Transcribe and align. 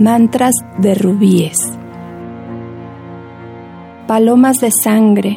Mantras 0.00 0.56
de 0.76 0.96
rubíes. 0.96 1.56
Palomas 4.08 4.56
de 4.56 4.72
sangre. 4.72 5.36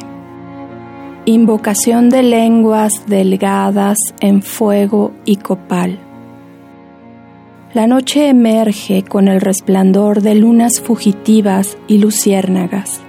Invocación 1.26 2.10
de 2.10 2.24
lenguas 2.24 3.04
delgadas 3.06 3.98
en 4.20 4.42
fuego 4.42 5.12
y 5.24 5.36
copal. 5.36 6.00
La 7.72 7.86
noche 7.86 8.28
emerge 8.28 9.04
con 9.04 9.28
el 9.28 9.40
resplandor 9.40 10.22
de 10.22 10.34
lunas 10.34 10.80
fugitivas 10.80 11.78
y 11.86 11.98
luciérnagas. 11.98 13.00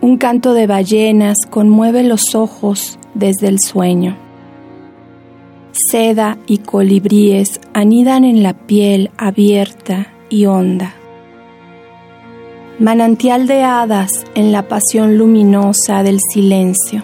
Un 0.00 0.18
canto 0.18 0.54
de 0.54 0.68
ballenas 0.68 1.36
conmueve 1.50 2.04
los 2.04 2.36
ojos 2.36 2.96
desde 3.14 3.48
el 3.48 3.58
sueño 3.58 4.29
seda 5.72 6.38
y 6.46 6.58
colibríes 6.58 7.60
anidan 7.72 8.24
en 8.24 8.42
la 8.42 8.54
piel 8.54 9.10
abierta 9.16 10.12
y 10.28 10.46
honda. 10.46 10.94
Manantial 12.78 13.46
de 13.46 13.62
hadas 13.62 14.10
en 14.34 14.52
la 14.52 14.68
pasión 14.68 15.18
luminosa 15.18 16.02
del 16.02 16.18
silencio. 16.32 17.02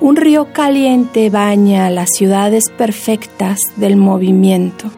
Un 0.00 0.16
río 0.16 0.52
caliente 0.52 1.28
baña 1.28 1.90
las 1.90 2.10
ciudades 2.10 2.70
perfectas 2.76 3.58
del 3.76 3.96
movimiento. 3.96 4.90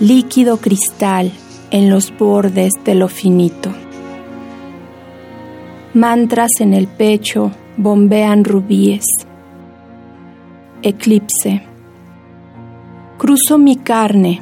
Líquido 0.00 0.56
cristal 0.56 1.32
en 1.70 1.90
los 1.90 2.16
bordes 2.16 2.72
de 2.84 2.94
lo 2.94 3.08
finito. 3.08 3.70
Mantras 5.92 6.52
en 6.60 6.72
el 6.72 6.86
pecho 6.86 7.50
bombean 7.76 8.44
rubíes 8.44 9.04
eclipse. 10.82 11.62
Cruzo 13.18 13.58
mi 13.58 13.76
carne 13.76 14.40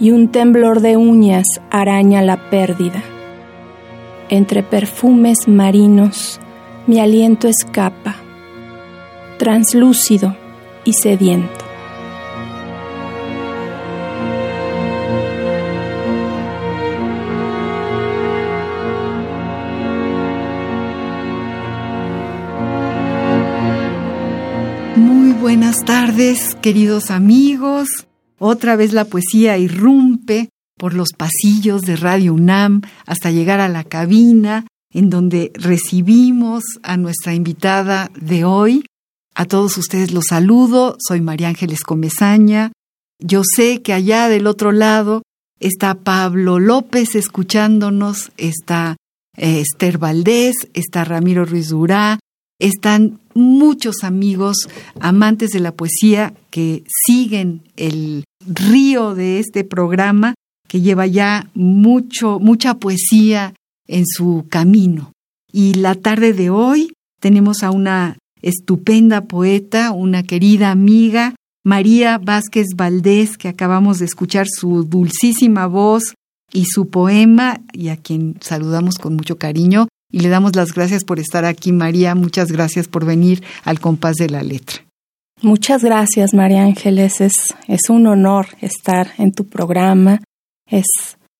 y 0.00 0.10
un 0.10 0.28
temblor 0.28 0.80
de 0.80 0.96
uñas 0.96 1.46
araña 1.70 2.22
la 2.22 2.50
pérdida. 2.50 3.02
Entre 4.28 4.62
perfumes 4.62 5.46
marinos 5.46 6.40
mi 6.86 6.98
aliento 6.98 7.46
escapa, 7.46 8.16
translúcido 9.38 10.36
y 10.84 10.94
sediento. 10.94 11.61
Queridos 26.60 27.10
amigos. 27.10 27.88
Otra 28.38 28.76
vez 28.76 28.92
la 28.92 29.06
poesía 29.06 29.58
irrumpe 29.58 30.50
por 30.78 30.94
los 30.94 31.08
pasillos 31.16 31.82
de 31.82 31.96
Radio 31.96 32.34
UNAM 32.34 32.82
hasta 33.06 33.32
llegar 33.32 33.58
a 33.58 33.68
la 33.68 33.82
cabina 33.82 34.64
en 34.92 35.10
donde 35.10 35.50
recibimos 35.54 36.62
a 36.84 36.96
nuestra 36.96 37.34
invitada 37.34 38.12
de 38.14 38.44
hoy. 38.44 38.84
A 39.34 39.46
todos 39.46 39.76
ustedes 39.78 40.12
los 40.12 40.26
saludo, 40.28 40.96
soy 41.04 41.20
María 41.20 41.48
Ángeles 41.48 41.82
Comezaña. 41.82 42.70
Yo 43.18 43.42
sé 43.44 43.82
que 43.82 43.92
allá 43.92 44.28
del 44.28 44.46
otro 44.46 44.70
lado 44.70 45.22
está 45.58 45.94
Pablo 45.96 46.60
López 46.60 47.16
escuchándonos, 47.16 48.30
está 48.36 48.96
eh, 49.36 49.60
Esther 49.60 49.98
Valdés, 49.98 50.54
está 50.72 51.04
Ramiro 51.04 51.44
Ruiz 51.44 51.70
Durá, 51.70 52.20
están 52.60 53.18
muchos 53.34 54.04
amigos 54.04 54.68
amantes 55.00 55.50
de 55.50 55.60
la 55.60 55.72
poesía 55.72 56.34
que 56.50 56.84
siguen 57.06 57.62
el 57.76 58.24
río 58.46 59.14
de 59.14 59.38
este 59.38 59.64
programa 59.64 60.34
que 60.68 60.80
lleva 60.80 61.06
ya 61.06 61.50
mucho 61.54 62.38
mucha 62.40 62.78
poesía 62.78 63.54
en 63.86 64.04
su 64.06 64.46
camino. 64.48 65.12
Y 65.52 65.74
la 65.74 65.94
tarde 65.94 66.32
de 66.32 66.50
hoy 66.50 66.94
tenemos 67.20 67.62
a 67.62 67.70
una 67.70 68.16
estupenda 68.40 69.22
poeta, 69.22 69.92
una 69.92 70.22
querida 70.22 70.70
amiga, 70.70 71.34
María 71.64 72.18
Vázquez 72.18 72.68
Valdés, 72.74 73.36
que 73.36 73.48
acabamos 73.48 73.98
de 73.98 74.06
escuchar 74.06 74.46
su 74.48 74.84
dulcísima 74.84 75.66
voz 75.66 76.14
y 76.52 76.64
su 76.64 76.88
poema, 76.88 77.60
y 77.72 77.88
a 77.88 77.96
quien 77.96 78.36
saludamos 78.40 78.96
con 78.98 79.14
mucho 79.14 79.38
cariño 79.38 79.88
y 80.12 80.20
le 80.20 80.28
damos 80.28 80.54
las 80.54 80.72
gracias 80.72 81.04
por 81.04 81.18
estar 81.18 81.44
aquí, 81.44 81.72
María. 81.72 82.14
Muchas 82.14 82.52
gracias 82.52 82.86
por 82.86 83.04
venir 83.04 83.42
al 83.64 83.80
compás 83.80 84.16
de 84.16 84.28
la 84.28 84.42
letra. 84.42 84.84
Muchas 85.40 85.82
gracias, 85.82 86.34
María 86.34 86.62
Ángeles. 86.62 87.20
Es, 87.20 87.32
es 87.66 87.88
un 87.88 88.06
honor 88.06 88.46
estar 88.60 89.08
en 89.18 89.32
tu 89.32 89.46
programa. 89.48 90.20
Es 90.70 90.86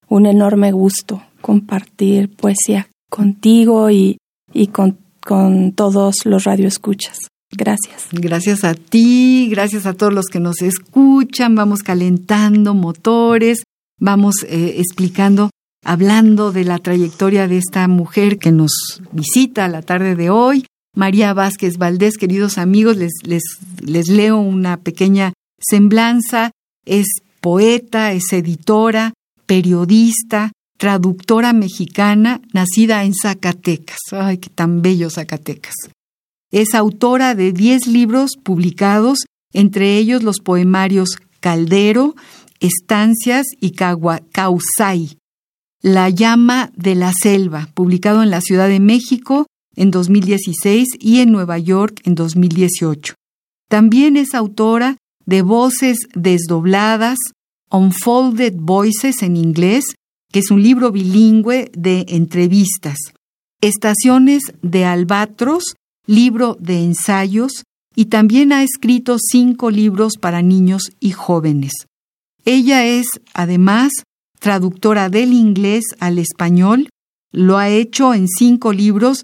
un 0.08 0.26
enorme 0.26 0.72
gusto 0.72 1.22
compartir 1.40 2.34
poesía 2.34 2.88
contigo 3.08 3.90
y, 3.90 4.16
y 4.52 4.68
con, 4.68 4.98
con 5.20 5.72
todos 5.72 6.24
los 6.24 6.44
radioescuchas. 6.44 7.18
Gracias. 7.52 8.08
Gracias 8.12 8.64
a 8.64 8.74
ti, 8.74 9.48
gracias 9.50 9.84
a 9.84 9.92
todos 9.92 10.14
los 10.14 10.26
que 10.26 10.40
nos 10.40 10.62
escuchan. 10.62 11.54
Vamos 11.54 11.82
calentando 11.82 12.74
motores, 12.74 13.62
vamos 14.00 14.36
eh, 14.48 14.76
explicando 14.78 15.50
hablando 15.84 16.52
de 16.52 16.64
la 16.64 16.78
trayectoria 16.78 17.48
de 17.48 17.58
esta 17.58 17.86
mujer 17.88 18.38
que 18.38 18.52
nos 18.52 19.02
visita 19.12 19.68
la 19.68 19.82
tarde 19.82 20.16
de 20.16 20.30
hoy, 20.30 20.64
María 20.94 21.32
Vázquez 21.32 21.78
Valdés, 21.78 22.16
queridos 22.16 22.58
amigos, 22.58 22.96
les, 22.96 23.12
les, 23.24 23.42
les 23.80 24.08
leo 24.08 24.38
una 24.38 24.76
pequeña 24.76 25.32
semblanza. 25.58 26.50
Es 26.84 27.06
poeta, 27.40 28.12
es 28.12 28.32
editora, 28.32 29.14
periodista, 29.46 30.52
traductora 30.78 31.52
mexicana, 31.52 32.40
nacida 32.52 33.04
en 33.04 33.14
Zacatecas. 33.14 33.98
Ay, 34.12 34.38
qué 34.38 34.50
tan 34.50 34.82
bello 34.82 35.08
Zacatecas. 35.10 35.74
Es 36.50 36.74
autora 36.74 37.34
de 37.34 37.52
10 37.52 37.86
libros 37.86 38.32
publicados, 38.42 39.20
entre 39.54 39.96
ellos 39.96 40.22
los 40.22 40.40
poemarios 40.40 41.18
Caldero, 41.40 42.14
Estancias 42.60 43.46
y 43.60 43.70
Causay. 43.70 45.16
La 45.82 46.10
llama 46.10 46.70
de 46.76 46.94
la 46.94 47.12
selva, 47.12 47.68
publicado 47.74 48.22
en 48.22 48.30
la 48.30 48.40
Ciudad 48.40 48.68
de 48.68 48.78
México 48.78 49.46
en 49.74 49.90
2016 49.90 50.86
y 51.00 51.18
en 51.18 51.32
Nueva 51.32 51.58
York 51.58 52.00
en 52.04 52.14
2018. 52.14 53.14
También 53.68 54.16
es 54.16 54.32
autora 54.32 54.96
de 55.26 55.42
Voces 55.42 56.06
Desdobladas, 56.14 57.18
Unfolded 57.68 58.54
Voices 58.58 59.24
en 59.24 59.36
inglés, 59.36 59.96
que 60.30 60.38
es 60.38 60.52
un 60.52 60.62
libro 60.62 60.92
bilingüe 60.92 61.72
de 61.76 62.06
entrevistas. 62.10 62.98
Estaciones 63.60 64.42
de 64.62 64.84
Albatros, 64.84 65.74
libro 66.06 66.56
de 66.60 66.84
ensayos, 66.84 67.64
y 67.96 68.04
también 68.04 68.52
ha 68.52 68.62
escrito 68.62 69.16
cinco 69.18 69.68
libros 69.68 70.12
para 70.16 70.42
niños 70.42 70.92
y 71.00 71.10
jóvenes. 71.10 71.72
Ella 72.44 72.86
es, 72.86 73.06
además, 73.34 73.92
traductora 74.42 75.08
del 75.08 75.32
inglés 75.32 75.84
al 76.00 76.18
español. 76.18 76.88
Lo 77.30 77.58
ha 77.58 77.68
hecho 77.68 78.12
en 78.12 78.26
cinco 78.28 78.72
libros, 78.72 79.22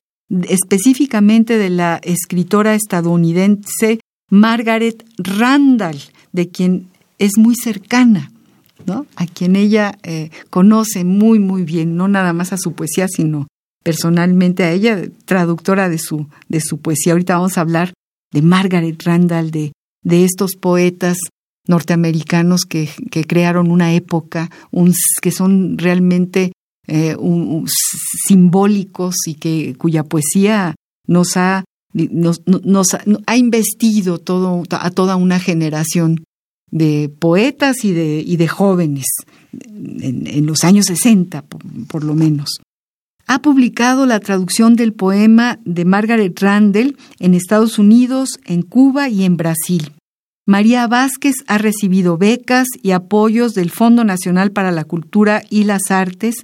específicamente 0.49 1.59
de 1.59 1.71
la 1.71 2.01
escritora 2.05 2.77
estadounidense 2.77 3.99
Margaret 4.31 5.05
Randall, 5.19 5.99
de 6.33 6.49
quien 6.49 6.89
es 7.19 7.37
muy 7.37 7.57
cercana, 7.57 8.31
¿no? 8.87 9.07
a 9.17 9.27
quien 9.27 9.57
ella 9.57 9.99
eh, 10.05 10.31
conoce 10.51 11.03
muy, 11.03 11.41
muy 11.41 11.65
bien, 11.65 11.97
no 11.97 12.07
nada 12.07 12.33
más 12.33 12.53
a 12.53 12.59
su 12.59 12.75
poesía, 12.75 13.09
sino 13.09 13.49
personalmente 13.83 14.63
a 14.63 14.71
ella, 14.71 15.03
traductora 15.25 15.89
de 15.89 15.99
su, 15.99 16.29
de 16.49 16.61
su 16.61 16.79
poesía. 16.79 17.13
Ahorita 17.13 17.35
vamos 17.35 17.59
a 17.59 17.63
hablar 17.63 17.93
de 18.33 18.43
Margaret 18.43 19.03
Randall, 19.03 19.51
de, 19.51 19.73
de 20.05 20.25
estos 20.25 20.53
poetas 20.55 21.19
norteamericanos 21.69 22.63
que, 22.63 22.91
que 23.11 23.25
crearon 23.25 23.71
una 23.71 23.95
época, 23.95 24.51
un, 24.73 24.93
que 25.23 25.31
son 25.31 25.79
realmente 25.79 26.53
eh, 26.89 27.17
simbólicos 28.27 29.15
y 29.27 29.35
que 29.35 29.75
cuya 29.77 30.05
poesía 30.05 30.75
nos 31.07 31.37
ha, 31.37 31.65
nos, 31.93 32.41
ha, 33.27 33.37
investido 33.37 34.19
todo, 34.19 34.63
a 34.71 34.91
toda 34.91 35.17
una 35.17 35.39
generación 35.39 36.25
de 36.71 37.11
poetas 37.19 37.85
y 37.85 37.93
de, 37.93 38.23
y 38.27 38.37
de 38.37 38.49
jóvenes 38.49 39.05
en, 39.53 40.47
los 40.47 40.65
años 40.65 40.87
60, 40.87 41.45
por, 41.89 42.05
lo 42.05 42.15
menos. 42.15 42.59
Ha 43.27 43.43
publicado 43.43 44.07
la 44.07 44.21
traducción 44.21 44.75
del 44.75 44.95
poema 44.95 45.59
de 45.67 45.85
Margaret 45.85 46.41
Randall 46.41 46.97
en 47.19 47.35
Estados 47.35 47.79
Unidos, 47.79 48.41
en 48.47 48.63
Cuba 48.63 49.11
y 49.11 49.25
en 49.25 49.37
Brasil. 49.37 49.93
María 50.49 50.87
Vázquez 50.87 51.35
ha 51.47 51.59
recibido 51.59 52.17
becas 52.17 52.69
y 52.83 52.93
apoyos 52.93 53.53
del 53.53 53.69
Fondo 53.69 54.03
Nacional 54.03 54.51
para 54.51 54.71
la 54.71 54.85
Cultura 54.85 55.43
y 55.51 55.65
las 55.65 55.91
Artes, 55.91 56.37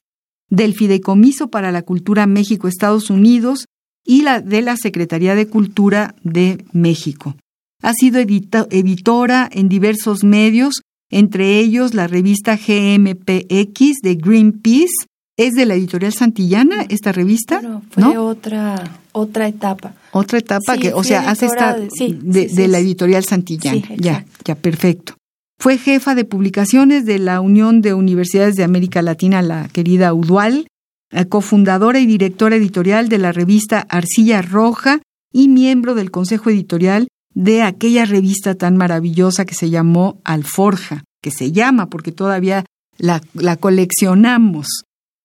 del 0.51 0.75
Fideicomiso 0.75 1.49
para 1.49 1.73
la 1.73 1.81
Cultura 1.81 2.27
México-Estados 2.27 3.09
Unidos 3.09 3.65
y 4.05 4.21
la 4.21 4.43
de 4.43 4.61
la 4.61 4.77
Secretaría 4.77 5.35
de 5.35 5.47
Cultura 5.47 6.15
de 6.23 6.63
México. 6.75 7.35
Ha 7.81 7.95
sido 7.95 8.21
editora 8.21 9.49
en 9.51 9.71
diversos 9.71 10.23
medios, 10.23 10.83
entre 11.11 11.59
ellos 11.59 11.95
la 11.95 12.07
revista 12.07 12.57
GMPX 12.57 14.03
de 14.03 14.17
Greenpeace. 14.17 15.07
¿Es 15.37 15.55
de 15.55 15.67
la 15.67 15.75
editorial 15.75 16.13
Santillana 16.13 16.83
esta 16.89 17.11
revista? 17.11 17.61
fue 17.91 18.17
otra, 18.19 19.01
otra 19.13 19.49
etapa. 19.49 19.95
Otra 20.13 20.39
etapa 20.39 20.77
que, 20.79 20.93
o 20.93 21.03
sea, 21.03 21.29
hace 21.29 21.47
esta 21.47 21.77
de, 21.77 22.69
la 22.69 22.79
editorial 22.79 23.25
Santillana. 23.25 23.83
ya, 23.97 24.25
ya, 24.45 24.55
perfecto. 24.55 25.17
Fue 25.59 25.79
jefa 25.79 26.15
de 26.15 26.25
publicaciones 26.25 27.05
de 27.05 27.19
la 27.19 27.41
Unión 27.41 27.81
de 27.81 27.95
Universidades 27.95 28.55
de 28.55 28.63
América 28.63 29.03
Latina, 29.03 29.43
la 29.43 29.69
querida 29.73 30.15
UDUAL, 30.15 30.69
eh, 31.11 31.27
cofundadora 31.27 31.99
y 31.99 32.07
directora 32.07 32.57
editorial 32.57 33.09
de 33.09 33.19
la 33.19 33.33
revista 33.33 33.81
Arcilla 33.89 34.41
Roja 34.41 35.01
y 35.33 35.49
miembro 35.49 35.97
del 35.97 36.13
consejo 36.13 36.51
editorial 36.51 37.09
de 37.35 37.63
aquella 37.63 38.05
revista 38.05 38.55
tan 38.55 38.77
maravillosa 38.77 39.45
que 39.45 39.55
se 39.55 39.71
llamó 39.71 40.21
Alforja, 40.23 41.03
que 41.21 41.33
se 41.33 41.51
llama 41.51 41.91
porque 41.91 42.13
todavía 42.13 42.65
la, 42.99 43.21
la 43.35 43.57
coleccionamos 43.57 44.85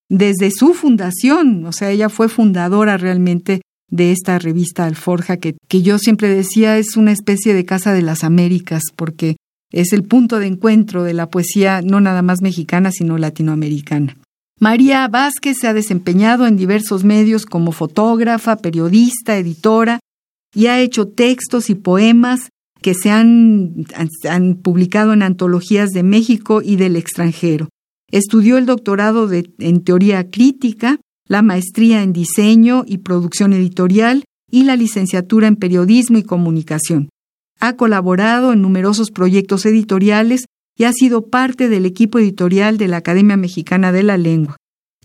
desde 0.09 0.51
su 0.51 0.73
fundación, 0.73 1.65
o 1.65 1.71
sea, 1.71 1.91
ella 1.91 2.09
fue 2.09 2.29
fundadora 2.29 2.97
realmente 2.97 3.61
de 3.89 4.11
esta 4.11 4.39
revista 4.39 4.85
Alforja, 4.85 5.37
que, 5.37 5.55
que 5.67 5.81
yo 5.81 5.97
siempre 5.99 6.27
decía 6.29 6.77
es 6.77 6.97
una 6.97 7.11
especie 7.11 7.53
de 7.53 7.65
Casa 7.65 7.93
de 7.93 8.01
las 8.01 8.23
Américas, 8.23 8.83
porque 8.95 9.37
es 9.71 9.93
el 9.93 10.03
punto 10.03 10.39
de 10.39 10.47
encuentro 10.47 11.03
de 11.03 11.13
la 11.13 11.29
poesía 11.29 11.81
no 11.81 12.01
nada 12.01 12.21
más 12.21 12.41
mexicana, 12.41 12.91
sino 12.91 13.17
latinoamericana. 13.17 14.17
María 14.59 15.07
Vázquez 15.07 15.57
se 15.61 15.67
ha 15.67 15.73
desempeñado 15.73 16.45
en 16.45 16.57
diversos 16.57 17.03
medios 17.03 17.45
como 17.45 17.71
fotógrafa, 17.71 18.57
periodista, 18.57 19.37
editora, 19.37 19.99
y 20.53 20.65
ha 20.65 20.79
hecho 20.81 21.07
textos 21.07 21.69
y 21.69 21.75
poemas 21.75 22.49
que 22.81 22.93
se 22.93 23.11
han, 23.11 23.85
han 24.29 24.55
publicado 24.55 25.13
en 25.13 25.21
antologías 25.21 25.91
de 25.91 26.03
México 26.03 26.61
y 26.63 26.75
del 26.75 26.95
extranjero. 26.95 27.69
Estudió 28.11 28.57
el 28.57 28.65
doctorado 28.65 29.29
en 29.31 29.83
teoría 29.83 30.29
crítica, 30.29 30.99
la 31.27 31.41
maestría 31.41 32.01
en 32.03 32.13
diseño 32.13 32.83
y 32.87 32.99
producción 32.99 33.53
editorial 33.53 34.23
y 34.51 34.63
la 34.63 34.75
licenciatura 34.75 35.47
en 35.47 35.55
periodismo 35.55 36.17
y 36.17 36.23
comunicación. 36.23 37.09
Ha 37.59 37.75
colaborado 37.75 38.53
en 38.53 38.61
numerosos 38.61 39.11
proyectos 39.11 39.65
editoriales 39.65 40.45
y 40.75 40.85
ha 40.85 40.93
sido 40.93 41.27
parte 41.27 41.69
del 41.69 41.85
equipo 41.85 42.19
editorial 42.19 42.77
de 42.77 42.87
la 42.87 42.97
Academia 42.97 43.37
Mexicana 43.37 43.91
de 43.91 44.03
la 44.03 44.17
Lengua. 44.17 44.55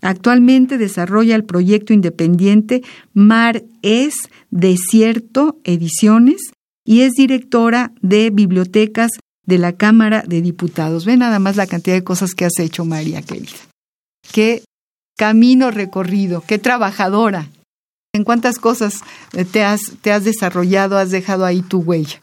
Actualmente 0.01 0.77
desarrolla 0.77 1.35
el 1.35 1.45
proyecto 1.45 1.93
independiente 1.93 2.81
Mar 3.13 3.63
es 3.81 4.29
Desierto 4.51 5.59
Ediciones 5.63 6.51
y 6.85 7.01
es 7.01 7.13
directora 7.13 7.91
de 8.01 8.29
bibliotecas 8.29 9.11
de 9.45 9.57
la 9.57 9.73
Cámara 9.73 10.23
de 10.25 10.41
Diputados. 10.41 11.05
Ve 11.05 11.17
nada 11.17 11.39
más 11.39 11.55
la 11.55 11.67
cantidad 11.67 11.95
de 11.95 12.03
cosas 12.03 12.33
que 12.33 12.45
has 12.45 12.59
hecho, 12.59 12.85
María 12.85 13.21
querida. 13.21 13.57
Qué 14.31 14.63
camino 15.17 15.71
recorrido, 15.71 16.43
qué 16.45 16.57
trabajadora. 16.57 17.49
¿En 18.13 18.23
cuántas 18.23 18.59
cosas 18.59 19.01
te 19.51 19.63
has, 19.63 19.81
te 20.01 20.11
has 20.11 20.23
desarrollado, 20.23 20.97
has 20.97 21.11
dejado 21.11 21.45
ahí 21.45 21.61
tu 21.61 21.79
huella? 21.79 22.21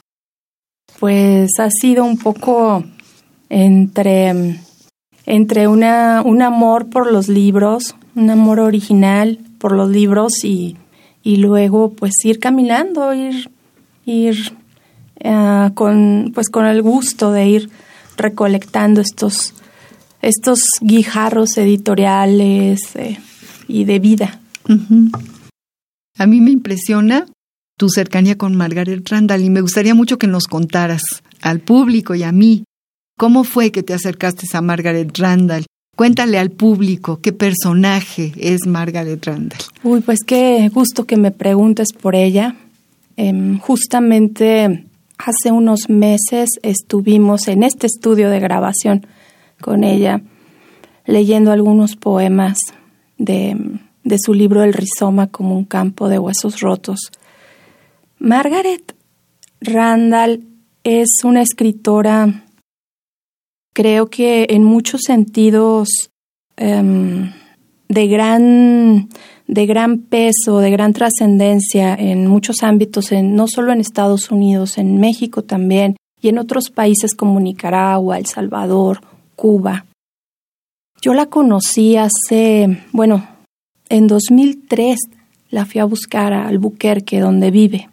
pues 1.02 1.50
ha 1.58 1.68
sido 1.68 2.04
un 2.04 2.16
poco 2.16 2.84
entre, 3.48 4.60
entre 5.26 5.66
una, 5.66 6.22
un 6.24 6.42
amor 6.42 6.90
por 6.90 7.10
los 7.10 7.28
libros, 7.28 7.96
un 8.14 8.30
amor 8.30 8.60
original 8.60 9.40
por 9.58 9.72
los 9.72 9.90
libros 9.90 10.44
y, 10.44 10.76
y 11.24 11.38
luego 11.38 11.90
pues 11.90 12.12
ir 12.24 12.38
caminando, 12.38 13.12
ir, 13.14 13.50
ir 14.04 14.52
uh, 15.24 15.72
con, 15.74 16.32
pues 16.34 16.48
con 16.48 16.66
el 16.66 16.82
gusto 16.82 17.32
de 17.32 17.46
ir 17.46 17.70
recolectando 18.16 19.00
estos, 19.00 19.54
estos 20.20 20.60
guijarros 20.80 21.56
editoriales 21.58 22.80
eh, 22.96 23.18
y 23.68 23.84
de 23.84 23.98
vida. 23.98 24.40
A 26.18 26.26
mí 26.26 26.40
me 26.40 26.50
impresiona 26.50 27.26
tu 27.78 27.88
cercanía 27.88 28.36
con 28.38 28.54
Margaret 28.54 29.08
Randall 29.08 29.42
y 29.42 29.50
me 29.50 29.60
gustaría 29.60 29.94
mucho 29.94 30.18
que 30.18 30.26
nos 30.26 30.44
contaras 30.44 31.02
al 31.40 31.60
público 31.60 32.14
y 32.14 32.22
a 32.22 32.32
mí 32.32 32.64
cómo 33.18 33.44
fue 33.44 33.72
que 33.72 33.82
te 33.82 33.94
acercaste 33.94 34.46
a 34.52 34.60
Margaret 34.60 35.16
Randall. 35.18 35.64
Cuéntale 35.96 36.38
al 36.38 36.50
público 36.50 37.20
qué 37.20 37.32
personaje 37.32 38.32
es 38.36 38.66
Margaret 38.66 39.24
Randall. 39.24 39.60
Uy, 39.82 40.00
pues 40.00 40.20
qué 40.24 40.70
gusto 40.72 41.04
que 41.04 41.16
me 41.16 41.32
preguntes 41.32 41.88
por 41.92 42.14
ella. 42.14 42.56
Em, 43.16 43.58
justamente 43.58 44.86
hace 45.24 45.52
unos 45.52 45.88
meses 45.88 46.50
estuvimos 46.62 47.48
en 47.48 47.62
este 47.62 47.86
estudio 47.86 48.30
de 48.30 48.40
grabación 48.40 49.06
con 49.60 49.84
ella 49.84 50.22
leyendo 51.04 51.52
algunos 51.52 51.96
poemas 51.96 52.58
de, 53.18 53.56
de 54.04 54.16
su 54.18 54.34
libro 54.34 54.62
El 54.62 54.72
rizoma 54.72 55.28
como 55.28 55.56
un 55.56 55.64
campo 55.64 56.08
de 56.08 56.18
huesos 56.18 56.60
rotos. 56.60 57.10
Margaret 58.18 58.94
Randall 59.60 60.44
es 60.84 61.08
una 61.24 61.42
escritora, 61.42 62.44
creo 63.72 64.06
que 64.06 64.46
en 64.50 64.64
muchos 64.64 65.02
sentidos, 65.06 65.88
em, 66.56 67.32
de, 67.88 68.06
gran, 68.08 69.08
de 69.46 69.66
gran 69.66 69.98
peso, 69.98 70.58
de 70.58 70.70
gran 70.70 70.92
trascendencia 70.92 71.94
en 71.94 72.26
muchos 72.26 72.62
ámbitos, 72.62 73.12
en, 73.12 73.34
no 73.34 73.46
solo 73.48 73.72
en 73.72 73.80
Estados 73.80 74.30
Unidos, 74.30 74.78
en 74.78 74.98
México 74.98 75.42
también, 75.42 75.96
y 76.20 76.28
en 76.28 76.38
otros 76.38 76.70
países 76.70 77.14
como 77.14 77.40
Nicaragua, 77.40 78.18
El 78.18 78.26
Salvador, 78.26 79.00
Cuba. 79.36 79.86
Yo 81.00 81.14
la 81.14 81.26
conocí 81.26 81.96
hace, 81.96 82.78
bueno, 82.92 83.26
en 83.88 84.06
2003 84.06 84.98
la 85.50 85.66
fui 85.66 85.80
a 85.80 85.84
buscar 85.84 86.32
a 86.32 86.46
Albuquerque, 86.46 87.20
donde 87.20 87.50
vive 87.50 87.88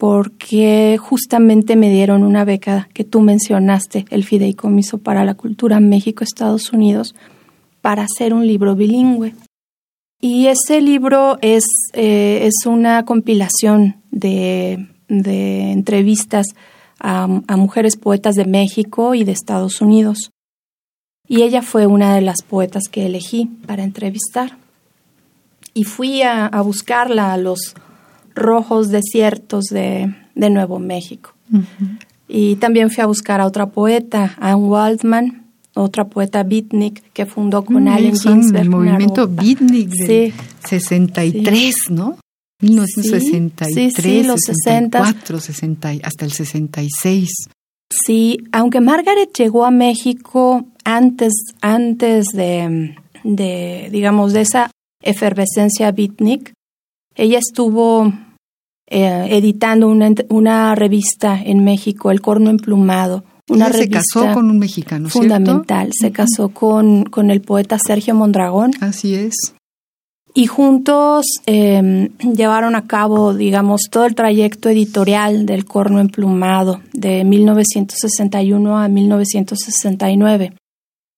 porque 0.00 0.96
justamente 0.98 1.76
me 1.76 1.90
dieron 1.90 2.22
una 2.22 2.46
beca 2.46 2.88
que 2.94 3.04
tú 3.04 3.20
mencionaste, 3.20 4.06
el 4.08 4.24
Fideicomiso 4.24 4.96
para 4.96 5.26
la 5.26 5.34
Cultura 5.34 5.78
México-Estados 5.78 6.72
Unidos, 6.72 7.14
para 7.82 8.04
hacer 8.04 8.32
un 8.32 8.46
libro 8.46 8.74
bilingüe. 8.74 9.34
Y 10.20 10.48
ese 10.48 10.80
libro 10.80 11.38
es, 11.40 11.64
eh, 11.94 12.40
es 12.46 12.66
una 12.66 13.04
compilación 13.04 14.02
de, 14.10 14.88
de 15.08 15.72
entrevistas 15.72 16.46
a, 16.98 17.24
a, 17.46 17.56
mujeres 17.56 17.96
poetas 17.96 18.34
de 18.34 18.44
México 18.44 19.14
y 19.14 19.24
de 19.24 19.32
Estados 19.32 19.80
Unidos. 19.80 20.30
Y 21.26 21.42
ella 21.42 21.62
fue 21.62 21.86
una 21.86 22.14
de 22.14 22.20
las 22.20 22.42
poetas 22.42 22.84
que 22.90 23.06
elegí 23.06 23.46
para 23.66 23.82
entrevistar. 23.82 24.58
Y 25.72 25.84
fui 25.84 26.22
a, 26.22 26.46
a 26.46 26.60
buscarla 26.60 27.32
a 27.32 27.38
los 27.38 27.74
rojos 28.34 28.88
desiertos 28.88 29.66
de, 29.66 30.14
de 30.34 30.50
Nuevo 30.50 30.78
México. 30.78 31.34
Y 32.28 32.56
también 32.56 32.90
fui 32.90 33.02
a 33.02 33.06
buscar 33.06 33.40
a 33.40 33.46
otra 33.46 33.66
poeta, 33.66 34.36
Anne 34.38 34.54
Waldman, 34.66 35.39
otra 35.80 36.04
poeta 36.08 36.42
beatnik 36.42 37.02
que 37.12 37.26
fundó 37.26 37.64
con 37.64 37.84
mm, 37.84 37.88
Allen 37.88 38.16
Ginsberg. 38.16 38.62
El 38.62 38.70
movimiento 38.70 39.28
beatnik 39.28 39.90
de 39.90 40.32
63, 40.64 41.74
¿no? 41.90 42.18
1963, 42.62 43.94
sí, 43.94 44.02
sí, 44.02 44.22
los 44.22 44.40
64, 44.40 45.40
60, 45.40 45.92
hasta 46.02 46.24
el 46.24 46.32
66. 46.32 47.30
Sí, 47.90 48.38
aunque 48.52 48.80
Margaret 48.80 49.30
llegó 49.36 49.64
a 49.64 49.70
México 49.70 50.66
antes, 50.84 51.32
antes 51.60 52.26
de, 52.26 52.94
de 53.24 53.88
digamos, 53.90 54.32
de 54.32 54.42
esa 54.42 54.70
efervescencia 55.02 55.90
beatnik, 55.90 56.52
ella 57.16 57.38
estuvo 57.38 58.12
eh, 58.86 59.28
editando 59.30 59.88
una, 59.88 60.10
una, 60.28 60.74
revista 60.74 61.40
en 61.40 61.64
México, 61.64 62.10
El 62.10 62.20
Corno 62.20 62.50
Emplumado, 62.50 63.24
Una 63.50 63.72
se 63.72 63.88
casó 63.88 64.32
con 64.32 64.48
un 64.48 64.58
mexicano, 64.58 65.08
fundamental. 65.08 65.90
Se 65.92 66.12
casó 66.12 66.50
con, 66.50 67.04
con 67.04 67.30
el 67.30 67.40
poeta 67.40 67.78
Sergio 67.84 68.14
Mondragón. 68.14 68.70
Así 68.80 69.14
es. 69.14 69.34
Y 70.34 70.46
juntos 70.46 71.26
em, 71.46 72.10
llevaron 72.18 72.76
a 72.76 72.86
cabo, 72.86 73.34
digamos, 73.34 73.82
todo 73.90 74.06
el 74.06 74.14
trayecto 74.14 74.68
editorial 74.68 75.46
del 75.46 75.64
Corno 75.64 75.98
Emplumado 75.98 76.80
de 76.92 77.24
1961 77.24 78.78
a 78.78 78.86
1969. 78.86 80.52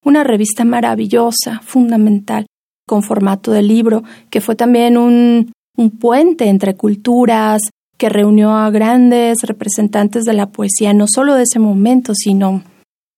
Una 0.03 0.25
revista 0.25 0.65
maravillosa, 0.65 1.61
fundamental, 1.63 2.47
con 2.89 3.03
formato 3.03 3.53
de 3.53 3.63
libro, 3.63 4.03
que 4.31 4.41
fue 4.41 4.57
también 4.57 4.97
un, 4.97 5.53
un 5.77 5.91
puente 5.91 6.49
entre 6.49 6.75
culturas, 6.75 7.61
que 8.03 8.09
reunió 8.09 8.51
a 8.57 8.69
grandes 8.71 9.43
representantes 9.43 10.25
de 10.25 10.33
la 10.33 10.47
poesía, 10.47 10.93
no 10.93 11.05
solo 11.07 11.37
de 11.37 11.45
ese 11.45 11.61
momento, 11.61 12.15
sino 12.17 12.65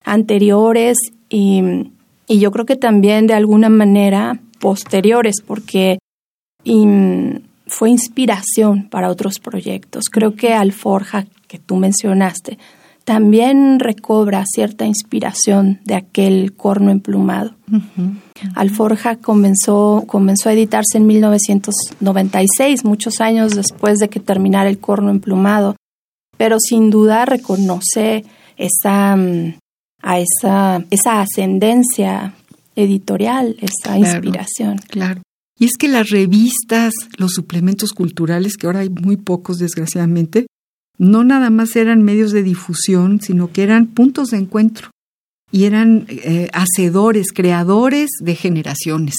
anteriores 0.05 0.99
y, 1.31 1.63
y 2.29 2.39
yo 2.39 2.51
creo 2.51 2.67
que 2.67 2.77
también 2.77 3.27
de 3.27 3.33
alguna 3.33 3.71
manera 3.71 4.39
posteriores, 4.59 5.37
porque 5.41 5.97
fue 7.67 7.89
inspiración 7.89 8.91
para 8.91 9.09
otros 9.09 9.39
proyectos. 9.39 10.11
Creo 10.11 10.35
que 10.35 10.53
Alforja, 10.53 11.25
que 11.49 11.59
tú 11.59 11.77
mencionaste, 11.77 12.59
también 13.05 13.81
recobra 13.81 14.45
cierta 14.47 14.87
inspiración 14.87 15.81
de 15.85 15.95
aquel 15.95 16.55
corno 16.55 16.91
emplumado. 16.91 17.55
Alforja 18.55 19.17
comenzó, 19.17 20.05
comenzó 20.07 20.49
a 20.49 20.55
editarse 20.55 20.97
en 20.99 21.07
1996, 21.07 22.85
muchos 22.85 23.21
años 23.21 23.55
después 23.55 23.99
de 23.99 24.09
que 24.09 24.21
terminara 24.21 24.69
el 24.71 24.79
corno 24.79 25.11
emplumado, 25.11 25.77
pero 26.39 26.57
sin 26.59 26.91
duda 26.91 27.27
reconoce 27.27 28.25
esa, 28.57 29.17
mm, 29.17 29.55
a 30.03 30.19
esa, 30.19 30.85
esa 30.91 31.21
ascendencia 31.21 32.35
editorial, 32.75 33.57
esa 33.61 33.99
inspiración. 33.99 34.79
Claro. 34.89 35.23
Y 35.59 35.67
es 35.67 35.77
que 35.79 35.89
las 35.89 36.11
revistas, 36.11 36.93
los 37.17 37.33
suplementos 37.33 37.93
culturales, 37.93 38.57
que 38.57 38.67
ahora 38.67 38.81
hay 38.81 38.89
muy 38.89 39.17
pocos 39.17 39.59
desgraciadamente, 39.59 40.47
no 40.99 41.25
nada 41.25 41.51
más 41.51 41.77
eran 41.77 42.03
medios 42.03 42.33
de 42.33 42.43
difusión, 42.43 43.21
sino 43.21 43.51
que 43.51 43.63
eran 43.63 43.87
puntos 43.87 44.29
de 44.29 44.39
encuentro 44.39 44.91
y 45.51 45.65
eran 45.65 46.07
eh, 46.09 46.49
hacedores, 46.53 47.33
creadores 47.33 48.11
de 48.21 48.35
generaciones. 48.35 49.15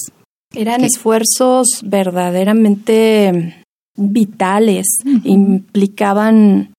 Eran 0.53 0.83
esfuerzos 0.83 1.81
verdaderamente 1.83 3.63
vitales, 3.97 4.85
implicaban, 5.23 6.73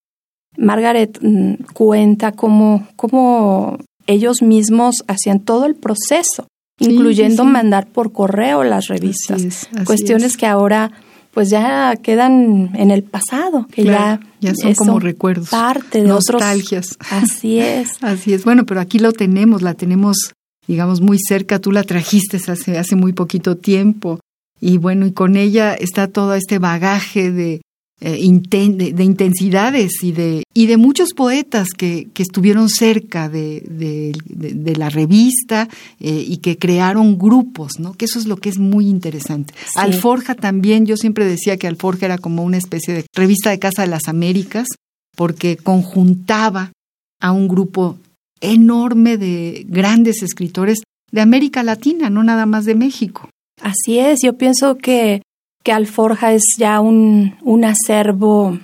Margaret 0.57 1.19
mm, 1.21 1.63
cuenta 1.73 2.31
cómo, 2.31 2.87
cómo 2.95 3.77
ellos 4.07 4.41
mismos 4.41 5.03
hacían 5.07 5.39
todo 5.41 5.65
el 5.65 5.75
proceso 5.75 6.47
incluyendo 6.79 7.43
mandar 7.43 7.87
por 7.87 8.11
correo 8.11 8.63
las 8.63 8.87
revistas. 8.87 9.67
Cuestiones 9.85 10.37
que 10.37 10.45
ahora 10.45 10.91
pues 11.37 11.51
ya 11.51 11.95
quedan 11.97 12.71
en 12.73 12.89
el 12.89 13.03
pasado, 13.03 13.67
que 13.71 13.83
ya, 13.83 14.19
ya 14.41 14.55
son 14.55 14.73
como 14.73 14.99
recuerdos, 14.99 15.49
parte 15.49 16.01
de 16.01 16.07
nostalgias. 16.07 16.97
Así 17.11 17.59
es. 17.59 17.89
Así 18.01 18.33
es. 18.33 18.43
Bueno, 18.43 18.65
pero 18.65 18.81
aquí 18.81 18.97
lo 18.97 19.11
tenemos, 19.11 19.61
la 19.61 19.75
tenemos, 19.75 20.33
digamos, 20.65 20.99
muy 20.99 21.19
cerca. 21.19 21.59
Tú 21.59 21.71
la 21.71 21.83
trajiste 21.83 22.37
hace 22.37 22.79
hace 22.79 22.95
muy 22.95 23.13
poquito 23.13 23.55
tiempo 23.55 24.19
y 24.59 24.79
bueno, 24.79 25.05
y 25.05 25.11
con 25.11 25.37
ella 25.37 25.75
está 25.75 26.07
todo 26.07 26.33
este 26.33 26.57
bagaje 26.57 27.31
de 27.31 27.61
eh, 27.99 28.19
de, 28.19 29.03
intensidades 29.03 30.03
y 30.03 30.11
de, 30.11 30.43
y 30.53 30.67
de 30.67 30.77
muchos 30.77 31.13
poetas 31.13 31.69
que, 31.75 32.09
que 32.13 32.21
estuvieron 32.21 32.69
cerca 32.69 33.27
de, 33.27 33.63
de, 33.67 34.75
la 34.75 34.89
revista 34.89 35.67
eh, 35.99 36.23
y 36.27 36.37
que 36.37 36.59
crearon 36.59 37.17
grupos, 37.17 37.79
¿no? 37.79 37.93
Que 37.93 38.05
eso 38.05 38.19
es 38.19 38.27
lo 38.27 38.37
que 38.37 38.49
es 38.49 38.59
muy 38.59 38.87
interesante. 38.87 39.55
Alforja 39.75 40.35
también, 40.35 40.85
yo 40.85 40.95
siempre 40.95 41.25
decía 41.25 41.57
que 41.57 41.67
Alforja 41.67 42.05
era 42.05 42.17
como 42.19 42.43
una 42.43 42.57
especie 42.57 42.93
de 42.93 43.05
revista 43.15 43.49
de 43.49 43.59
Casa 43.59 43.81
de 43.81 43.87
las 43.87 44.07
Américas, 44.07 44.67
porque 45.15 45.57
conjuntaba 45.57 46.71
a 47.19 47.31
un 47.31 47.47
grupo 47.47 47.97
enorme 48.41 49.17
de 49.17 49.65
grandes 49.67 50.21
escritores 50.21 50.83
de 51.11 51.21
América 51.21 51.63
Latina, 51.63 52.11
no 52.11 52.23
nada 52.23 52.45
más 52.45 52.65
de 52.65 52.75
México. 52.75 53.29
Así 53.61 53.97
es, 53.97 54.19
yo 54.21 54.37
pienso 54.37 54.77
que 54.77 55.23
que 55.67 55.73
Alforja 55.73 56.31
es 56.31 56.55
ya 56.57 56.79
un, 56.79 57.35
un 57.41 57.65
acervo, 57.65 58.57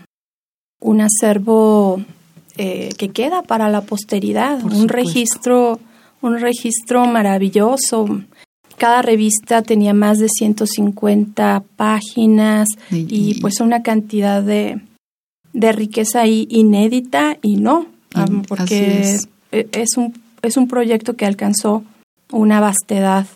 un 0.79 1.01
acervo 1.01 2.01
eh, 2.55 2.93
que 2.97 3.09
queda 3.09 3.41
para 3.41 3.67
la 3.67 3.81
posteridad, 3.81 4.63
un 4.63 4.87
registro, 4.87 5.81
un 6.21 6.39
registro 6.39 7.05
maravilloso. 7.05 8.05
Cada 8.77 9.01
revista 9.01 9.63
tenía 9.63 9.93
más 9.93 10.19
de 10.19 10.29
150 10.29 11.65
páginas 11.75 12.69
y, 12.89 13.37
pues 13.41 13.59
una 13.59 13.83
cantidad 13.83 14.41
de, 14.41 14.79
de 15.51 15.71
riqueza 15.73 16.25
inédita 16.25 17.37
y 17.41 17.57
no, 17.57 17.85
porque 18.47 19.19
e, 19.51 19.67
es. 19.73 19.97
un, 19.97 20.13
es 20.41 20.55
un 20.55 20.69
proyecto 20.69 21.17
que 21.17 21.25
alcanzó 21.25 21.83
una 22.31 22.61
vastedad 22.61 23.27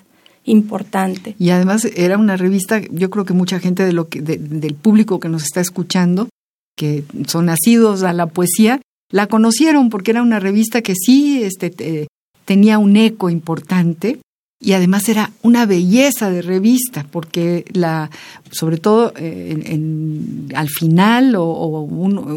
importante. 0.48 1.36
Y 1.38 1.52
además 1.52 1.86
era 1.96 2.18
una 2.18 2.38
revista, 2.38 2.82
yo 2.90 3.10
creo 3.10 3.26
que 3.26 3.34
mucha 3.34 3.60
gente 3.60 3.86
de 3.86 3.94
lo 3.94 4.08
que, 4.08 4.22
del 4.22 4.74
público 4.74 5.20
que 5.20 5.30
nos 5.30 5.44
está 5.44 5.62
escuchando, 5.62 6.30
que 6.76 7.04
son 7.28 7.46
nacidos 7.46 8.04
a 8.04 8.14
la 8.14 8.28
poesía, 8.28 8.82
la 9.12 9.28
conocieron 9.28 9.90
porque 9.90 10.12
era 10.12 10.22
una 10.22 10.40
revista 10.40 10.82
que 10.82 10.96
sí 10.96 11.44
este, 11.44 12.08
tenía 12.46 12.80
un 12.80 12.96
eco 12.96 13.30
importante 13.30 14.20
y 14.60 14.74
además 14.74 15.08
era 15.08 15.32
una 15.44 15.66
belleza 15.66 16.32
de 16.32 16.42
revista 16.42 17.06
porque 17.12 17.66
la 17.74 18.10
sobre 18.50 18.78
todo 18.78 19.14
eh, 19.16 19.64
en, 19.66 20.50
al 20.56 20.68
final 20.68 21.36
o, 21.38 21.88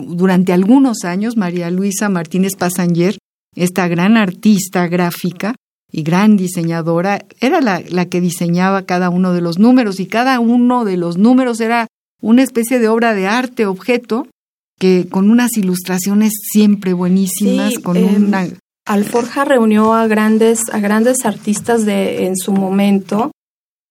durante 0.07 0.53
algunos 0.53 1.05
años 1.05 1.37
María 1.37 1.71
Luisa 1.71 2.09
Martínez 2.11 2.57
Pasanger 2.59 3.17
esta 3.57 3.89
gran 3.89 4.17
artista 4.17 4.87
gráfica 4.87 5.55
y 5.93 6.03
gran 6.03 6.37
diseñadora, 6.37 7.25
era 7.41 7.61
la, 7.61 7.83
la, 7.89 8.07
que 8.07 8.21
diseñaba 8.21 8.83
cada 8.83 9.11
uno 9.11 9.33
de 9.33 9.41
los 9.41 9.59
números 9.59 10.01
y 10.01 10.07
cada 10.07 10.39
uno 10.41 10.85
de 10.85 10.97
los 10.97 11.19
números 11.19 11.61
era 11.61 11.87
una 12.21 12.43
especie 12.43 12.79
de 12.79 12.89
obra 12.89 13.15
de 13.15 13.27
arte, 13.27 13.67
objeto, 13.67 14.27
que 14.79 15.07
con 15.11 15.31
unas 15.31 15.57
ilustraciones 15.57 16.33
siempre 16.53 16.93
buenísimas, 16.93 17.79
con 17.79 17.97
em, 17.97 18.27
una... 18.27 18.49
Alforja 18.87 19.45
reunió 19.45 19.93
a 19.95 20.07
grandes, 20.07 20.63
a 20.73 20.79
grandes 20.81 21.25
artistas 21.27 21.85
de, 21.85 22.27
en 22.27 22.37
su 22.37 22.53
momento, 22.53 23.31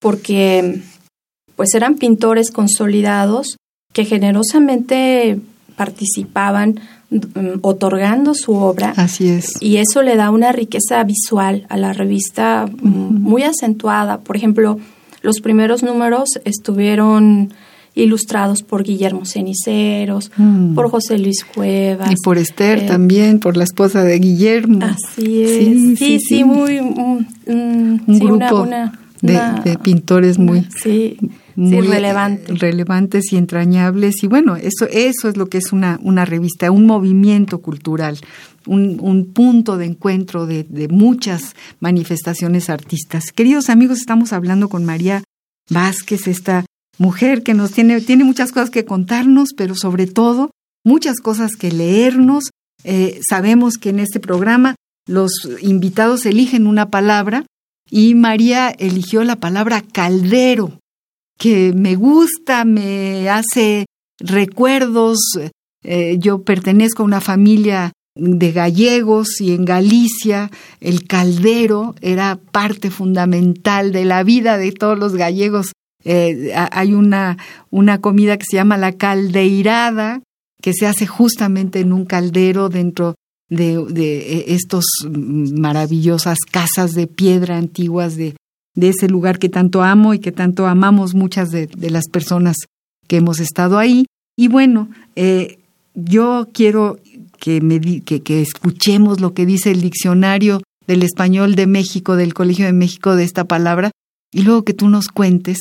porque 0.00 0.82
pues 1.56 1.74
eran 1.74 1.96
pintores 1.96 2.50
consolidados 2.50 3.56
que 3.92 4.04
generosamente 4.04 5.38
participaban 5.76 6.80
otorgando 7.62 8.34
su 8.34 8.52
obra. 8.52 8.92
Así 8.96 9.28
es. 9.28 9.54
Y 9.60 9.76
eso 9.76 10.02
le 10.02 10.16
da 10.16 10.30
una 10.30 10.52
riqueza 10.52 11.02
visual 11.04 11.66
a 11.68 11.76
la 11.76 11.92
revista 11.92 12.66
mm, 12.66 13.20
muy 13.20 13.42
acentuada. 13.42 14.20
Por 14.20 14.36
ejemplo, 14.36 14.78
los 15.22 15.40
primeros 15.40 15.82
números 15.82 16.28
estuvieron 16.44 17.52
ilustrados 17.96 18.62
por 18.62 18.84
Guillermo 18.84 19.24
Ceniceros, 19.24 20.30
mm. 20.36 20.74
por 20.74 20.90
José 20.90 21.18
Luis 21.18 21.44
Cuevas. 21.44 22.10
Y 22.12 22.14
por 22.22 22.38
Esther 22.38 22.78
eh, 22.78 22.86
también, 22.86 23.40
por 23.40 23.56
la 23.56 23.64
esposa 23.64 24.04
de 24.04 24.18
Guillermo. 24.18 24.78
Así 24.84 25.42
es. 25.42 25.98
Sí, 25.98 26.20
sí, 26.20 26.44
muy... 26.44 26.78
un 26.78 28.04
grupo 28.06 28.68
de, 29.20 29.78
pintores 29.82 30.38
muy... 30.38 30.66
Sí 30.80 31.18
muy 31.56 31.86
relevantes 31.86 33.32
y 33.32 33.36
entrañables. 33.36 34.22
Y 34.22 34.26
bueno, 34.26 34.56
eso, 34.56 34.86
eso 34.90 35.28
es 35.28 35.36
lo 35.36 35.46
que 35.46 35.58
es 35.58 35.72
una, 35.72 35.98
una 36.02 36.24
revista, 36.24 36.70
un 36.70 36.86
movimiento 36.86 37.60
cultural, 37.60 38.18
un, 38.66 38.98
un 39.00 39.32
punto 39.32 39.76
de 39.76 39.86
encuentro 39.86 40.46
de, 40.46 40.64
de, 40.64 40.88
muchas 40.88 41.54
manifestaciones 41.80 42.70
artistas. 42.70 43.32
Queridos 43.32 43.70
amigos, 43.70 43.98
estamos 43.98 44.32
hablando 44.32 44.68
con 44.68 44.84
María 44.84 45.22
Vázquez, 45.70 46.26
esta 46.26 46.64
mujer 46.98 47.42
que 47.42 47.54
nos 47.54 47.72
tiene, 47.72 48.00
tiene 48.00 48.24
muchas 48.24 48.52
cosas 48.52 48.70
que 48.70 48.84
contarnos, 48.84 49.50
pero 49.56 49.74
sobre 49.74 50.06
todo 50.06 50.50
muchas 50.84 51.20
cosas 51.20 51.56
que 51.56 51.72
leernos. 51.72 52.50
Eh, 52.84 53.20
sabemos 53.28 53.76
que 53.78 53.90
en 53.90 54.00
este 54.00 54.20
programa 54.20 54.76
los 55.06 55.48
invitados 55.60 56.26
eligen 56.26 56.66
una 56.66 56.90
palabra 56.90 57.44
y 57.90 58.14
María 58.14 58.70
eligió 58.70 59.24
la 59.24 59.36
palabra 59.36 59.82
caldero 59.82 60.78
que 61.40 61.72
me 61.74 61.96
gusta, 61.96 62.64
me 62.64 63.28
hace 63.30 63.86
recuerdos. 64.20 65.18
Eh, 65.82 66.18
yo 66.18 66.42
pertenezco 66.42 67.02
a 67.02 67.06
una 67.06 67.22
familia 67.22 67.92
de 68.14 68.52
gallegos 68.52 69.40
y 69.40 69.54
en 69.54 69.64
Galicia 69.64 70.50
el 70.80 71.06
caldero 71.06 71.94
era 72.02 72.38
parte 72.52 72.90
fundamental 72.90 73.90
de 73.92 74.04
la 74.04 74.22
vida 74.22 74.58
de 74.58 74.70
todos 74.72 74.98
los 74.98 75.16
gallegos. 75.16 75.72
Eh, 76.04 76.52
hay 76.54 76.92
una, 76.92 77.38
una 77.70 78.00
comida 78.02 78.36
que 78.36 78.44
se 78.48 78.56
llama 78.56 78.76
la 78.76 78.92
caldeirada, 78.92 80.22
que 80.60 80.74
se 80.74 80.86
hace 80.86 81.06
justamente 81.06 81.80
en 81.80 81.94
un 81.94 82.04
caldero 82.04 82.68
dentro 82.68 83.14
de, 83.48 83.82
de 83.86 84.44
estos 84.48 84.84
maravillosas 85.10 86.38
casas 86.50 86.92
de 86.92 87.06
piedra 87.06 87.56
antiguas 87.56 88.16
de, 88.16 88.36
de 88.74 88.88
ese 88.90 89.08
lugar 89.08 89.38
que 89.38 89.48
tanto 89.48 89.82
amo 89.82 90.14
y 90.14 90.18
que 90.18 90.32
tanto 90.32 90.66
amamos 90.66 91.14
muchas 91.14 91.50
de, 91.50 91.68
las 91.90 92.08
personas 92.08 92.56
que 93.06 93.16
hemos 93.16 93.40
estado 93.40 93.78
ahí. 93.78 94.06
Y 94.36 94.48
bueno, 94.48 94.88
eh, 95.16 95.58
yo 95.94 96.48
quiero 96.52 96.98
que, 97.38 97.60
me 97.60 97.80
que, 98.02 98.20
que 98.20 98.40
escuchemos 98.40 99.20
lo 99.20 99.34
que 99.34 99.46
dice 99.46 99.70
el 99.70 99.80
diccionario 99.80 100.62
del 100.86 101.02
español 101.02 101.54
de 101.54 101.66
México, 101.66 102.16
del 102.16 102.34
Colegio 102.34 102.66
de 102.66 102.72
México, 102.72 103.16
de 103.16 103.24
esta 103.24 103.44
palabra, 103.44 103.90
y 104.32 104.42
luego 104.42 104.64
que 104.64 104.74
tú 104.74 104.88
nos 104.88 105.08
cuentes 105.08 105.58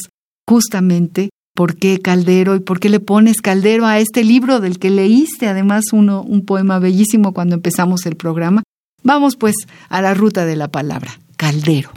justamente 0.48 1.30
por 1.56 1.76
qué 1.76 2.00
Caldero 2.00 2.56
y 2.56 2.60
por 2.62 2.80
qué 2.80 2.90
le 2.90 3.00
pones 3.00 3.42
Caldero 3.42 3.86
a 3.86 4.00
este 4.00 4.24
libro 4.24 4.60
del 4.60 4.80
que 4.80 4.90
leíste 4.90 5.48
además 5.48 5.86
uno, 5.92 6.22
un 6.22 6.46
poema 6.46 6.80
bellísimo 6.80 7.34
cuando 7.34 7.56
empezamos 7.56 8.06
el 8.06 8.16
programa. 8.16 8.64
Vamos 9.04 9.36
pues 9.36 9.56
a 9.90 10.02
la 10.02 10.14
ruta 10.14 10.46
de 10.46 10.56
la 10.56 10.70
palabra, 10.70 11.20
Caldero. 11.38 11.92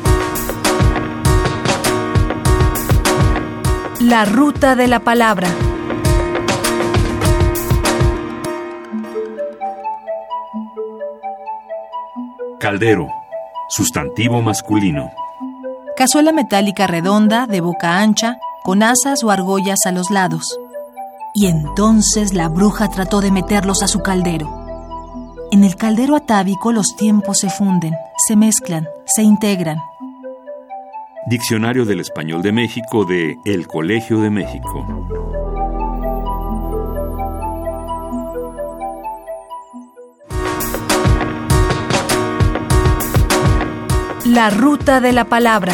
La 4.03 4.25
ruta 4.25 4.75
de 4.75 4.89
la 4.89 4.99
palabra. 4.99 5.49
Caldero, 12.59 13.07
sustantivo 13.69 14.43
masculino. 14.43 15.13
Cazuela 15.97 16.33
metálica 16.33 16.89
redonda, 16.89 17.47
de 17.47 17.61
boca 17.61 18.01
ancha, 18.01 18.39
con 18.65 18.83
asas 18.83 19.23
o 19.23 19.31
argollas 19.31 19.87
a 19.87 19.93
los 19.93 20.11
lados. 20.11 20.59
Y 21.33 21.47
entonces 21.47 22.35
la 22.35 22.49
bruja 22.49 22.89
trató 22.89 23.21
de 23.21 23.31
meterlos 23.31 23.85
a 23.85 23.87
su 23.87 24.01
caldero. 24.01 24.51
En 25.53 25.63
el 25.63 25.77
caldero 25.77 26.17
atávico 26.17 26.73
los 26.73 26.97
tiempos 26.97 27.39
se 27.39 27.51
funden, 27.51 27.95
se 28.27 28.35
mezclan, 28.35 28.89
se 29.05 29.23
integran. 29.23 29.79
Diccionario 31.25 31.85
del 31.85 32.01
Español 32.01 32.43
de 32.43 32.51
México 32.51 33.05
de 33.05 33.37
El 33.45 33.69
Colegio 33.69 34.21
de 34.21 34.29
México. 34.29 35.09
La 44.27 44.51
ruta 44.51 45.01
de 45.01 45.13
la 45.13 45.25
palabra. 45.27 45.73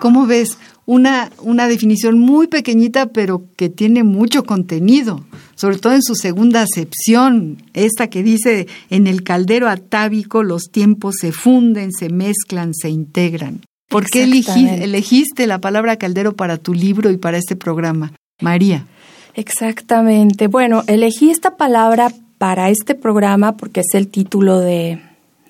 ¿Cómo 0.00 0.26
ves? 0.26 0.58
Una, 0.84 1.30
una 1.40 1.66
definición 1.66 2.18
muy 2.18 2.46
pequeñita, 2.46 3.06
pero 3.06 3.44
que 3.56 3.70
tiene 3.70 4.04
mucho 4.04 4.44
contenido, 4.44 5.24
sobre 5.60 5.76
todo 5.76 5.92
en 5.92 6.02
su 6.02 6.14
segunda 6.14 6.62
acepción, 6.62 7.62
esta 7.74 8.08
que 8.08 8.22
dice, 8.22 8.66
en 8.88 9.06
el 9.06 9.22
caldero 9.22 9.68
atávico 9.68 10.42
los 10.42 10.70
tiempos 10.70 11.16
se 11.20 11.32
funden, 11.32 11.92
se 11.92 12.08
mezclan, 12.08 12.72
se 12.72 12.88
integran. 12.88 13.60
¿Por 13.90 14.06
qué 14.06 14.22
elegiste 14.22 15.46
la 15.46 15.60
palabra 15.60 15.96
caldero 15.96 16.34
para 16.34 16.56
tu 16.56 16.72
libro 16.72 17.10
y 17.10 17.18
para 17.18 17.36
este 17.36 17.56
programa? 17.56 18.12
María. 18.40 18.86
Exactamente. 19.34 20.46
Bueno, 20.46 20.82
elegí 20.86 21.28
esta 21.28 21.58
palabra 21.58 22.10
para 22.38 22.70
este 22.70 22.94
programa 22.94 23.58
porque 23.58 23.80
es 23.80 23.92
el 23.92 24.08
título 24.08 24.60
de, 24.60 24.98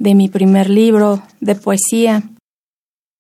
de 0.01 0.15
mi 0.17 0.29
primer 0.29 0.71
libro 0.71 1.23
de 1.41 1.55
poesía. 1.55 2.25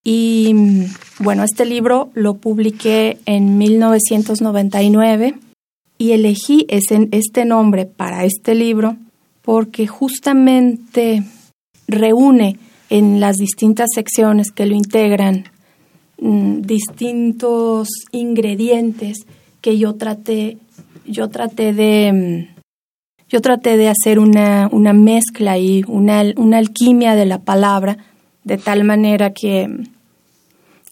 Y 0.02 0.88
bueno, 1.20 1.44
este 1.44 1.66
libro 1.66 2.10
lo 2.14 2.34
publiqué 2.34 3.18
en 3.26 3.58
1999 3.58 5.38
y 6.00 6.12
elegí 6.12 6.64
ese, 6.70 7.08
este 7.10 7.44
nombre 7.44 7.84
para 7.84 8.24
este 8.24 8.54
libro 8.54 8.96
porque 9.42 9.86
justamente 9.86 11.22
reúne 11.86 12.56
en 12.88 13.20
las 13.20 13.36
distintas 13.36 13.90
secciones 13.94 14.50
que 14.50 14.64
lo 14.64 14.74
integran 14.74 15.44
mm, 16.18 16.62
distintos 16.62 17.90
ingredientes 18.12 19.26
que 19.60 19.76
yo 19.76 19.96
traté, 19.96 20.56
yo 21.06 21.28
traté 21.28 21.74
de, 21.74 22.12
mm, 22.14 22.62
yo 23.28 23.42
traté 23.42 23.76
de 23.76 23.88
hacer 23.88 24.18
una, 24.20 24.70
una 24.72 24.94
mezcla 24.94 25.58
y 25.58 25.84
una, 25.86 26.22
una 26.36 26.56
alquimia 26.56 27.14
de 27.14 27.26
la 27.26 27.40
palabra 27.40 27.98
de 28.44 28.56
tal 28.56 28.84
manera 28.84 29.34
que, 29.34 29.68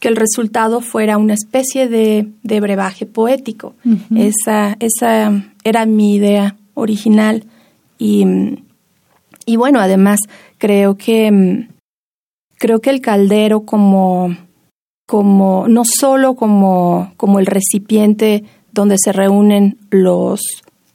que 0.01 0.09
el 0.09 0.17
resultado 0.17 0.81
fuera 0.81 1.19
una 1.19 1.35
especie 1.35 1.89
de, 1.89 2.29
de 2.43 2.61
brebaje 2.61 3.07
poético. 3.07 3.75
esa, 4.15 4.77
esa 4.81 5.45
era 5.65 5.87
mi 5.87 6.15
idea 6.15 6.57
original 6.75 7.45
y, 7.99 8.25
y 9.45 9.57
bueno, 9.57 9.81
además 9.81 10.21
creo 10.59 10.97
que, 10.97 11.67
creo 12.59 12.81
que 12.81 12.91
el 12.91 13.01
caldero 13.01 13.63
como, 13.63 14.37
como 15.07 15.67
no 15.69 15.83
solo 15.85 16.35
como, 16.35 17.13
como 17.17 17.41
el 17.41 17.47
recipiente 17.47 18.45
donde 18.73 18.97
se 19.03 19.13
reúnen 19.13 19.79
los, 19.91 20.41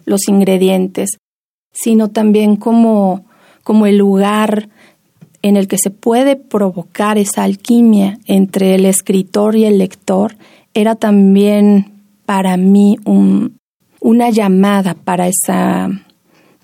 los 0.05 0.29
ingredientes, 0.29 1.09
sino 1.73 2.09
también 2.09 2.55
como, 2.55 3.25
como 3.63 3.85
el 3.85 3.97
lugar 3.97 4.69
en 5.43 5.57
el 5.57 5.67
que 5.67 5.77
se 5.77 5.91
puede 5.91 6.35
provocar 6.37 7.17
esa 7.17 7.43
alquimia 7.43 8.17
entre 8.25 8.75
el 8.75 8.85
escritor 8.85 9.55
y 9.55 9.65
el 9.65 9.77
lector, 9.77 10.37
era 10.73 10.95
también 10.95 11.91
para 12.25 12.55
mí 12.57 12.95
un, 13.05 13.57
una 13.99 14.29
llamada 14.29 14.95
para 14.95 15.27
esa, 15.27 15.89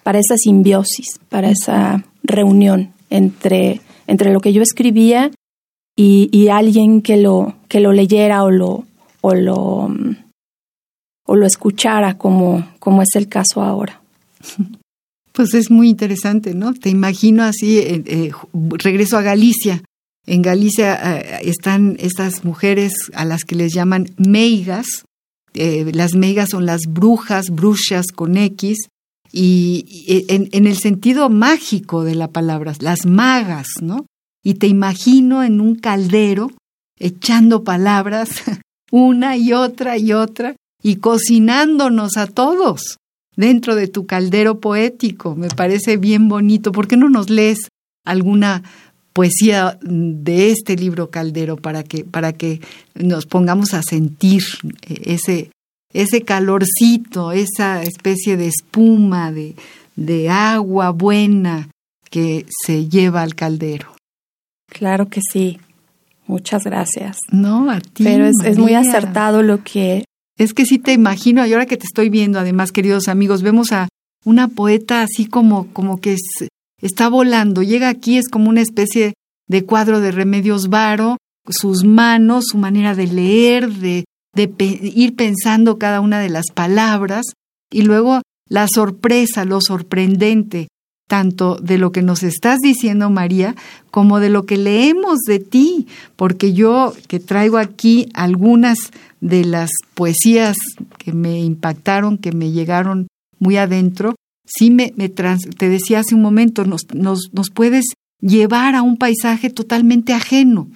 para 0.02 0.20
esa 0.20 0.38
simbiosis, 0.38 1.20
para 1.28 1.52
esa 1.52 2.06
reunión 2.24 2.94
entre, 3.10 3.82
entre 4.08 4.32
lo 4.32 4.40
que 4.40 4.54
yo 4.54 4.62
escribía 4.62 5.30
y, 5.96 6.30
y 6.32 6.48
alguien 6.48 7.02
que 7.02 7.18
lo, 7.18 7.56
que 7.68 7.82
lo 7.82 7.92
leyera 7.92 8.44
o 8.44 8.50
lo, 8.50 8.86
o 9.20 9.36
lo, 9.36 9.90
o 11.26 11.36
lo 11.36 11.46
escuchara 11.46 12.18
como, 12.18 12.66
como 12.80 13.02
es 13.02 13.10
el 13.16 13.28
caso 13.28 13.62
ahora. 13.62 14.02
Pues 15.32 15.54
es 15.54 15.70
muy 15.70 15.90
interesante, 15.90 16.54
¿no? 16.54 16.74
Te 16.74 16.90
imagino 16.90 17.44
así, 17.44 17.78
eh, 17.78 18.04
eh, 18.06 18.32
regreso 18.54 19.18
a 19.18 19.22
Galicia. 19.22 19.84
En 20.26 20.42
Galicia 20.42 20.96
eh, 20.96 21.40
están 21.44 21.98
estas 22.00 22.44
mujeres 22.44 22.94
a 23.14 23.26
las 23.26 23.44
que 23.44 23.56
les 23.56 23.74
llaman 23.74 24.10
meigas. 24.18 25.06
las 25.54 26.16
meigas 26.16 26.50
son 26.52 26.66
las 26.66 26.82
brujas, 26.88 27.50
brujas 27.50 28.08
con 28.14 28.38
X, 28.38 28.78
y, 29.32 30.26
en, 30.28 30.50
en, 30.52 30.66
el 30.66 30.78
sentido 30.78 31.30
mágico 31.30 32.04
de 32.04 32.16
la 32.16 32.30
palabra, 32.30 32.74
las 32.80 33.06
magas, 33.06 33.68
¿no? 33.82 34.06
Y 34.44 34.56
te 34.56 34.68
imagino 34.68 35.44
en 35.44 35.62
un 35.62 35.76
caldero 35.76 36.50
echando 36.98 37.64
palabras 37.64 38.30
una 38.92 39.38
y 39.38 39.54
otra 39.54 39.98
y 39.98 40.14
otra 40.14 40.56
y 40.82 40.98
cocinándonos 40.98 42.18
a 42.18 42.28
todos 42.28 42.98
dentro 43.40 43.76
de 43.76 43.88
tu 43.88 44.06
caldero 44.06 44.60
poético. 44.60 45.34
Me 45.34 45.48
parece 45.48 45.96
bien 45.96 46.28
bonito. 46.28 46.74
¿Por 46.74 46.90
qué 46.90 46.98
no 46.98 47.08
nos 47.08 47.30
lees 47.30 47.70
alguna 48.06 48.64
poesía 49.14 49.80
de 49.82 50.52
este 50.52 50.76
libro 50.76 51.10
Caldero 51.10 51.56
para 51.56 51.84
que, 51.84 52.04
para 52.04 52.34
que 52.34 52.60
nos 52.96 53.26
pongamos 53.26 53.74
a 53.74 53.82
sentir 53.82 54.44
ese, 54.90 55.52
ese 55.94 56.22
calorcito, 56.24 57.32
esa 57.32 57.82
especie 57.82 58.36
de 58.36 58.48
espuma, 58.48 59.32
de, 59.32 59.56
de 59.96 60.30
agua 60.30 60.90
buena 60.90 61.70
que 62.10 62.46
se 62.66 62.90
lleva 62.90 63.22
al 63.22 63.36
caldero? 63.36 63.96
Claro 64.70 65.08
que 65.08 65.22
sí. 65.22 65.60
Muchas 66.28 66.66
gracias. 66.66 67.18
No, 67.32 67.72
a 67.72 67.80
ti. 67.80 68.04
Pero 68.04 68.26
es, 68.26 68.36
es, 68.44 68.58
muy 68.58 68.74
acertado 68.74 69.44
lo 69.44 69.64
que, 69.64 70.04
es 70.40 70.54
que 70.54 70.66
sí 70.66 70.80
te 70.80 70.94
imagino, 70.94 71.46
y 71.46 71.52
ahora 71.52 71.66
que 71.66 71.78
te 71.78 71.86
estoy 71.86 72.10
viendo, 72.10 72.40
además, 72.40 72.72
queridos 72.72 73.10
amigos, 73.10 73.42
vemos 73.44 73.74
a 73.74 73.90
una 74.26 74.48
poeta 74.48 75.02
así 75.02 75.26
como, 75.26 75.68
como 75.74 76.00
que 76.00 76.16
está 76.82 77.10
volando. 77.10 77.62
Llega 77.62 77.90
aquí, 77.90 78.18
es 78.18 78.30
como 78.30 78.50
una 78.50 78.62
especie 78.62 79.14
de 79.48 79.66
cuadro 79.66 80.00
de 80.00 80.12
Remedios 80.12 80.70
Varo, 80.70 81.18
sus 81.50 81.84
manos, 81.84 82.46
su 82.48 82.58
manera 82.58 82.96
de 82.96 83.08
leer, 83.08 83.70
de, 83.70 84.06
de 84.34 84.50
ir 84.96 85.18
pensando 85.18 85.78
cada 85.78 86.00
una 86.00 86.22
de 86.22 86.30
las 86.30 86.46
palabras, 86.54 87.26
y 87.70 87.82
luego 87.82 88.22
la 88.48 88.68
sorpresa, 88.74 89.44
lo 89.44 89.60
sorprendente, 89.60 90.70
tanto 91.10 91.56
de 91.56 91.78
lo 91.78 91.92
que 91.92 92.02
nos 92.02 92.24
estás 92.24 92.60
diciendo, 92.60 93.10
María, 93.10 93.56
como 93.92 94.22
de 94.22 94.30
lo 94.30 94.46
que 94.46 94.56
leemos 94.56 95.20
de 95.28 95.40
ti, 95.40 95.88
porque 96.16 96.54
yo 96.54 96.94
que 97.08 97.20
traigo 97.20 97.58
aquí 97.58 98.08
algunas 98.14 98.78
de 99.22 99.46
las 99.46 99.70
poesías 99.94 100.58
que 100.98 101.14
me 101.14 101.40
impactaron, 101.40 102.18
que 102.18 102.32
me 102.32 102.52
llegaron 102.52 103.08
muy 103.40 103.58
adentro, 103.58 104.16
sí 104.46 104.72
me, 104.72 104.90
te 104.90 105.70
decía 105.70 106.00
hace 106.00 106.16
un 106.16 106.22
momento, 106.22 106.66
nos, 106.66 106.82
nos, 106.94 107.50
puedes 107.54 107.86
llevar 108.22 108.76
a 108.76 108.82
un 108.82 108.98
paisaje 108.98 109.50
totalmente 109.50 110.14
ajeno 110.14 110.70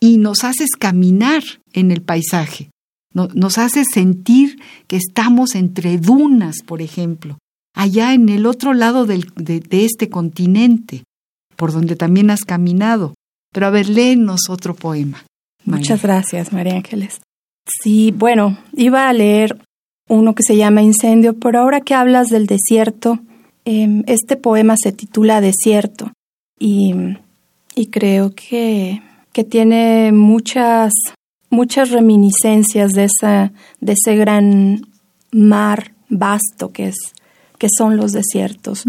y 0.00 0.18
nos 0.18 0.44
haces 0.44 0.70
caminar 0.78 1.42
en 1.72 1.90
el 1.90 2.02
paisaje. 2.02 2.70
nos 3.12 3.58
hace 3.58 3.84
sentir 3.84 4.60
que 4.86 4.96
estamos 4.96 5.54
entre 5.54 5.98
dunas, 5.98 6.56
por 6.64 6.82
ejemplo, 6.82 7.38
allá 7.74 8.12
en 8.12 8.28
el 8.28 8.46
otro 8.46 8.74
lado 8.74 9.06
de, 9.06 9.24
este 9.70 10.08
continente, 10.08 11.04
por 11.56 11.72
donde 11.72 11.96
también 11.96 12.30
has 12.30 12.44
caminado. 12.44 13.14
Pero 13.52 13.66
a 13.66 13.70
ver, 13.70 13.88
léenos 13.88 14.48
otro 14.50 14.74
poema. 14.74 15.24
Muchas 15.64 16.02
gracias, 16.02 16.52
María 16.52 16.76
Ángeles. 16.76 17.20
Sí, 17.82 18.12
bueno, 18.16 18.58
iba 18.72 19.08
a 19.08 19.12
leer 19.12 19.58
uno 20.08 20.34
que 20.34 20.42
se 20.42 20.56
llama 20.56 20.82
Incendio, 20.82 21.38
pero 21.38 21.60
ahora 21.60 21.80
que 21.80 21.94
hablas 21.94 22.28
del 22.28 22.46
desierto, 22.46 23.18
em, 23.64 24.02
este 24.06 24.36
poema 24.36 24.74
se 24.82 24.92
titula 24.92 25.40
Desierto 25.40 26.12
y, 26.58 26.94
y 27.74 27.86
creo 27.86 28.34
que, 28.34 29.02
que 29.32 29.44
tiene 29.44 30.12
muchas 30.12 30.92
muchas 31.50 31.90
reminiscencias 31.90 32.92
de, 32.92 33.04
esa, 33.04 33.52
de 33.80 33.92
ese 33.92 34.16
gran 34.16 34.86
mar 35.32 35.92
vasto 36.08 36.72
que, 36.72 36.88
es, 36.88 36.96
que 37.58 37.68
son 37.68 37.96
los 37.96 38.12
desiertos. 38.12 38.84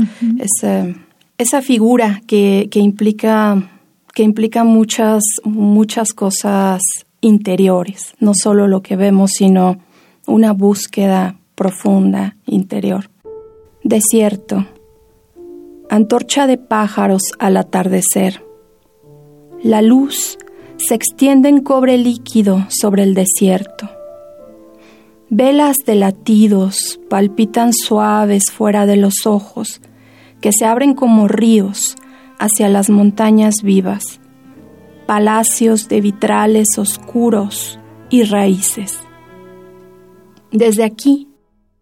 esa, 1.37 1.61
figura 1.61 2.21
que, 2.27 2.67
que, 2.71 2.79
implica, 2.79 3.69
que 4.13 4.23
implica 4.23 4.63
muchas, 4.63 5.23
muchas 5.43 6.13
cosas 6.13 6.81
interiores, 7.21 8.13
no 8.19 8.33
solo 8.33 8.67
lo 8.67 8.81
que 8.81 8.95
vemos, 8.95 9.31
sino 9.31 9.79
una 10.27 10.53
búsqueda 10.53 11.39
profunda 11.55 12.37
interior. 12.45 13.09
Desierto. 13.83 14.65
Antorcha 15.89 16.47
de 16.47 16.57
pájaros 16.57 17.33
al 17.39 17.57
atardecer. 17.57 18.43
La 19.61 19.81
luz 19.81 20.37
se 20.77 20.95
extiende 20.95 21.49
en 21.49 21.61
cobre 21.61 21.97
líquido 21.97 22.65
sobre 22.69 23.03
el 23.03 23.13
desierto. 23.13 23.89
Velas 25.29 25.77
de 25.85 25.95
latidos 25.95 26.99
palpitan 27.09 27.73
suaves 27.73 28.51
fuera 28.51 28.85
de 28.85 28.95
los 28.95 29.25
ojos, 29.25 29.81
que 30.41 30.51
se 30.51 30.65
abren 30.65 30.93
como 30.93 31.27
ríos 31.27 31.95
hacia 32.39 32.69
las 32.69 32.89
montañas 32.89 33.55
vivas, 33.61 34.19
palacios 35.09 35.89
de 35.89 36.01
vitrales 36.01 36.77
oscuros 36.77 37.79
y 38.11 38.25
raíces. 38.25 38.99
Desde 40.51 40.83
aquí 40.83 41.27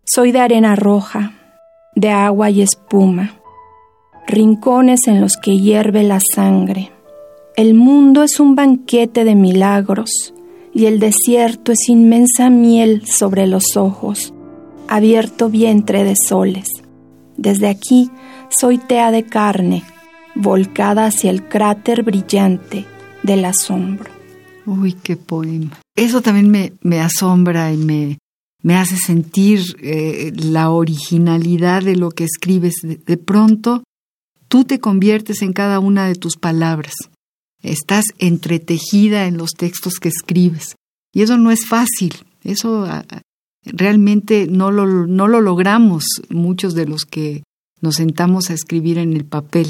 soy 0.05 0.31
de 0.31 0.39
arena 0.39 0.77
roja, 0.77 1.33
de 1.93 2.09
agua 2.09 2.51
y 2.51 2.61
espuma, 2.61 3.33
rincones 4.27 5.07
en 5.07 5.19
los 5.19 5.35
que 5.35 5.57
hierve 5.57 6.03
la 6.03 6.21
sangre 6.33 6.93
el 7.57 7.73
mundo 7.73 8.23
es 8.23 8.39
un 8.39 8.55
banquete 8.55 9.25
de 9.25 9.35
milagros 9.35 10.33
y 10.73 10.85
el 10.85 11.01
desierto 11.01 11.73
es 11.73 11.89
inmensa 11.89 12.49
miel 12.49 13.05
sobre 13.07 13.45
los 13.45 13.75
ojos, 13.75 14.33
abierto 14.87 15.49
vientre 15.49 16.05
de 16.05 16.13
soles. 16.15 16.69
Desde 17.35 17.67
aquí 17.67 18.09
soy 18.47 18.77
tea 18.77 19.11
de 19.11 19.23
carne, 19.23 19.83
volcada 20.33 21.07
hacia 21.07 21.29
el 21.29 21.49
cráter 21.49 22.03
brillante 22.03 22.85
del 23.23 23.45
asombro. 23.45 24.09
Uy, 24.65 24.93
qué 24.93 25.15
poema. 25.15 25.79
Eso 25.95 26.21
también 26.21 26.49
me, 26.49 26.73
me 26.81 26.99
asombra 26.99 27.71
y 27.71 27.77
me, 27.77 28.17
me 28.63 28.75
hace 28.75 28.97
sentir 28.97 29.61
eh, 29.81 30.31
la 30.35 30.71
originalidad 30.71 31.83
de 31.83 31.95
lo 31.95 32.11
que 32.11 32.25
escribes. 32.25 32.75
de 32.83 33.17
pronto, 33.17 33.83
tú 34.47 34.65
te 34.65 34.79
conviertes 34.79 35.41
en 35.41 35.53
cada 35.53 35.79
una 35.79 36.07
de 36.07 36.15
tus 36.15 36.35
palabras 36.35 36.93
estás 37.61 38.05
entretejida 38.19 39.27
en 39.27 39.37
los 39.37 39.51
textos 39.51 39.99
que 39.99 40.09
escribes. 40.09 40.75
Y 41.13 41.21
eso 41.21 41.37
no 41.37 41.51
es 41.51 41.65
fácil, 41.67 42.13
eso 42.43 42.87
realmente 43.63 44.47
no 44.47 44.71
lo, 44.71 44.85
no 45.07 45.27
lo 45.27 45.41
logramos 45.41 46.05
muchos 46.29 46.73
de 46.73 46.87
los 46.87 47.05
que 47.05 47.43
nos 47.81 47.95
sentamos 47.95 48.49
a 48.49 48.53
escribir 48.53 48.97
en 48.97 49.13
el 49.13 49.25
papel. 49.25 49.67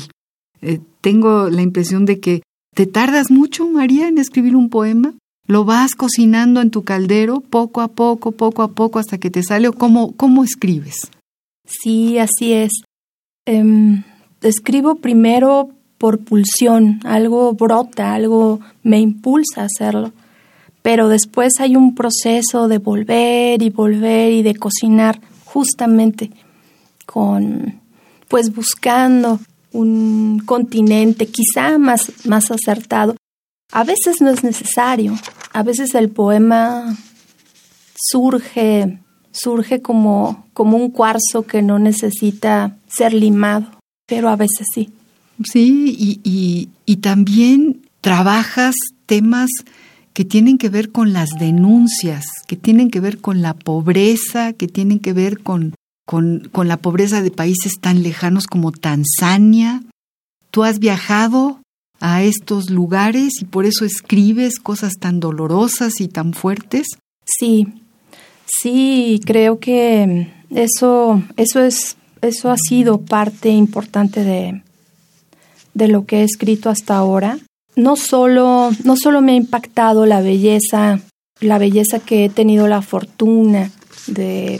Eh, 0.61 0.79
tengo 1.01 1.49
la 1.49 1.61
impresión 1.61 2.05
de 2.05 2.19
que 2.19 2.41
te 2.77 2.85
tardas 2.85 3.31
mucho, 3.31 3.67
María, 3.67 4.07
en 4.07 4.19
escribir 4.19 4.55
un 4.55 4.69
poema. 4.69 5.15
Lo 5.47 5.65
vas 5.65 5.95
cocinando 5.95 6.61
en 6.61 6.69
tu 6.69 6.83
caldero 6.83 7.41
poco 7.41 7.81
a 7.81 7.87
poco, 7.87 8.33
poco 8.33 8.61
a 8.61 8.67
poco, 8.67 8.99
hasta 8.99 9.17
que 9.17 9.31
te 9.31 9.41
sale. 9.41 9.71
¿Cómo, 9.71 10.11
cómo 10.15 10.43
escribes? 10.43 11.09
Sí, 11.65 12.19
así 12.19 12.53
es. 12.53 12.71
Em, 13.47 14.03
escribo 14.43 14.97
primero 14.97 15.71
por 15.97 16.19
pulsión, 16.19 16.99
algo 17.03 17.51
brota, 17.53 18.13
algo 18.13 18.59
me 18.83 18.99
impulsa 18.99 19.63
a 19.63 19.65
hacerlo. 19.65 20.11
Pero 20.83 21.09
después 21.09 21.53
hay 21.59 21.75
un 21.75 21.95
proceso 21.95 22.67
de 22.67 22.77
volver 22.77 23.63
y 23.63 23.71
volver 23.71 24.33
y 24.33 24.43
de 24.43 24.53
cocinar 24.53 25.19
justamente 25.45 26.29
con, 27.07 27.81
pues 28.27 28.53
buscando 28.53 29.39
un 29.71 30.41
continente 30.45 31.27
quizá 31.27 31.77
más, 31.77 32.25
más 32.25 32.51
acertado. 32.51 33.15
A 33.71 33.83
veces 33.83 34.21
no 34.21 34.29
es 34.29 34.43
necesario, 34.43 35.15
a 35.51 35.63
veces 35.63 35.93
el 35.95 36.09
poema 36.09 36.97
surge, 37.95 38.99
surge 39.31 39.81
como, 39.81 40.47
como 40.53 40.77
un 40.77 40.91
cuarzo 40.91 41.43
que 41.47 41.61
no 41.61 41.79
necesita 41.79 42.77
ser 42.87 43.13
limado, 43.13 43.67
pero 44.07 44.29
a 44.29 44.35
veces 44.35 44.67
sí. 44.73 44.89
Sí, 45.43 45.95
y, 46.23 46.69
y, 46.85 46.95
también 46.97 47.81
trabajas 48.01 48.73
temas 49.05 49.51
que 50.13 50.25
tienen 50.25 50.57
que 50.57 50.69
ver 50.69 50.91
con 50.91 51.13
las 51.13 51.29
denuncias, 51.39 52.25
que 52.47 52.55
tienen 52.55 52.89
que 52.89 52.99
ver 52.99 53.19
con 53.19 53.43
la 53.43 53.53
pobreza, 53.53 54.53
que 54.53 54.67
tienen 54.67 54.97
que 54.99 55.13
ver 55.13 55.43
con, 55.43 55.75
con, 56.07 56.49
con, 56.53 56.67
la 56.67 56.77
pobreza 56.77 57.21
de 57.21 57.31
países 57.31 57.73
tan 57.81 58.01
lejanos 58.01 58.47
como 58.47 58.71
Tanzania. 58.71 59.83
Tú 60.49 60.63
has 60.63 60.79
viajado 60.79 61.59
a 61.99 62.23
estos 62.23 62.69
lugares 62.69 63.41
y 63.41 63.45
por 63.45 63.65
eso 63.65 63.83
escribes 63.85 64.59
cosas 64.59 64.93
tan 64.99 65.19
dolorosas 65.19 65.99
y 65.99 66.07
tan 66.07 66.33
fuertes. 66.33 66.87
Sí, 67.25 67.67
sí, 68.45 69.19
creo 69.25 69.59
que 69.59 70.31
eso, 70.49 71.21
eso 71.35 71.59
es, 71.61 71.97
eso 72.21 72.51
ha 72.51 72.57
sido 72.57 73.01
parte 73.01 73.49
importante 73.49 74.23
de, 74.23 74.61
de 75.73 75.87
lo 75.87 76.05
que 76.05 76.21
he 76.21 76.23
escrito 76.23 76.69
hasta 76.69 76.95
ahora. 76.95 77.37
No 77.75 77.95
solo, 77.95 78.71
no 78.83 78.95
solo 78.95 79.21
me 79.21 79.33
ha 79.33 79.35
impactado 79.35 80.05
la 80.05 80.21
belleza, 80.21 81.01
la 81.41 81.57
belleza 81.57 81.99
que 81.99 82.25
he 82.25 82.29
tenido 82.29 82.67
la 82.67 82.81
fortuna 82.81 83.71
de, 84.07 84.59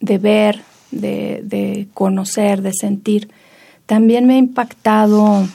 de 0.00 0.18
ver, 0.18 0.62
de, 0.90 1.42
de, 1.44 1.88
conocer, 1.94 2.62
de 2.62 2.72
sentir, 2.72 3.28
también 3.86 4.26
me 4.26 4.34
ha 4.34 4.38
impactado, 4.38 5.46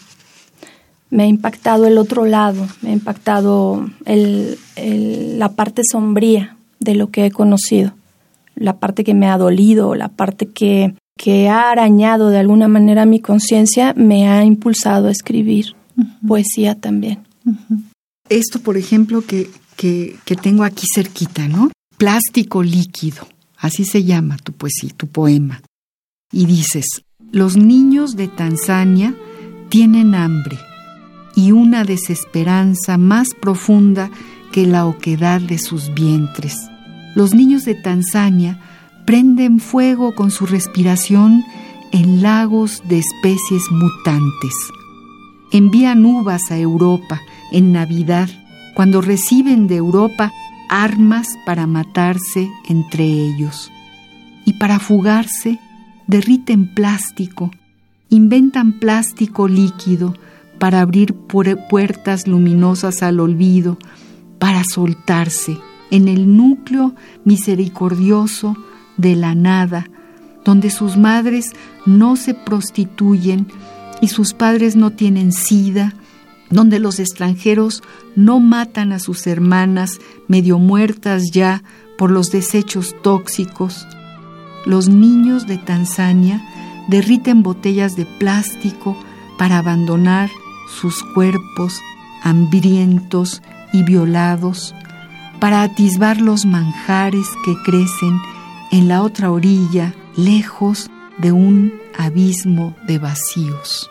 me 1.09 1.23
ha 1.23 1.27
impactado 1.27 1.85
el 1.85 1.97
otro 1.97 2.25
lado, 2.25 2.67
me 2.81 2.89
ha 2.89 2.93
impactado 2.93 3.89
el, 4.05 4.57
la 5.37 5.49
parte 5.53 5.81
sombría 5.89 6.55
de 6.79 6.95
lo 6.95 7.09
que 7.09 7.25
he 7.25 7.31
conocido, 7.31 7.93
la 8.55 8.77
parte 8.77 9.03
que 9.03 9.13
me 9.13 9.27
ha 9.29 9.37
dolido, 9.37 9.95
la 9.95 10.09
parte 10.09 10.47
que 10.47 10.95
que 11.17 11.49
ha 11.49 11.69
arañado 11.69 12.29
de 12.29 12.39
alguna 12.39 12.67
manera 12.67 13.05
mi 13.05 13.19
conciencia, 13.19 13.93
me 13.95 14.27
ha 14.27 14.43
impulsado 14.43 15.07
a 15.07 15.11
escribir 15.11 15.75
poesía 16.27 16.75
también. 16.75 17.19
Esto, 18.29 18.59
por 18.59 18.77
ejemplo, 18.77 19.21
que, 19.21 19.49
que, 19.75 20.15
que, 20.25 20.35
tengo 20.35 20.63
aquí 20.63 20.87
cerquita, 20.93 21.47
¿no? 21.47 21.71
Plástico 21.97 22.63
líquido, 22.63 23.27
así 23.63 23.85
se 23.85 24.03
llama 24.03 24.37
tu 24.37 24.51
poesía, 24.51 24.91
tu 24.95 25.07
poema. 25.07 25.61
Y 26.31 26.45
dices, 26.45 26.85
los 27.31 27.55
niños 27.55 28.17
de 28.17 28.27
Tanzania 28.27 29.15
tienen 29.69 30.13
hambre 30.13 30.59
y 31.33 31.53
una 31.53 31.85
desesperanza 31.85 32.97
más 32.97 33.29
profunda 33.41 34.11
que 34.51 34.67
la 34.67 34.85
oquedad 34.85 35.39
de 35.39 35.57
sus 35.57 35.93
vientres. 35.93 36.55
Los 37.15 37.33
niños 37.33 37.63
de 37.63 37.75
Tanzania 37.75 38.59
prenden 39.05 39.61
fuego 39.61 40.13
con 40.13 40.29
su 40.29 40.45
respiración 40.45 41.43
en 41.93 42.21
lagos 42.21 42.83
de 42.89 42.99
especies 42.99 43.63
mutantes. 43.71 44.53
Envían 45.51 46.05
uvas 46.05 46.51
a 46.51 46.57
Europa 46.57 47.21
en 47.53 47.71
Navidad, 47.71 48.29
cuando 48.75 49.01
reciben 49.01 49.67
de 49.67 49.77
Europa 49.77 50.33
armas 50.69 51.27
para 51.45 51.67
matarse 51.67 52.49
entre 52.67 53.05
ellos. 53.05 53.71
Y 54.45 54.53
para 54.53 54.79
fugarse, 54.79 55.59
derriten 56.07 56.73
plástico, 56.73 57.51
inventan 58.09 58.73
plástico 58.79 59.47
líquido 59.47 60.13
para 60.59 60.81
abrir 60.81 61.13
puertas 61.13 62.27
luminosas 62.27 63.03
al 63.03 63.19
olvido, 63.19 63.77
para 64.39 64.63
soltarse 64.63 65.57
en 65.91 66.07
el 66.07 66.35
núcleo 66.35 66.95
misericordioso 67.23 68.55
de 68.97 69.15
la 69.15 69.35
nada, 69.35 69.87
donde 70.43 70.69
sus 70.69 70.97
madres 70.97 71.51
no 71.85 72.15
se 72.15 72.33
prostituyen 72.33 73.47
y 74.01 74.07
sus 74.09 74.33
padres 74.33 74.75
no 74.75 74.91
tienen 74.91 75.31
sida, 75.31 75.93
donde 76.53 76.79
los 76.79 76.99
extranjeros 76.99 77.83
no 78.15 78.39
matan 78.39 78.91
a 78.91 78.99
sus 78.99 79.27
hermanas 79.27 79.99
medio 80.27 80.59
muertas 80.59 81.31
ya 81.31 81.63
por 81.97 82.11
los 82.11 82.31
desechos 82.31 82.95
tóxicos. 83.01 83.87
Los 84.65 84.89
niños 84.89 85.47
de 85.47 85.57
Tanzania 85.57 86.41
derriten 86.87 87.43
botellas 87.43 87.95
de 87.95 88.05
plástico 88.05 88.97
para 89.37 89.57
abandonar 89.57 90.29
sus 90.79 91.03
cuerpos 91.13 91.79
hambrientos 92.23 93.41
y 93.73 93.83
violados, 93.83 94.73
para 95.39 95.61
atisbar 95.63 96.21
los 96.21 96.45
manjares 96.45 97.27
que 97.43 97.55
crecen 97.65 98.17
en 98.71 98.87
la 98.87 99.03
otra 99.03 99.31
orilla, 99.31 99.93
lejos 100.15 100.89
de 101.17 101.31
un 101.31 101.73
abismo 101.97 102.75
de 102.87 102.97
vacíos. 102.97 103.89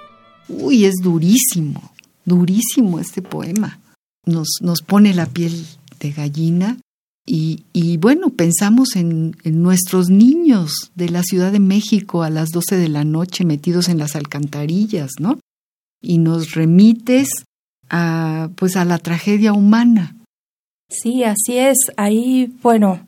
Uy, 0.48 0.86
es 0.86 0.96
durísimo, 1.02 1.91
durísimo 2.24 2.98
este 2.98 3.22
poema. 3.22 3.80
Nos, 4.26 4.48
nos 4.60 4.82
pone 4.82 5.14
la 5.14 5.26
piel 5.26 5.66
de 6.00 6.12
gallina 6.12 6.78
y, 7.26 7.64
y 7.72 7.96
bueno, 7.98 8.30
pensamos 8.30 8.96
en, 8.96 9.36
en, 9.44 9.62
nuestros 9.62 10.08
niños 10.10 10.90
de 10.94 11.08
la 11.08 11.22
Ciudad 11.22 11.52
de 11.52 11.60
México 11.60 12.22
a 12.22 12.30
las 12.30 12.50
12 12.50 12.76
de 12.76 12.88
la 12.88 13.04
noche 13.04 13.44
metidos 13.44 13.88
en 13.88 13.98
las 13.98 14.16
alcantarillas, 14.16 15.12
¿no? 15.20 15.38
Y 16.00 16.18
nos 16.18 16.52
remites 16.52 17.28
a, 17.88 18.50
pues 18.56 18.76
a 18.76 18.84
la 18.84 18.98
tragedia 18.98 19.52
humana. 19.52 20.16
Sí, 20.88 21.22
así 21.22 21.58
es. 21.58 21.78
Ahí, 21.96 22.52
bueno, 22.62 23.06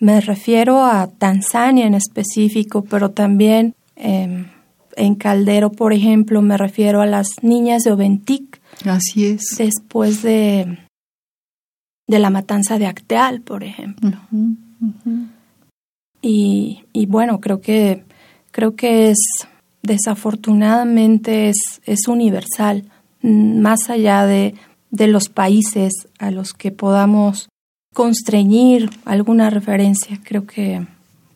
me 0.00 0.20
refiero 0.20 0.84
a 0.84 1.08
Tanzania 1.08 1.86
en 1.86 1.94
específico, 1.94 2.82
pero 2.84 3.10
también 3.10 3.74
eh, 3.96 4.46
en 4.96 5.14
Caldero, 5.14 5.72
por 5.72 5.92
ejemplo, 5.92 6.42
me 6.42 6.56
refiero 6.56 7.00
a 7.00 7.06
las 7.06 7.28
niñas 7.42 7.82
de 7.82 7.92
Oventic. 7.92 8.60
Así 8.84 9.26
es. 9.26 9.56
Después 9.58 10.22
de, 10.22 10.78
de 12.06 12.18
la 12.18 12.30
matanza 12.30 12.78
de 12.78 12.86
Acteal, 12.86 13.40
por 13.40 13.64
ejemplo. 13.64 14.18
Y, 16.22 16.84
y, 16.92 17.06
bueno, 17.06 17.40
creo 17.40 17.60
que, 17.60 18.04
creo 18.50 18.74
que 18.74 19.10
es, 19.10 19.18
desafortunadamente, 19.82 21.48
es, 21.48 21.80
es 21.84 22.08
universal, 22.08 22.84
más 23.22 23.90
allá 23.90 24.26
de, 24.26 24.54
de 24.90 25.06
los 25.06 25.28
países 25.28 25.92
a 26.18 26.30
los 26.30 26.52
que 26.52 26.70
podamos 26.70 27.48
constreñir 27.94 28.90
alguna 29.04 29.50
referencia. 29.50 30.20
Creo 30.24 30.46
que 30.46 30.86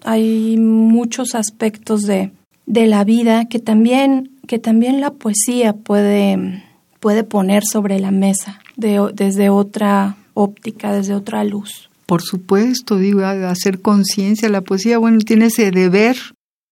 hay 0.05 0.57
muchos 0.57 1.35
aspectos 1.35 2.03
de, 2.03 2.33
de 2.69 2.87
la 2.87 3.03
vida 3.03 3.47
que 3.47 3.59
también, 3.59 4.31
que 4.47 4.59
también 4.59 5.01
la 5.01 5.11
poesía 5.11 5.73
puede, 5.73 6.63
puede 7.01 7.25
poner 7.25 7.65
sobre 7.65 7.99
la 7.99 8.11
mesa 8.11 8.61
de, 8.77 9.11
desde 9.15 9.49
otra 9.49 10.17
óptica, 10.35 10.93
desde 10.93 11.15
otra 11.15 11.43
luz. 11.45 11.89
Por 12.07 12.23
supuesto, 12.23 12.99
digo, 12.99 13.25
hacer 13.25 13.81
conciencia, 13.81 14.49
la 14.51 14.61
poesía, 14.61 14.99
bueno, 14.99 15.19
tiene 15.19 15.47
ese 15.47 15.71
deber 15.71 16.17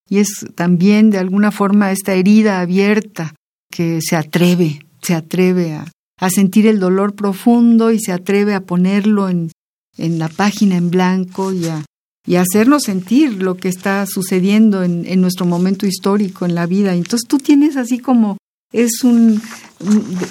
y 0.09 0.19
es 0.19 0.47
también 0.55 1.11
de 1.11 1.19
alguna 1.19 1.51
forma 1.51 1.91
esta 1.91 2.13
herida 2.13 2.61
abierta 2.61 3.35
que 3.71 4.01
se 4.03 4.17
atreve, 4.17 4.81
se 5.03 5.15
atreve 5.15 5.73
a, 5.73 5.87
a 6.21 6.31
sentir 6.31 6.67
el 6.67 6.79
dolor 6.79 7.15
profundo 7.15 7.91
y 7.91 8.01
se 8.01 8.13
atreve 8.13 8.55
a 8.55 8.61
ponerlo 8.61 9.31
en, 9.31 9.51
en 9.97 10.19
la 10.19 10.29
página 10.29 10.77
en 10.77 10.91
blanco 10.91 11.53
y 11.53 11.67
a, 11.67 11.85
y 12.27 12.37
hacernos 12.37 12.83
sentir 12.83 13.43
lo 13.43 13.57
que 13.57 13.69
está 13.69 14.05
sucediendo 14.07 14.83
en, 14.83 15.07
en, 15.07 15.21
nuestro 15.21 15.47
momento 15.47 15.87
histórico 15.87 16.45
en 16.45 16.55
la 16.55 16.67
vida. 16.67 16.95
Entonces 16.95 17.27
tú 17.29 17.39
tienes 17.39 17.77
así 17.77 17.99
como 17.99 18.37
es 18.73 19.05
un 19.05 19.41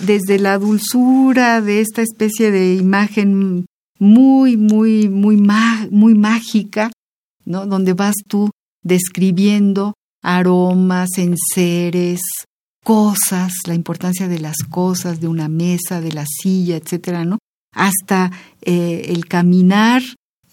desde 0.06 0.40
la 0.40 0.58
dulzura 0.58 1.62
de 1.62 1.82
esta 1.82 2.02
especie 2.02 2.52
de 2.52 2.76
imagen 2.76 3.66
muy 3.98 4.58
muy 4.58 5.08
muy 5.10 5.38
muy 5.38 6.16
mágica, 6.16 6.92
¿no? 7.46 7.66
Donde 7.66 7.94
vas 7.94 8.16
tú 8.28 8.52
describiendo 8.84 9.94
aromas, 10.22 11.10
enseres, 11.18 12.22
cosas, 12.84 13.54
la 13.68 13.74
importancia 13.74 14.28
de 14.28 14.40
las 14.40 14.58
cosas, 14.70 15.22
de 15.22 15.28
una 15.28 15.48
mesa, 15.48 16.02
de 16.02 16.12
la 16.12 16.26
silla, 16.26 16.78
etcétera, 16.78 17.26
¿no? 17.26 17.38
Hasta 17.74 18.32
eh, 18.62 19.06
el 19.10 19.28
caminar 19.28 20.02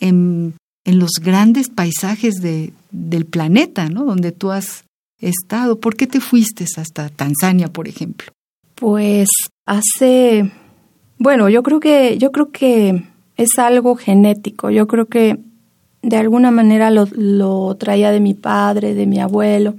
en, 0.00 0.54
en, 0.84 0.98
los 0.98 1.12
grandes 1.20 1.68
paisajes 1.68 2.34
de, 2.36 2.72
del 2.90 3.26
planeta, 3.26 3.88
¿no? 3.88 4.04
Donde 4.04 4.32
tú 4.32 4.50
has 4.50 4.84
estado. 5.18 5.80
¿Por 5.80 5.96
qué 5.96 6.06
te 6.06 6.20
fuiste 6.20 6.64
hasta 6.76 7.08
Tanzania, 7.08 7.68
por 7.68 7.88
ejemplo? 7.88 8.32
Pues 8.74 9.28
hace, 9.66 10.50
bueno, 11.18 11.48
yo 11.48 11.62
creo 11.62 11.80
que, 11.80 12.18
yo 12.18 12.32
creo 12.32 12.50
que 12.50 13.04
es 13.36 13.58
algo 13.58 13.96
genético. 13.96 14.70
Yo 14.70 14.86
creo 14.86 15.06
que 15.06 15.38
de 16.02 16.16
alguna 16.16 16.50
manera 16.50 16.90
lo, 16.90 17.06
lo 17.12 17.76
traía 17.76 18.10
de 18.10 18.20
mi 18.20 18.34
padre, 18.34 18.94
de 18.94 19.06
mi 19.06 19.20
abuelo, 19.20 19.76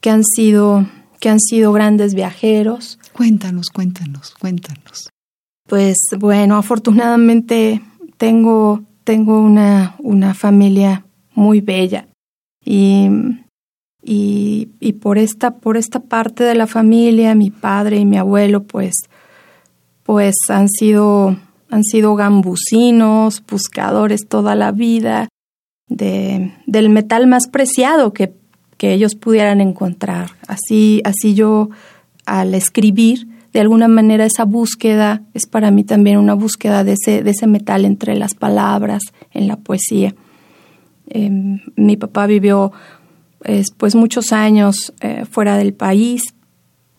que 0.00 0.10
han 0.10 0.24
sido 0.24 0.86
que 1.20 1.28
han 1.28 1.40
sido 1.40 1.72
grandes 1.72 2.14
viajeros. 2.14 2.98
Cuéntanos, 3.12 3.70
cuéntanos, 3.70 4.34
cuéntanos. 4.38 5.10
Pues 5.68 5.96
bueno, 6.18 6.56
afortunadamente 6.56 7.82
tengo, 8.16 8.82
tengo 9.06 9.40
una, 9.40 9.94
una 10.00 10.34
familia 10.34 11.06
muy 11.34 11.62
bella 11.62 12.08
y, 12.62 13.08
y, 14.02 14.68
y, 14.80 14.92
por, 14.94 15.16
esta, 15.16 15.52
por 15.52 15.78
esta 15.78 16.00
parte 16.00 16.44
de 16.44 16.54
la 16.54 16.66
familia, 16.66 17.34
mi 17.34 17.50
padre 17.50 17.98
y 17.98 18.04
mi 18.04 18.18
abuelo, 18.18 18.64
pues, 18.64 18.94
pues 20.02 20.34
han 20.48 20.68
sido, 20.68 21.36
han 21.70 21.84
sido 21.84 22.16
gambusinos, 22.16 23.42
buscadores 23.48 24.26
toda 24.28 24.54
la 24.54 24.72
vida 24.72 25.28
de, 25.88 26.52
del 26.66 26.90
metal 26.90 27.26
más 27.28 27.46
preciado 27.46 28.12
que 28.12 28.34
que 28.76 28.92
ellos 28.92 29.14
pudieran 29.14 29.60
encontrar. 29.60 30.32
Así, 30.46 31.00
así 31.04 31.34
yo 31.34 31.70
al 32.24 32.54
escribir, 32.54 33.26
de 33.56 33.62
alguna 33.62 33.88
manera 33.88 34.26
esa 34.26 34.44
búsqueda 34.44 35.22
es 35.32 35.46
para 35.46 35.70
mí 35.70 35.82
también 35.82 36.18
una 36.18 36.34
búsqueda 36.34 36.84
de 36.84 36.92
ese, 36.92 37.22
de 37.22 37.30
ese 37.30 37.46
metal 37.46 37.86
entre 37.86 38.14
las 38.14 38.34
palabras, 38.34 39.00
en 39.32 39.48
la 39.48 39.56
poesía. 39.56 40.14
Em, 41.08 41.60
mi 41.74 41.96
papá 41.96 42.26
vivió 42.26 42.70
pues 43.78 43.94
muchos 43.94 44.34
años 44.34 44.92
eh, 45.00 45.24
fuera 45.24 45.56
del 45.56 45.72
país 45.72 46.34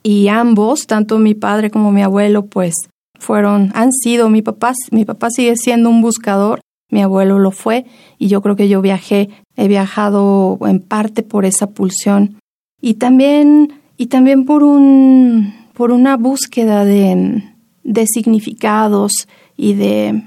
y 0.02 0.30
ambos, 0.30 0.88
tanto 0.88 1.20
mi 1.20 1.36
padre 1.36 1.70
como 1.70 1.92
mi 1.92 2.02
abuelo, 2.02 2.48
pues 2.48 2.74
fueron, 3.20 3.72
han 3.76 3.92
sido, 3.92 4.28
mi 4.32 4.42
papá, 4.42 4.74
mi 4.90 5.06
papá 5.06 5.30
sigue 5.30 5.58
siendo 5.58 5.92
un 5.92 6.02
buscador, 6.02 6.62
mi 6.90 7.04
abuelo 7.04 7.38
lo 7.38 7.52
fue 7.52 7.86
y 8.18 8.30
yo 8.30 8.42
creo 8.42 8.56
que 8.56 8.68
yo 8.68 8.82
viajé 8.82 9.30
He 9.56 9.68
viajado 9.68 10.58
en 10.62 10.80
parte 10.80 11.22
por 11.22 11.46
esa 11.46 11.70
pulsión 11.70 12.40
y 12.82 12.96
también, 12.96 13.74
y 13.96 14.08
también 14.08 14.46
por, 14.46 14.64
un, 14.64 15.54
por 15.78 15.92
una 15.92 16.18
búsqueda 16.18 16.86
de, 16.86 17.44
de 17.84 18.08
significados 18.08 19.12
y 19.56 19.76
de, 19.76 20.24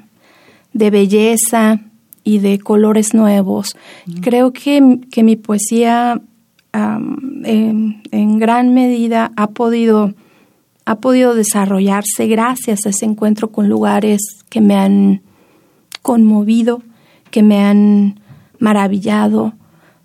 de, 0.72 0.90
belleza 0.90 1.80
y 2.22 2.38
de 2.38 2.60
colores 2.60 3.14
nuevos. 3.14 3.76
Creo 4.20 4.52
que, 4.52 5.00
que, 5.10 5.24
mi 5.24 5.34
poesía 5.34 6.22
en, 6.72 8.00
en, 8.12 8.38
gran 8.38 8.74
medida 8.74 9.32
ha 9.34 9.48
podido, 9.48 10.14
ha 10.84 11.00
podido 11.00 11.34
desarrollarse 11.34 12.28
gracias 12.28 12.86
a 12.86 12.90
ese 12.90 13.06
encuentro 13.06 13.50
con 13.50 13.68
lugares 13.68 14.20
que 14.50 14.60
me 14.60 14.76
han 14.76 15.20
conmovido, 16.00 16.80
que 17.32 17.42
me 17.42 17.64
han 17.64 18.20
maravillado, 18.60 19.54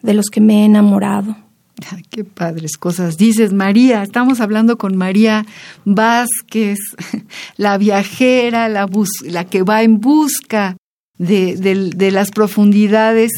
de 0.01 0.15
los 0.15 0.25
que 0.31 0.41
me 0.41 0.63
he 0.63 0.65
enamorado. 0.65 1.44
Qué 2.09 2.23
padres 2.23 2.77
cosas 2.77 3.17
dices, 3.17 3.53
María. 3.53 4.03
Estamos 4.03 4.39
hablando 4.39 4.77
con 4.77 4.95
María 4.95 5.45
Vázquez, 5.83 6.79
la 7.57 7.77
viajera, 7.77 8.69
la, 8.69 8.89
la 9.23 9.45
que 9.45 9.63
va 9.63 9.83
en 9.83 9.99
busca 9.99 10.77
de, 11.17 11.55
de 11.55 12.11
las 12.11 12.31
profundidades 12.31 13.31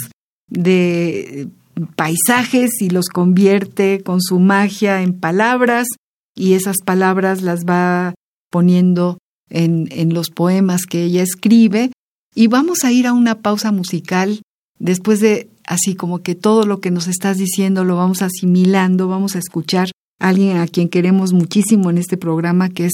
de 0.47 1.47
paisajes 1.95 2.81
y 2.81 2.89
los 2.89 3.07
convierte 3.07 4.01
con 4.03 4.21
su 4.21 4.39
magia 4.39 5.01
en 5.01 5.19
palabras 5.19 5.87
y 6.35 6.53
esas 6.53 6.77
palabras 6.83 7.41
las 7.41 7.65
va 7.65 8.15
poniendo 8.49 9.17
en, 9.49 9.87
en 9.91 10.13
los 10.13 10.29
poemas 10.29 10.85
que 10.85 11.03
ella 11.03 11.23
escribe. 11.23 11.91
Y 12.33 12.47
vamos 12.47 12.83
a 12.83 12.91
ir 12.91 13.07
a 13.07 13.13
una 13.13 13.41
pausa 13.41 13.71
musical 13.71 14.41
Después 14.79 15.19
de 15.19 15.49
así 15.67 15.95
como 15.95 16.19
que 16.19 16.33
todo 16.33 16.65
lo 16.65 16.79
que 16.79 16.89
nos 16.89 17.07
estás 17.07 17.37
diciendo 17.37 17.83
lo 17.83 17.97
vamos 17.97 18.21
asimilando, 18.21 19.07
vamos 19.07 19.35
a 19.35 19.39
escuchar 19.39 19.89
a 20.19 20.29
alguien 20.29 20.57
a 20.57 20.67
quien 20.67 20.89
queremos 20.89 21.33
muchísimo 21.33 21.91
en 21.91 21.99
este 21.99 22.17
programa, 22.17 22.69
que 22.69 22.85
es 22.85 22.93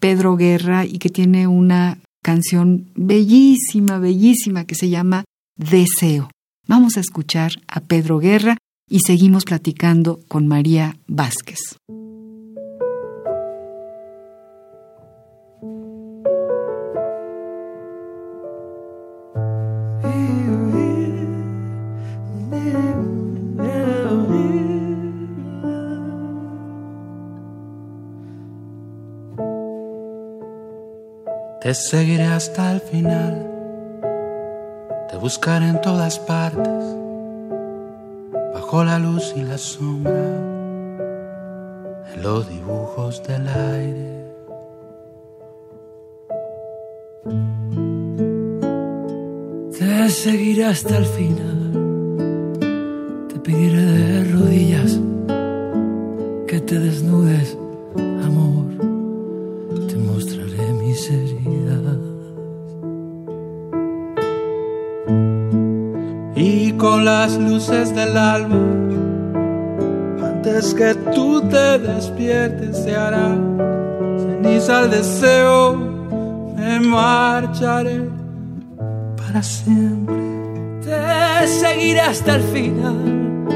Pedro 0.00 0.36
Guerra 0.36 0.84
y 0.84 0.98
que 0.98 1.08
tiene 1.08 1.46
una 1.46 1.98
canción 2.22 2.90
bellísima, 2.94 3.98
bellísima 3.98 4.64
que 4.64 4.74
se 4.74 4.90
llama 4.90 5.24
Deseo. 5.56 6.30
Vamos 6.66 6.96
a 6.96 7.00
escuchar 7.00 7.52
a 7.66 7.80
Pedro 7.80 8.18
Guerra 8.18 8.58
y 8.90 9.00
seguimos 9.00 9.44
platicando 9.44 10.20
con 10.28 10.46
María 10.46 10.98
Vázquez. 11.06 11.58
Te 31.68 31.74
seguiré 31.74 32.24
hasta 32.24 32.72
el 32.72 32.80
final, 32.80 33.46
te 35.10 35.18
buscaré 35.18 35.68
en 35.68 35.78
todas 35.82 36.18
partes, 36.18 36.82
bajo 38.54 38.84
la 38.84 38.98
luz 38.98 39.34
y 39.36 39.42
la 39.42 39.58
sombra, 39.58 40.24
en 42.14 42.22
los 42.22 42.48
dibujos 42.48 43.22
del 43.24 43.46
aire. 43.48 44.24
Te 49.78 50.08
seguiré 50.08 50.64
hasta 50.64 50.96
el 50.96 51.04
final, 51.04 51.60
te 53.28 53.38
pediré 53.40 53.84
de 53.84 54.24
rodillas 54.32 54.98
que 56.46 56.60
te 56.60 56.78
desnudes, 56.78 57.58
amor, 58.24 58.64
te 59.86 59.96
mostraré 59.98 60.72
mis 60.72 61.10
con 66.78 67.04
las 67.04 67.36
luces 67.36 67.92
del 67.94 68.16
alma, 68.16 68.56
antes 70.22 70.72
que 70.74 70.94
tú 71.12 71.40
te 71.48 71.78
despiertes, 71.80 72.76
se 72.84 72.94
hará 72.94 73.36
ceniza 74.18 74.84
el 74.84 74.90
deseo, 74.90 75.76
me 76.56 76.78
marcharé 76.80 78.08
para 79.16 79.42
siempre. 79.42 80.16
Te 80.82 81.48
seguiré 81.48 82.00
hasta 82.00 82.36
el 82.36 82.42
final, 82.42 83.48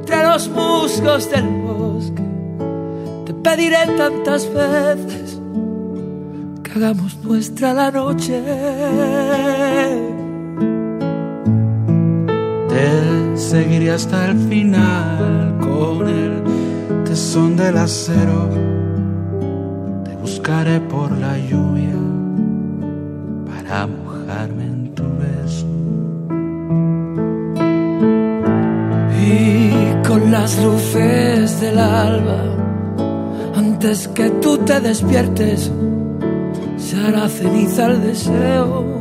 entre 0.00 0.22
los 0.22 0.48
musgos 0.48 1.30
del 1.30 1.46
bosque. 1.62 2.22
Te 3.26 3.34
pediré 3.34 3.86
tantas 3.98 4.50
veces 4.52 5.38
que 6.62 6.72
hagamos 6.72 7.16
nuestra 7.22 7.74
la 7.74 7.90
noche. 7.90 8.42
Te 12.76 13.38
seguiré 13.38 13.90
hasta 13.90 14.26
el 14.26 14.36
final 14.50 15.56
con 15.60 16.06
el 16.06 17.04
tesón 17.04 17.56
del 17.56 17.78
acero. 17.78 18.50
Te 20.04 20.14
buscaré 20.16 20.78
por 20.80 21.10
la 21.12 21.38
lluvia 21.38 21.96
para 23.46 23.86
mojarme 23.86 24.64
en 24.64 24.94
tu 24.94 25.04
beso. 25.24 25.66
Y 29.24 30.06
con 30.06 30.30
las 30.30 30.62
luces 30.62 31.58
del 31.62 31.78
alba, 31.78 32.42
antes 33.56 34.06
que 34.08 34.28
tú 34.42 34.58
te 34.58 34.80
despiertes, 34.80 35.72
se 36.76 36.96
hará 37.00 37.26
ceniza 37.30 37.86
el 37.86 38.02
deseo. 38.02 38.95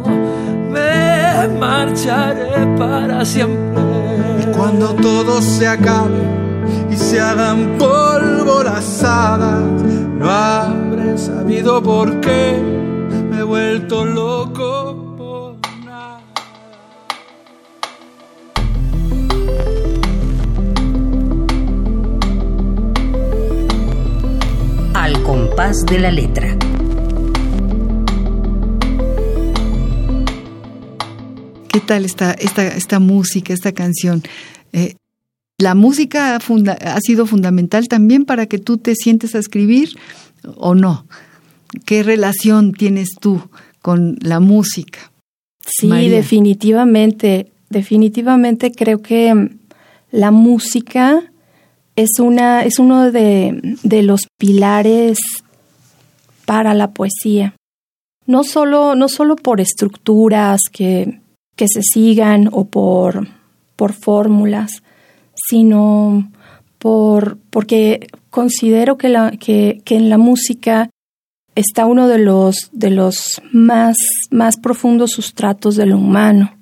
Me 1.47 1.59
marcharé 1.59 2.65
para 2.75 3.23
siempre. 3.23 3.83
Y 4.41 4.45
cuando 4.57 4.95
todo 4.95 5.39
se 5.43 5.67
acabe 5.67 6.23
y 6.89 6.95
se 6.95 7.21
hagan 7.21 7.77
polvo 7.77 8.63
las 8.63 9.03
hadas, 9.03 9.61
no 10.17 10.27
habré 10.27 11.15
sabido 11.19 11.83
por 11.83 12.19
qué 12.19 12.59
me 13.29 13.39
he 13.41 13.43
vuelto 13.43 14.05
loco 14.05 15.15
por 15.17 15.57
nada. 15.85 16.23
Al 24.95 25.21
compás 25.21 25.85
de 25.85 25.99
la 25.99 26.09
letra. 26.09 26.57
¿Qué 31.75 31.81
tal 31.81 32.05
esta, 32.05 32.31
esta, 32.31 32.65
esta 32.67 32.99
música, 32.99 33.53
esta 33.53 33.73
canción? 33.73 34.23
Eh, 34.71 34.95
¿La 35.57 35.75
música 35.75 36.39
funda- 36.39 36.77
ha 36.79 37.01
sido 37.01 37.25
fundamental 37.25 37.89
también 37.89 38.23
para 38.23 38.45
que 38.45 38.59
tú 38.59 38.77
te 38.77 38.95
sientes 38.95 39.35
a 39.35 39.39
escribir 39.39 39.89
o 40.55 40.73
no? 40.73 41.05
¿Qué 41.85 42.01
relación 42.01 42.71
tienes 42.71 43.09
tú 43.19 43.41
con 43.81 44.15
la 44.21 44.39
música? 44.39 45.11
Sí, 45.67 45.87
María. 45.87 46.11
definitivamente, 46.11 47.51
definitivamente 47.69 48.71
creo 48.71 49.01
que 49.01 49.35
mm, 49.35 49.49
la 50.11 50.31
música 50.31 51.29
es 51.97 52.19
una, 52.19 52.63
es 52.63 52.79
uno 52.79 53.11
de, 53.11 53.75
de 53.83 54.01
los 54.01 54.21
pilares 54.37 55.17
para 56.45 56.73
la 56.73 56.91
poesía. 56.91 57.53
No 58.25 58.45
solo, 58.45 58.95
no 58.95 59.09
solo 59.09 59.35
por 59.35 59.59
estructuras 59.59 60.61
que, 60.71 61.19
que 61.55 61.67
se 61.67 61.81
sigan 61.81 62.49
o 62.51 62.65
por, 62.65 63.27
por 63.75 63.93
fórmulas, 63.93 64.83
sino 65.33 66.29
por, 66.77 67.37
porque 67.49 68.07
considero 68.29 68.97
que, 68.97 69.09
la, 69.09 69.31
que, 69.31 69.81
que 69.85 69.95
en 69.95 70.09
la 70.09 70.17
música 70.17 70.89
está 71.55 71.85
uno 71.85 72.07
de 72.07 72.19
los, 72.19 72.69
de 72.73 72.89
los 72.89 73.41
más, 73.51 73.97
más 74.29 74.57
profundos 74.57 75.11
sustratos 75.11 75.75
de 75.75 75.85
lo 75.85 75.97
humano. 75.97 76.53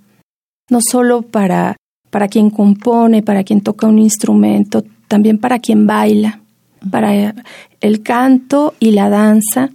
No 0.69 0.79
solo 0.81 1.23
para, 1.23 1.75
para 2.09 2.27
quien 2.27 2.49
compone, 2.49 3.23
para 3.23 3.43
quien 3.43 3.61
toca 3.61 3.87
un 3.87 3.99
instrumento, 3.99 4.83
también 5.07 5.39
para 5.39 5.59
quien 5.59 5.87
baila, 5.87 6.41
para 6.89 7.33
el 7.81 8.03
canto 8.03 8.75
y 8.79 8.91
la 8.91 9.09
danza, 9.09 9.69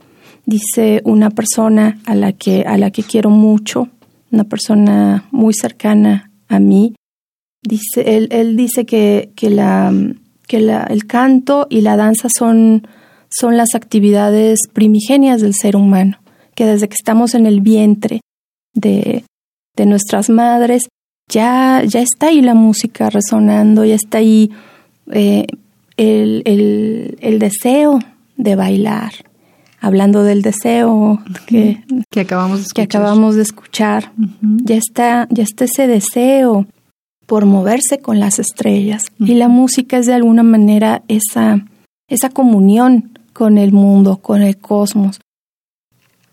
dice 0.46 1.02
una 1.04 1.31
persona 1.31 1.98
a 2.07 2.14
la 2.14 2.33
que, 2.33 2.62
a 2.62 2.78
la 2.78 2.90
que 2.90 3.02
quiero 3.02 3.31
mucho, 3.31 3.88
una 4.31 4.45
persona 4.45 5.27
muy 5.31 5.55
cercana 5.55 6.31
a 6.49 6.59
mí. 6.59 6.95
Dice, 7.62 8.17
él, 8.17 8.29
él 8.31 8.57
dice 8.57 8.87
que, 8.87 9.33
que, 9.35 9.51
la, 9.51 9.93
que 10.47 10.61
la, 10.61 10.85
el 10.85 11.07
canto 11.07 11.67
y 11.69 11.81
la 11.81 11.97
danza 11.97 12.29
son, 12.29 12.87
son 13.31 13.57
las 13.57 13.75
actividades 13.75 14.59
primigenias 14.73 15.41
del 15.41 15.55
ser 15.55 15.77
humano, 15.77 16.19
que 16.55 16.64
desde 16.64 16.88
que 16.88 16.95
estamos 16.95 17.35
en 17.35 17.47
el 17.47 17.61
vientre 17.61 18.21
de, 18.75 19.25
de 19.77 19.87
nuestras 19.87 20.31
madres, 20.31 20.88
ya, 21.31 21.83
ya 21.85 22.01
está 22.01 22.29
ahí 22.29 22.41
la 22.41 22.55
música 22.55 23.11
resonando, 23.11 23.85
ya 23.85 23.97
está 23.97 24.19
ahí 24.19 24.51
eh, 25.12 25.47
el, 25.97 26.43
el, 26.45 27.19
el 27.21 27.38
deseo 27.38 27.99
de 28.37 28.57
bailar. 28.57 29.12
Hablando 29.81 30.25
del 30.25 30.43
deseo 30.43 31.23
que, 31.47 31.85
Que 32.11 32.21
acabamos 32.21 32.59
de 32.59 32.64
que 32.75 32.83
escuchar. 32.83 33.03
acabamos 33.03 33.37
de 33.37 33.43
escuchar, 33.43 34.12
ya 34.41 34.75
está, 34.75 35.29
ya 35.31 35.45
está 35.45 35.67
ese 35.67 35.87
deseo 35.87 36.67
por 37.27 37.45
moverse 37.47 37.99
con 38.01 38.19
las 38.19 38.38
estrellas. 38.38 39.05
Y 39.19 39.35
la 39.35 39.49
música 39.49 39.99
es 39.99 40.07
de 40.07 40.14
alguna 40.14 40.43
manera 40.43 41.03
esa, 41.09 41.64
esa 42.09 42.31
comunión 42.31 43.19
con 43.33 43.59
el 43.59 43.73
mundo, 43.73 44.17
con 44.17 44.43
el 44.43 44.57
cosmos. 44.59 45.21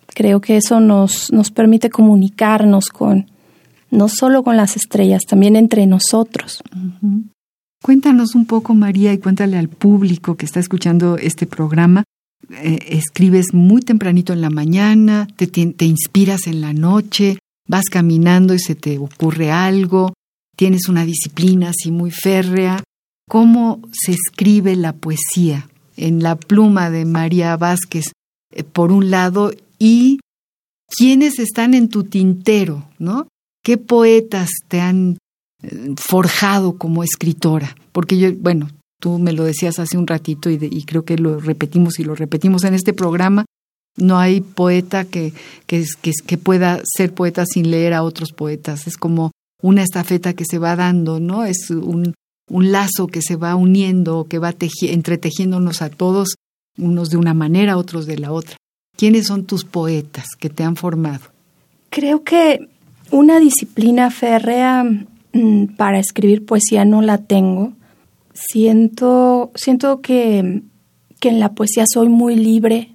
Creo 0.08 0.40
que 0.40 0.58
eso 0.58 0.80
nos, 0.80 1.32
nos 1.32 1.52
permite 1.52 1.90
comunicarnos 1.90 2.88
con, 2.88 3.30
no 3.92 4.08
solo 4.08 4.44
con 4.44 4.56
las 4.58 4.76
estrellas, 4.78 5.24
también 5.28 5.56
entre 5.56 5.86
nosotros. 5.86 6.64
Cuéntanos 7.84 8.34
un 8.34 8.46
poco, 8.46 8.74
María, 8.74 9.14
y 9.14 9.18
cuéntale 9.18 9.58
al 9.58 9.68
público 9.68 10.36
que 10.36 10.46
está 10.46 10.60
escuchando 10.60 11.18
este 11.18 11.46
programa. 11.46 12.06
Eh, 12.52 12.80
escribes 12.90 13.54
muy 13.54 13.82
tempranito 13.82 14.34
en 14.34 14.42
la 14.42 14.50
mañana, 14.50 15.28
te, 15.36 15.48
te 15.48 15.86
inspiras 15.86 16.48
en 16.48 16.62
la 16.62 16.74
noche, 16.74 17.40
vas 17.68 17.86
caminando 17.86 18.54
y 18.54 18.60
se 18.60 18.76
te 18.76 18.98
ocurre 18.98 19.52
algo, 19.52 20.14
tienes 20.56 20.88
una 20.88 21.06
disciplina 21.06 21.70
así 21.70 21.92
muy 21.92 22.12
férrea. 22.12 22.84
¿Cómo 23.28 23.82
se 23.92 24.12
escribe 24.12 24.76
la 24.76 24.94
poesía 24.94 25.68
en 25.98 26.22
la 26.22 26.36
pluma 26.36 26.90
de 26.90 27.06
María 27.06 27.58
Vázquez, 27.58 28.12
eh, 28.52 28.64
por 28.64 28.92
un 28.92 29.10
lado, 29.10 29.52
y 29.80 30.20
quiénes 30.88 31.40
están 31.40 31.74
en 31.74 31.90
tu 31.90 32.04
tintero, 32.04 32.88
¿no? 33.00 33.28
¿Qué 33.64 33.78
poetas 33.78 34.50
te 34.68 34.80
han 34.80 35.18
eh, 35.64 35.96
forjado 35.98 36.78
como 36.78 37.04
escritora? 37.04 37.76
Porque 37.92 38.18
yo, 38.18 38.32
bueno, 38.36 38.70
tú 39.06 39.20
me 39.20 39.34
lo 39.34 39.44
decías 39.44 39.78
hace 39.78 40.00
un 40.00 40.08
ratito 40.08 40.50
y, 40.50 40.58
creo 40.82 41.06
que 41.06 41.16
lo 41.16 41.40
repetimos 41.40 42.00
y 42.00 42.04
lo 42.04 42.16
repetimos 42.16 42.64
en 42.64 42.74
este 42.74 42.92
programa. 42.92 43.46
No 43.98 44.18
hay 44.18 44.42
poeta 44.42 45.06
que, 45.06 45.32
que, 45.68 46.38
pueda 46.40 46.82
ser 46.84 47.14
poeta 47.14 47.46
sin 47.46 47.70
leer 47.70 47.94
a 47.94 48.02
otros 48.02 48.32
poetas. 48.32 48.88
Es 48.88 48.98
como 48.98 49.30
una 49.62 49.84
estafeta 49.84 50.34
que 50.34 50.44
se 50.44 50.58
va 50.58 50.76
dando, 50.76 51.20
¿no? 51.20 51.46
Es 51.46 51.70
un, 51.70 52.16
un 52.50 52.72
lazo 52.72 53.06
que 53.06 53.22
se 53.22 53.36
va 53.36 53.56
uniendo, 53.56 54.26
que 54.28 54.40
va 54.40 54.56
teji- 54.56 54.90
entretejiéndonos 54.90 55.84
a 55.84 55.92
todos, 55.92 56.34
unos 56.76 57.12
de 57.12 57.18
una 57.18 57.36
manera, 57.36 57.78
otros 57.78 58.08
de 58.08 58.18
la 58.18 58.32
otra. 58.32 58.58
¿Quiénes 58.98 59.28
son 59.28 59.46
tus 59.46 59.66
poetas 59.66 60.26
que 60.40 60.50
te 60.50 60.64
han 60.64 60.78
formado? 60.78 61.26
Creo 61.92 62.24
que 62.24 62.70
una 63.12 63.40
disciplina 63.40 64.10
férrea 64.10 64.84
mm, 64.84 65.76
para 65.78 66.00
escribir 66.00 66.44
poesía 66.44 66.86
no 66.86 67.04
la 67.04 67.20
tengo. 67.20 67.74
Siento, 68.36 69.52
siento 69.56 70.02
que, 70.02 70.62
que 71.22 71.30
en 71.30 71.40
la 71.40 71.54
poesía 71.54 71.86
soy 71.92 72.10
muy 72.10 72.36
libre. 72.36 72.92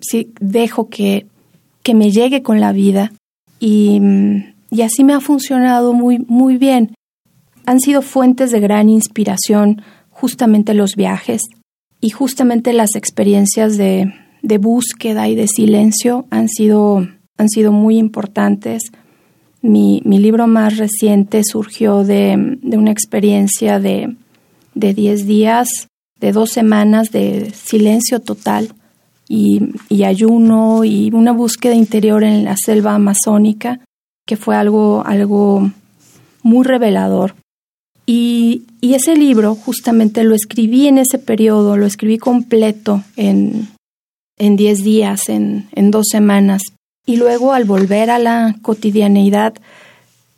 Sí, 0.00 0.32
dejo 0.40 0.88
que, 0.88 1.26
que 1.82 1.94
me 1.94 2.12
llegue 2.12 2.42
con 2.42 2.60
la 2.60 2.72
vida 2.72 3.12
y, 3.58 4.00
y 4.70 4.82
así 4.82 5.02
me 5.02 5.12
ha 5.12 5.20
funcionado 5.20 5.92
muy, 5.92 6.18
muy 6.20 6.56
bien. 6.56 6.94
Han 7.66 7.80
sido 7.80 8.00
fuentes 8.00 8.52
de 8.52 8.60
gran 8.60 8.88
inspiración 8.88 9.82
justamente 10.10 10.72
los 10.72 10.94
viajes 10.94 11.42
y 12.00 12.10
justamente 12.10 12.72
las 12.72 12.94
experiencias 12.94 13.76
de, 13.76 14.14
de 14.42 14.58
búsqueda 14.58 15.28
y 15.28 15.34
de 15.34 15.48
silencio 15.48 16.26
han 16.30 16.48
sido, 16.48 17.08
han 17.36 17.48
sido 17.48 17.72
muy 17.72 17.98
importantes. 17.98 18.84
Mi, 19.62 20.00
mi 20.04 20.18
libro 20.18 20.46
más 20.46 20.78
reciente 20.78 21.42
surgió 21.44 22.04
de, 22.04 22.58
de 22.62 22.78
una 22.78 22.92
experiencia 22.92 23.80
de, 23.80 24.16
de 24.74 24.94
10 24.94 25.26
días, 25.26 25.68
de 26.20 26.32
dos 26.32 26.50
semanas 26.50 27.10
de 27.10 27.52
silencio 27.54 28.20
total 28.20 28.74
y, 29.28 29.60
ayuno 30.04 30.84
y 30.84 31.10
una 31.12 31.32
búsqueda 31.32 31.74
interior 31.74 32.24
en 32.24 32.44
la 32.44 32.56
selva 32.56 32.94
amazónica, 32.94 33.80
que 34.26 34.36
fue 34.36 34.56
algo, 34.56 35.04
algo 35.06 35.70
muy 36.42 36.64
revelador. 36.64 37.34
Y, 38.06 38.64
y 38.80 38.94
ese 38.94 39.14
libro 39.16 39.54
justamente 39.54 40.24
lo 40.24 40.34
escribí 40.34 40.88
en 40.88 40.98
ese 40.98 41.18
periodo, 41.18 41.76
lo 41.76 41.86
escribí 41.86 42.18
completo 42.18 43.04
en, 43.16 43.68
en 44.36 44.56
10 44.56 44.82
días, 44.82 45.28
en, 45.28 45.68
en 45.72 45.92
dos 45.92 46.08
semanas. 46.10 46.62
Y 47.06 47.16
luego 47.16 47.52
al 47.52 47.64
volver 47.64 48.10
a 48.10 48.18
la 48.18 48.56
cotidianeidad, 48.62 49.54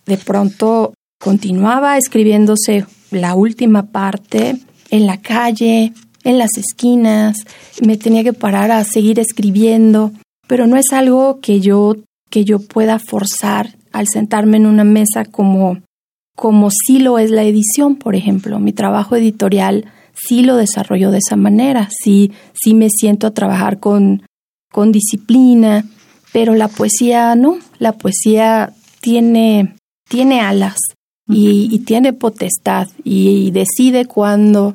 de 0.05 0.16
pronto 0.18 0.93
continuaba 1.18 1.97
escribiéndose 1.97 2.85
la 3.12 3.34
última 3.34 3.84
parte 3.86 4.56
en 4.90 5.06
la 5.06 5.18
calle, 5.18 5.92
en 6.24 6.38
las 6.38 6.50
esquinas, 6.56 7.36
me 7.84 7.96
tenía 7.96 8.22
que 8.22 8.32
parar 8.32 8.70
a 8.70 8.84
seguir 8.84 9.18
escribiendo, 9.18 10.12
pero 10.46 10.66
no 10.66 10.76
es 10.76 10.92
algo 10.92 11.40
que 11.40 11.60
yo 11.60 11.96
que 12.30 12.44
yo 12.44 12.60
pueda 12.60 12.98
forzar 12.98 13.76
al 13.92 14.08
sentarme 14.08 14.56
en 14.56 14.66
una 14.66 14.84
mesa 14.84 15.24
como 15.26 15.78
como 16.34 16.70
sí 16.70 16.98
lo 16.98 17.18
es 17.18 17.30
la 17.30 17.42
edición, 17.42 17.96
por 17.96 18.14
ejemplo, 18.14 18.58
mi 18.58 18.72
trabajo 18.72 19.16
editorial 19.16 19.84
sí 20.14 20.42
lo 20.42 20.56
desarrollo 20.56 21.10
de 21.10 21.18
esa 21.18 21.36
manera, 21.36 21.88
sí 21.90 22.32
sí 22.54 22.74
me 22.74 22.88
siento 22.88 23.26
a 23.26 23.34
trabajar 23.34 23.80
con 23.80 24.22
con 24.72 24.92
disciplina, 24.92 25.84
pero 26.32 26.54
la 26.54 26.68
poesía 26.68 27.34
no, 27.34 27.58
la 27.78 27.92
poesía 27.92 28.72
tiene 29.00 29.74
tiene 30.08 30.40
alas 30.40 30.78
y, 31.28 31.68
y 31.70 31.78
tiene 31.80 32.12
potestad 32.12 32.88
y, 33.04 33.46
y 33.46 33.50
decide 33.50 34.06
cuándo 34.06 34.74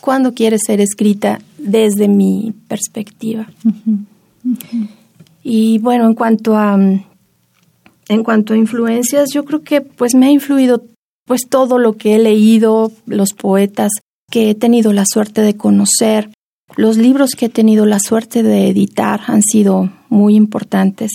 cuándo 0.00 0.34
quiere 0.34 0.58
ser 0.58 0.80
escrita 0.80 1.40
desde 1.58 2.06
mi 2.06 2.54
perspectiva. 2.68 3.48
Uh 3.64 3.70
-huh. 3.70 3.98
Uh 4.44 4.54
-huh. 4.54 4.88
Y 5.42 5.78
bueno, 5.78 6.06
en 6.06 6.14
cuanto 6.14 6.56
a 6.56 6.78
en 8.08 8.22
cuanto 8.22 8.54
a 8.54 8.56
influencias, 8.56 9.30
yo 9.32 9.44
creo 9.44 9.62
que 9.62 9.80
pues 9.80 10.14
me 10.14 10.26
ha 10.26 10.30
influido 10.30 10.84
pues 11.26 11.42
todo 11.48 11.78
lo 11.78 11.96
que 11.96 12.14
he 12.14 12.18
leído, 12.18 12.92
los 13.06 13.32
poetas 13.32 13.90
que 14.30 14.50
he 14.50 14.54
tenido 14.54 14.92
la 14.92 15.04
suerte 15.06 15.40
de 15.42 15.56
conocer, 15.56 16.30
los 16.76 16.96
libros 16.96 17.30
que 17.36 17.46
he 17.46 17.48
tenido 17.48 17.84
la 17.86 17.98
suerte 17.98 18.42
de 18.42 18.68
editar 18.68 19.20
han 19.26 19.42
sido 19.42 19.90
muy 20.08 20.36
importantes. 20.36 21.12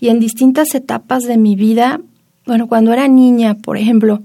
Y 0.00 0.08
en 0.08 0.20
distintas 0.20 0.74
etapas 0.74 1.24
de 1.24 1.36
mi 1.36 1.54
vida, 1.54 2.00
bueno, 2.46 2.68
cuando 2.68 2.92
era 2.92 3.08
niña, 3.08 3.54
por 3.54 3.76
ejemplo, 3.76 4.22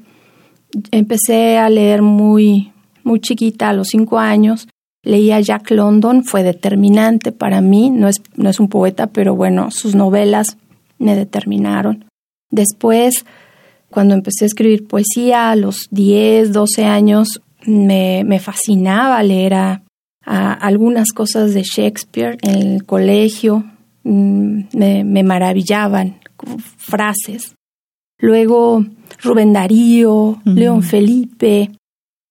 empecé 0.91 1.57
a 1.57 1.69
leer 1.69 2.01
muy 2.01 2.71
muy 3.07 3.19
chiquita, 3.21 3.69
a 3.69 3.73
los 3.73 3.87
cinco 3.87 4.19
años, 4.19 4.67
leía 5.01 5.39
Jack 5.39 5.71
London, 5.71 6.23
fue 6.23 6.43
determinante 6.43 7.31
para 7.31 7.61
mí, 7.61 7.89
no 7.89 8.07
es, 8.07 8.21
no 8.35 8.49
es 8.49 8.59
un 8.59 8.67
poeta, 8.67 9.07
pero 9.07 9.35
bueno, 9.35 9.71
sus 9.71 9.95
novelas 9.95 10.57
me 10.99 11.15
determinaron. 11.15 12.05
Después, 12.51 13.25
cuando 13.89 14.13
empecé 14.13 14.45
a 14.45 14.47
escribir 14.47 14.87
poesía, 14.87 15.49
a 15.49 15.55
los 15.55 15.87
10, 15.91 16.51
12 16.51 16.85
años, 16.85 17.41
me, 17.65 18.23
me 18.25 18.39
fascinaba 18.39 19.23
leer 19.23 19.53
a, 19.55 19.83
algunas 20.25 21.13
cosas 21.13 21.53
de 21.53 21.63
Shakespeare 21.63 22.37
en 22.41 22.73
el 22.73 22.85
colegio, 22.85 23.63
mm, 24.03 24.63
me, 24.73 25.05
me 25.05 25.23
maravillaban 25.23 26.19
frases. 26.77 27.55
Luego 28.19 28.85
Rubén 29.21 29.53
Darío, 29.53 30.13
uh 30.13 30.37
-huh. 30.43 30.53
León 30.53 30.83
Felipe, 30.83 31.71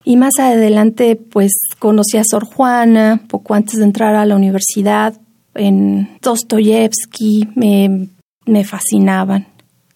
y 0.06 0.14
más 0.14 0.38
adelante, 0.38 1.16
pues 1.16 1.50
conocí 1.80 2.16
a 2.16 2.22
Sor 2.22 2.44
Juana, 2.44 3.22
poco 3.26 3.54
antes 3.54 3.80
de 3.80 3.84
entrar 3.84 4.14
a 4.14 4.24
la 4.24 4.36
universidad, 4.36 5.20
en 5.52 6.08
Dostoyevsky, 6.22 7.48
me, 7.56 8.08
me 8.46 8.62
fascinaban. 8.62 9.48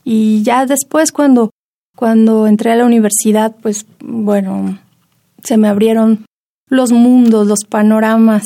Y 0.02 0.42
ya 0.42 0.66
después, 0.66 1.12
cuando, 1.12 1.50
cuando 1.96 2.48
entré 2.48 2.72
a 2.72 2.76
la 2.76 2.86
universidad, 2.86 3.54
pues 3.62 3.86
bueno, 4.00 4.80
se 5.44 5.56
me 5.56 5.68
abrieron 5.68 6.26
los 6.68 6.90
mundos, 6.90 7.46
los 7.46 7.64
panoramas, 7.64 8.42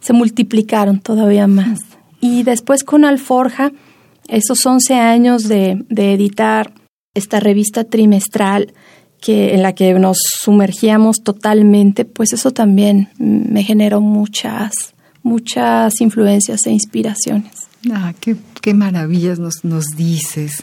se 0.00 0.12
multiplicaron 0.12 1.00
todavía 1.00 1.46
más. 1.46 1.80
Y 2.20 2.42
después 2.42 2.84
con 2.84 3.06
Alforja, 3.06 3.72
esos 4.28 4.64
11 4.64 4.94
años 4.94 5.48
de, 5.48 5.84
de 5.88 6.12
editar 6.12 6.72
esta 7.14 7.40
revista 7.40 7.84
trimestral, 7.84 8.72
que 9.20 9.54
en 9.54 9.62
la 9.62 9.74
que 9.74 9.92
nos 9.94 10.18
sumergíamos 10.40 11.22
totalmente, 11.24 12.04
pues 12.04 12.32
eso 12.32 12.52
también 12.52 13.08
me 13.18 13.64
generó 13.64 14.00
muchas, 14.00 14.94
muchas 15.22 16.00
influencias 16.00 16.66
e 16.66 16.70
inspiraciones. 16.70 17.52
Ah, 17.90 18.14
qué, 18.20 18.36
qué 18.60 18.74
maravillas 18.74 19.38
nos, 19.38 19.64
nos 19.64 19.86
dices. 19.96 20.62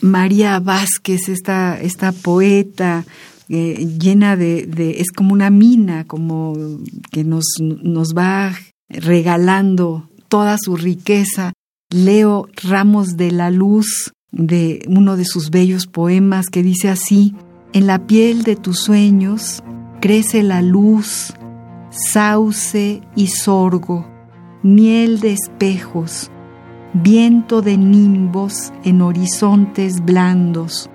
María 0.00 0.60
Vázquez, 0.60 1.28
esta, 1.28 1.80
esta 1.80 2.12
poeta 2.12 3.04
eh, 3.48 3.86
llena 3.98 4.36
de, 4.36 4.66
de, 4.66 5.00
es 5.00 5.10
como 5.10 5.32
una 5.32 5.50
mina, 5.50 6.04
como 6.04 6.54
que 7.10 7.24
nos, 7.24 7.44
nos 7.60 8.14
va 8.16 8.54
regalando 8.88 10.08
toda 10.28 10.56
su 10.58 10.76
riqueza. 10.76 11.52
Leo 11.94 12.48
Ramos 12.64 13.16
de 13.16 13.30
la 13.30 13.52
Luz 13.52 14.14
de 14.32 14.84
uno 14.88 15.16
de 15.16 15.24
sus 15.24 15.50
bellos 15.50 15.86
poemas 15.86 16.46
que 16.46 16.64
dice 16.64 16.88
así, 16.88 17.36
en 17.72 17.86
la 17.86 18.04
piel 18.08 18.42
de 18.42 18.56
tus 18.56 18.80
sueños 18.80 19.62
crece 20.00 20.42
la 20.42 20.60
luz, 20.60 21.32
sauce 21.90 23.00
y 23.14 23.28
sorgo, 23.28 24.10
miel 24.64 25.20
de 25.20 25.34
espejos, 25.34 26.32
viento 26.94 27.62
de 27.62 27.78
nimbos 27.78 28.72
en 28.82 29.00
horizontes 29.00 30.04
blandos, 30.04 30.90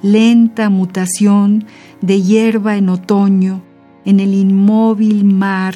lenta 0.00 0.70
mutación 0.70 1.66
de 2.00 2.22
hierba 2.22 2.78
en 2.78 2.88
otoño 2.88 3.62
en 4.06 4.18
el 4.18 4.32
inmóvil 4.32 5.24
mar, 5.24 5.74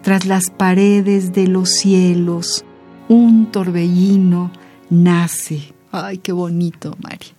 tras 0.00 0.24
las 0.24 0.48
paredes 0.48 1.34
de 1.34 1.48
los 1.48 1.68
cielos, 1.68 2.64
un 3.08 3.46
torbellino 3.52 4.50
nace. 4.90 5.74
Ay, 5.92 6.18
qué 6.18 6.32
bonito, 6.32 6.96
María. 7.02 7.34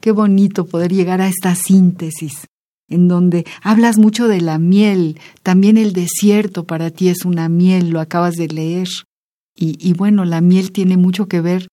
Qué 0.00 0.12
bonito 0.12 0.66
poder 0.66 0.92
llegar 0.92 1.20
a 1.20 1.28
esta 1.28 1.54
síntesis 1.54 2.46
en 2.90 3.06
donde 3.08 3.46
hablas 3.62 3.96
mucho 3.96 4.28
de 4.28 4.40
la 4.40 4.58
miel, 4.58 5.18
también 5.42 5.78
el 5.78 5.92
desierto 5.92 6.64
para 6.64 6.90
ti 6.90 7.08
es 7.08 7.24
una 7.24 7.48
miel, 7.48 7.90
lo 7.90 8.00
acabas 8.00 8.34
de 8.34 8.48
leer. 8.48 8.88
Y, 9.56 9.76
y 9.80 9.94
bueno, 9.94 10.24
la 10.24 10.40
miel 10.40 10.72
tiene 10.72 10.96
mucho 10.96 11.26
que 11.26 11.40
ver 11.40 11.68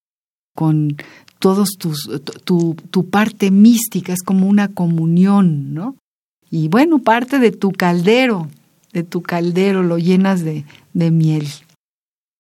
con 0.55 0.95
todos 1.39 1.71
tus, 1.77 2.09
tu, 2.45 2.75
tu 2.91 3.09
parte 3.09 3.51
mística, 3.51 4.13
es 4.13 4.21
como 4.23 4.47
una 4.47 4.69
comunión, 4.69 5.73
¿no? 5.73 5.95
Y 6.49 6.69
bueno, 6.69 6.99
parte 6.99 7.39
de 7.39 7.51
tu 7.51 7.71
caldero, 7.71 8.47
de 8.93 9.03
tu 9.03 9.21
caldero 9.21 9.83
lo 9.83 9.97
llenas 9.97 10.43
de, 10.43 10.65
de 10.93 11.11
miel. 11.11 11.47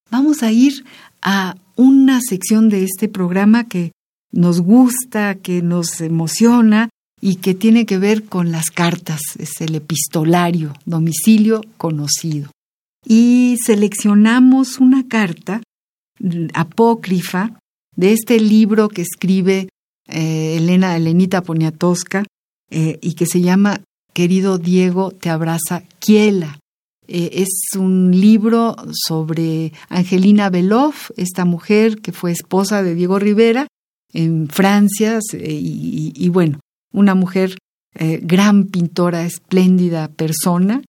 Vamos 0.09 0.43
a 0.43 0.51
ir 0.51 0.85
a 1.21 1.55
una 1.75 2.19
sección 2.21 2.69
de 2.69 2.83
este 2.83 3.07
programa 3.07 3.65
que 3.65 3.91
nos 4.31 4.61
gusta, 4.61 5.35
que 5.35 5.61
nos 5.61 6.01
emociona 6.01 6.89
y 7.21 7.35
que 7.37 7.53
tiene 7.53 7.85
que 7.85 7.97
ver 7.97 8.25
con 8.25 8.51
las 8.51 8.69
cartas, 8.69 9.21
es 9.39 9.61
el 9.61 9.75
epistolario, 9.75 10.73
domicilio 10.85 11.61
conocido. 11.77 12.51
Y 13.05 13.57
seleccionamos 13.63 14.79
una 14.79 15.07
carta 15.07 15.61
apócrifa 16.53 17.57
de 17.95 18.13
este 18.13 18.39
libro 18.39 18.89
que 18.89 19.01
escribe 19.01 19.69
eh, 20.07 20.57
Elena 20.57 20.95
Elenita 20.95 21.41
Poniatowska 21.41 22.25
eh, 22.69 22.99
y 23.01 23.13
que 23.13 23.25
se 23.25 23.41
llama 23.41 23.81
Querido 24.13 24.57
Diego, 24.57 25.11
te 25.11 25.29
abraza 25.29 25.83
Kiela. 25.99 26.59
Eh, 27.07 27.43
es 27.43 27.77
un 27.77 28.11
libro 28.11 28.75
sobre 28.91 29.71
Angelina 29.89 30.49
Beloff, 30.49 31.11
esta 31.15 31.45
mujer 31.45 32.01
que 32.01 32.11
fue 32.11 32.31
esposa 32.31 32.83
de 32.83 32.95
Diego 32.95 33.17
Rivera 33.19 33.67
en 34.11 34.47
Francia 34.49 35.19
y, 35.33 36.29
bueno, 36.29 36.59
una 36.93 37.15
mujer 37.15 37.57
eh, 37.95 38.19
gran 38.21 38.65
pintora, 38.65 39.25
espléndida 39.25 40.09
persona. 40.09 40.81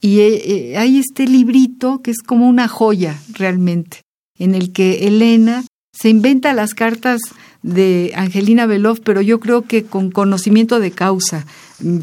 Y 0.00 0.20
eh, 0.20 0.76
hay 0.76 0.98
este 0.98 1.26
librito 1.26 2.00
que 2.02 2.10
es 2.10 2.22
como 2.24 2.48
una 2.48 2.68
joya 2.68 3.20
realmente, 3.32 4.02
en 4.38 4.54
el 4.54 4.72
que 4.72 5.06
Elena 5.06 5.64
se 5.92 6.10
inventa 6.10 6.52
las 6.52 6.74
cartas 6.74 7.20
de 7.62 8.12
Angelina 8.14 8.66
Beloff, 8.66 9.00
pero 9.02 9.22
yo 9.22 9.40
creo 9.40 9.62
que 9.62 9.84
con 9.84 10.10
conocimiento 10.10 10.78
de 10.78 10.90
causa 10.90 11.46
mm, 11.80 11.98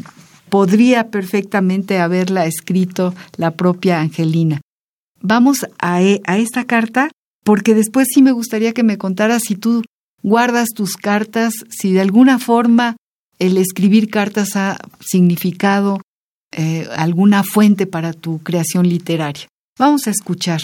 podría 0.54 1.10
perfectamente 1.10 1.98
haberla 1.98 2.46
escrito 2.46 3.12
la 3.36 3.50
propia 3.50 4.00
Angelina. 4.00 4.60
Vamos 5.20 5.66
a, 5.80 6.00
e, 6.00 6.20
a 6.26 6.38
esta 6.38 6.64
carta 6.64 7.10
porque 7.42 7.74
después 7.74 8.06
sí 8.14 8.22
me 8.22 8.30
gustaría 8.30 8.72
que 8.72 8.84
me 8.84 8.96
contaras 8.96 9.42
si 9.42 9.56
tú 9.56 9.82
guardas 10.22 10.68
tus 10.68 10.96
cartas, 10.96 11.54
si 11.70 11.92
de 11.92 12.00
alguna 12.00 12.38
forma 12.38 12.94
el 13.40 13.56
escribir 13.56 14.10
cartas 14.10 14.54
ha 14.54 14.78
significado 15.00 16.00
eh, 16.52 16.86
alguna 16.94 17.42
fuente 17.42 17.88
para 17.88 18.12
tu 18.12 18.38
creación 18.44 18.88
literaria. 18.88 19.48
Vamos 19.76 20.06
a 20.06 20.10
escuchar 20.10 20.60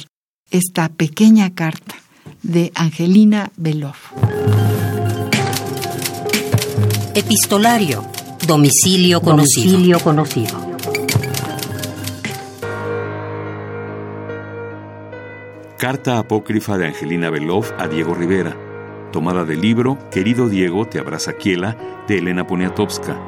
esta 0.53 0.89
pequeña 0.89 1.53
carta 1.53 1.97
de 2.45 2.71
Angelina 2.77 3.51
Beloff. 3.57 4.13
Epistolario. 7.17 8.20
Domicilio 8.47 9.21
conocido. 9.21 9.71
Domicilio 9.71 10.01
conocido. 10.01 10.71
Carta 15.77 16.19
apócrifa 16.19 16.77
de 16.77 16.89
Angelina 16.89 17.31
Beloff 17.31 17.71
a 17.79 17.89
Diego 17.89 18.15
Rivera, 18.15 18.57
tomada 19.13 19.45
del 19.45 19.61
libro 19.61 19.99
Querido 20.11 20.49
Diego, 20.49 20.87
te 20.87 20.99
abraza 20.99 21.35
Kiela, 21.35 21.77
de 22.07 22.19
Elena 22.19 22.47
Poniatowska, 22.47 23.19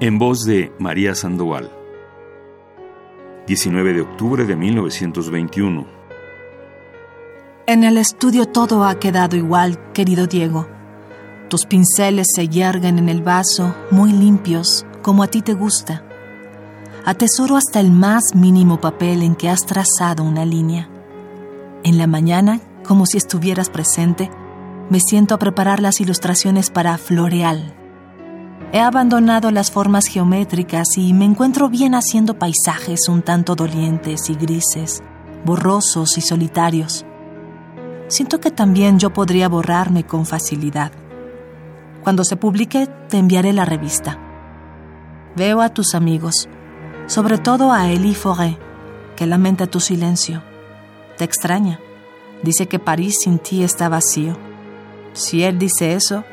en 0.00 0.18
voz 0.18 0.44
de 0.44 0.72
María 0.78 1.14
Sandoval. 1.14 1.70
19 3.46 3.92
de 3.92 4.00
octubre 4.02 4.44
de 4.44 4.56
1921. 4.56 5.86
En 7.66 7.84
el 7.84 7.98
estudio 7.98 8.46
todo 8.46 8.84
ha 8.84 8.98
quedado 8.98 9.36
igual, 9.36 9.92
querido 9.92 10.26
Diego. 10.26 10.77
Tus 11.48 11.64
pinceles 11.64 12.26
se 12.34 12.48
yerguen 12.48 12.98
en 12.98 13.08
el 13.08 13.22
vaso, 13.22 13.74
muy 13.90 14.12
limpios, 14.12 14.84
como 15.00 15.22
a 15.22 15.28
ti 15.28 15.40
te 15.40 15.54
gusta. 15.54 16.02
Atesoro 17.06 17.56
hasta 17.56 17.80
el 17.80 17.90
más 17.90 18.34
mínimo 18.34 18.82
papel 18.82 19.22
en 19.22 19.34
que 19.34 19.48
has 19.48 19.64
trazado 19.64 20.24
una 20.24 20.44
línea. 20.44 20.90
En 21.84 21.96
la 21.96 22.06
mañana, 22.06 22.60
como 22.86 23.06
si 23.06 23.16
estuvieras 23.16 23.70
presente, 23.70 24.30
me 24.90 25.00
siento 25.00 25.34
a 25.34 25.38
preparar 25.38 25.80
las 25.80 26.02
ilustraciones 26.02 26.68
para 26.68 26.98
Floreal. 26.98 27.74
He 28.72 28.80
abandonado 28.80 29.50
las 29.50 29.70
formas 29.70 30.06
geométricas 30.06 30.98
y 30.98 31.14
me 31.14 31.24
encuentro 31.24 31.70
bien 31.70 31.94
haciendo 31.94 32.38
paisajes 32.38 33.08
un 33.08 33.22
tanto 33.22 33.54
dolientes 33.54 34.28
y 34.28 34.34
grises, 34.34 35.02
borrosos 35.46 36.18
y 36.18 36.20
solitarios. 36.20 37.06
Siento 38.08 38.38
que 38.38 38.50
también 38.50 38.98
yo 38.98 39.14
podría 39.14 39.48
borrarme 39.48 40.04
con 40.04 40.26
facilidad. 40.26 40.92
Cuando 42.02 42.24
se 42.24 42.36
publique, 42.36 42.86
te 43.08 43.18
enviaré 43.18 43.52
la 43.52 43.64
revista. 43.64 44.18
Veo 45.36 45.60
a 45.60 45.68
tus 45.68 45.94
amigos, 45.94 46.48
sobre 47.06 47.38
todo 47.38 47.72
a 47.72 47.90
Elie 47.90 48.14
Forêt, 48.14 48.58
que 49.16 49.26
lamenta 49.26 49.66
tu 49.66 49.80
silencio. 49.80 50.42
Te 51.16 51.24
extraña. 51.24 51.80
Dice 52.42 52.66
que 52.66 52.78
París 52.78 53.18
sin 53.22 53.38
ti 53.38 53.62
está 53.62 53.88
vacío. 53.88 54.36
Si 55.12 55.42
él 55.42 55.58
dice 55.58 55.94
eso, 55.94 56.24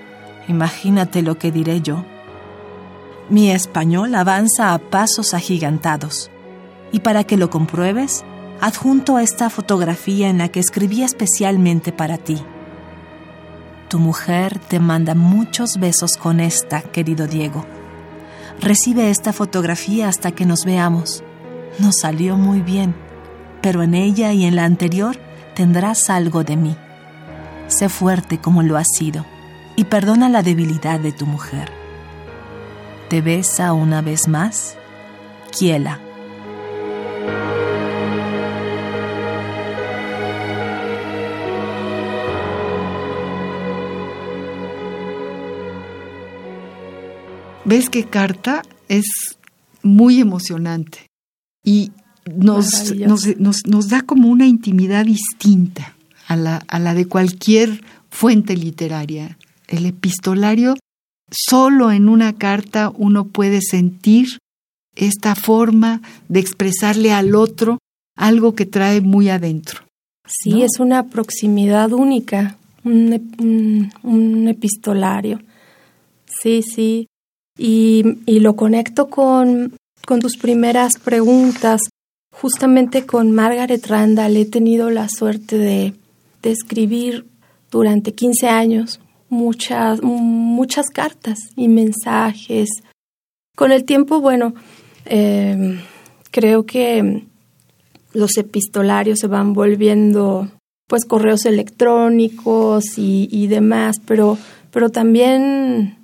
imagínate 0.48 1.22
lo 1.24 1.38
que 1.38 1.52
diré 1.52 1.82
yo. 1.82 2.06
Mi 3.30 3.50
español 3.50 4.14
avanza 4.14 4.74
a 4.74 4.78
pasos 4.78 5.34
agigantados. 5.34 6.30
Y 6.92 7.00
para 7.00 7.24
que 7.24 7.38
lo 7.38 7.50
compruebes, 7.50 8.24
adjunto 8.62 9.18
esta 9.18 9.50
fotografía 9.50 10.30
en 10.30 10.38
la 10.38 10.50
que 10.50 10.60
escribí 10.60 11.02
especialmente 11.02 11.92
para 11.92 12.18
ti. 12.18 12.44
Tu 13.88 14.00
mujer 14.00 14.60
te 14.60 14.80
manda 14.80 15.16
muchos 15.16 15.78
besos 15.78 16.18
con 16.18 16.40
esta, 16.40 16.82
querido 16.82 17.28
Diego. 17.28 17.66
Recibe 18.60 19.10
esta 19.10 19.34
fotografía 19.34 20.08
hasta 20.08 20.32
que 20.32 20.46
nos 20.46 20.66
veamos. 20.66 21.24
Nos 21.80 21.98
salió 22.00 22.38
muy 22.38 22.62
bien 22.62 22.96
pero 23.66 23.82
en 23.82 23.96
ella 23.96 24.32
y 24.32 24.46
en 24.46 24.56
la 24.56 24.64
anterior 24.64 25.18
tendrás 25.56 26.12
algo 26.12 26.44
de 26.44 26.56
mí. 26.56 26.78
Sé 27.66 27.90
fuerte 27.90 28.38
como 28.38 28.62
lo 28.62 28.78
has 28.78 28.86
sido 28.96 29.26
y 29.76 29.86
perdona 29.86 30.30
la 30.30 30.44
debilidad 30.44 31.00
de 31.00 31.12
tu 31.12 31.26
mujer. 31.26 31.72
Te 33.10 33.22
besa 33.22 33.74
una 33.74 34.04
vez 34.04 34.28
más, 34.28 34.78
Kiela. 35.50 36.05
¿Ves 47.66 47.90
qué 47.90 48.06
carta? 48.06 48.62
Es 48.90 49.06
muy 49.82 50.22
emocionante. 50.22 51.08
Y 51.64 51.92
nos, 52.36 52.94
nos, 52.96 53.66
nos, 53.66 53.90
da 53.90 54.02
como 54.02 54.30
una 54.30 54.46
intimidad 54.46 55.06
distinta 55.06 55.96
a 56.28 56.36
la, 56.36 56.58
a 56.68 56.80
la 56.80 56.94
de 56.94 57.08
cualquier 57.08 57.84
fuente 58.10 58.56
literaria. 58.56 59.38
El 59.68 59.86
epistolario, 59.86 60.76
solo 61.32 61.92
en 61.92 62.08
una 62.08 62.34
carta 62.34 62.92
uno 62.96 63.26
puede 63.26 63.62
sentir 63.62 64.38
esta 64.96 65.36
forma 65.36 66.02
de 66.30 66.40
expresarle 66.40 67.12
al 67.12 67.36
otro 67.36 67.80
algo 68.16 68.56
que 68.56 68.66
trae 68.66 69.02
muy 69.02 69.30
adentro. 69.30 69.82
Sí, 70.28 70.64
es 70.64 70.80
una 70.80 71.10
proximidad 71.10 71.92
única, 71.92 72.58
un, 72.84 73.92
un, 74.04 74.48
epistolario. 74.48 75.40
Sí, 76.42 76.64
sí. 76.64 77.08
Y, 77.58 78.20
y 78.26 78.40
lo 78.40 78.56
conecto 78.56 79.10
con, 79.10 79.76
con 80.06 80.20
tus 80.20 80.38
primeras 80.38 80.98
preguntas, 80.98 81.82
Justamente 82.42 83.06
con 83.06 83.32
Margaret 83.32 83.88
Randall 83.88 84.36
he 84.36 84.46
tenido 84.46 84.90
la 84.90 85.08
suerte 85.08 85.58
de, 85.58 85.94
escribir 86.44 87.26
durante 87.72 88.14
15 88.14 88.48
años 88.48 89.00
muchas, 89.30 90.04
muchas 90.04 90.86
cartas 90.94 91.40
y 91.56 91.70
mensajes. 91.70 92.70
Con 93.56 93.72
el 93.72 93.84
tiempo, 93.84 94.22
bueno, 94.22 94.54
em, 95.06 95.80
creo 96.30 96.68
que 96.68 97.24
los 98.14 98.38
epistolarios 98.38 99.18
se 99.18 99.28
van 99.28 99.54
volviendo 99.54 100.52
pues 100.88 101.06
correos 101.06 101.48
electrónicos 101.48 103.00
y, 103.00 103.28
y 103.32 103.48
demás, 103.48 103.96
pero, 104.06 104.38
pero 104.70 104.90
también, 104.90 105.98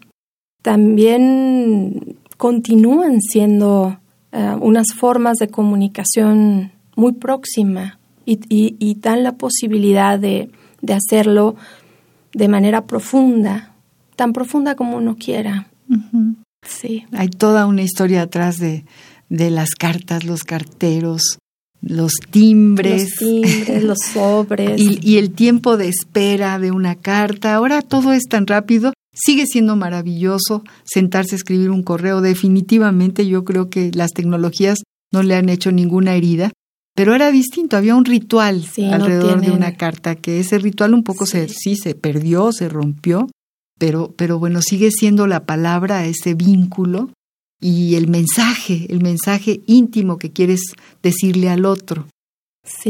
también 0.62 2.18
continúan 2.38 3.22
siendo 3.22 3.99
eh, 4.32 4.55
unas 4.59 4.93
formas 4.93 5.38
de 5.38 5.47
comunicación 5.47 6.72
muy 6.95 7.14
próxima 7.14 7.99
y, 8.26 8.39
y, 8.49 8.95
dan 8.95 9.24
la 9.24 9.34
posibilidad 9.34 10.20
de, 10.20 10.51
de, 10.82 10.93
hacerlo 10.93 11.55
de 12.34 12.47
manera 12.47 12.86
profunda, 12.86 13.74
tan 14.16 14.32
profunda 14.32 14.76
como 14.76 14.97
uno 14.97 15.18
quiera. 15.18 15.68
Sí. 16.66 17.05
Hay 17.12 17.30
toda 17.30 17.66
una 17.66 17.82
historia 17.82 18.22
atrás 18.22 18.57
de, 18.57 18.86
de 19.30 19.49
las 19.49 19.72
cartas, 19.72 20.24
los 20.24 20.43
carteros, 20.43 21.39
los 21.82 22.14
timbres, 22.30 23.20
los, 23.22 23.84
los 23.84 23.97
sobres. 24.14 24.80
y, 24.80 24.99
y, 25.01 25.18
el 25.18 25.32
tiempo 25.32 25.78
de 25.78 25.89
espera 25.89 26.59
de 26.59 26.72
una 26.72 26.95
carta. 26.95 27.55
Ahora 27.55 27.82
todo 27.82 28.14
es 28.14 28.24
tan 28.30 28.45
rápido 28.45 28.93
Sigue 29.14 29.45
siendo 29.45 29.76
maravilloso 29.76 30.64
sentarse 30.84 31.36
a 31.36 31.38
escribir 31.38 31.70
un 31.70 31.84
correo. 31.84 32.22
Definitivamente 32.22 33.28
yo 33.28 33.43
creo 33.43 33.70
que 33.70 33.91
las 33.93 34.12
tecnologías 34.12 34.84
no 35.12 35.24
le 35.24 35.36
han 35.36 35.49
hecho 35.49 35.72
ninguna 35.72 36.16
herida, 36.16 36.51
pero 36.95 37.16
era 37.16 37.32
distinto, 37.32 37.78
había 37.78 37.95
un 37.95 38.05
ritual 38.05 38.66
alrededor 38.91 39.41
de 39.41 39.51
una 39.51 39.76
carta, 39.76 40.16
que 40.16 40.39
ese 40.39 40.57
ritual 40.59 40.93
un 40.93 41.03
poco 41.03 41.26
se, 41.26 41.47
sí 41.49 41.76
se 41.76 41.95
perdió, 41.95 42.51
se 42.51 42.70
rompió, 42.70 43.30
pero, 43.78 44.14
pero 44.16 44.39
bueno, 44.39 44.62
sigue 44.62 44.91
siendo 44.91 45.28
la 45.28 45.45
palabra, 45.45 46.05
ese 46.05 46.34
vínculo 46.34 47.12
y 47.62 47.95
el 47.95 48.07
mensaje, 48.07 48.88
el 48.89 49.01
mensaje 49.01 49.62
íntimo 49.68 50.18
que 50.18 50.32
quieres 50.32 50.62
decirle 51.01 51.49
al 51.49 51.66
otro. 51.66 52.07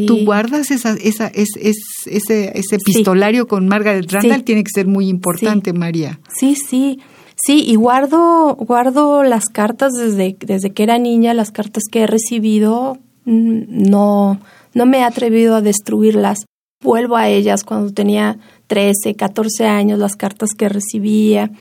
Tú 0.05 0.26
guardas 0.26 0.69
esa, 0.69 0.93
esa, 0.93 1.28
es, 1.28 1.49
ese, 1.55 2.57
ese 2.57 2.76
epistolario 2.76 3.47
con 3.47 3.67
Margaret 3.67 4.11
Randall, 4.11 4.43
tiene 4.43 4.63
que 4.63 4.72
ser 4.74 4.86
muy 4.86 5.07
importante, 5.07 5.72
María. 5.72 6.19
Sí, 6.38 6.55
sí. 6.55 6.99
Sí, 7.43 7.63
y 7.65 7.76
guardo, 7.76 8.55
guardo 8.55 9.24
las 9.24 9.45
cartas 9.45 9.93
desde, 9.93 10.36
desde 10.39 10.74
que 10.74 10.84
era 10.84 10.99
niña, 10.99 11.34
las 11.34 11.51
cartas 11.51 11.84
que 11.91 12.01
he 12.01 12.07
recibido, 12.07 12.99
mm, 13.26 13.89
no, 13.89 14.39
no 14.74 14.86
me 14.86 14.99
he 14.99 15.03
atrevido 15.03 15.55
a 15.55 15.61
destruirlas. 15.61 16.45
Vuelvo 16.84 17.15
a 17.15 17.30
ellas 17.30 17.63
cuando 17.63 17.93
tenía 17.93 18.38
13, 18.67 19.15
14 19.15 19.65
años, 19.65 19.97
las 19.97 20.15
cartas 20.15 20.51
que 20.55 20.69
recibía. 20.69 21.51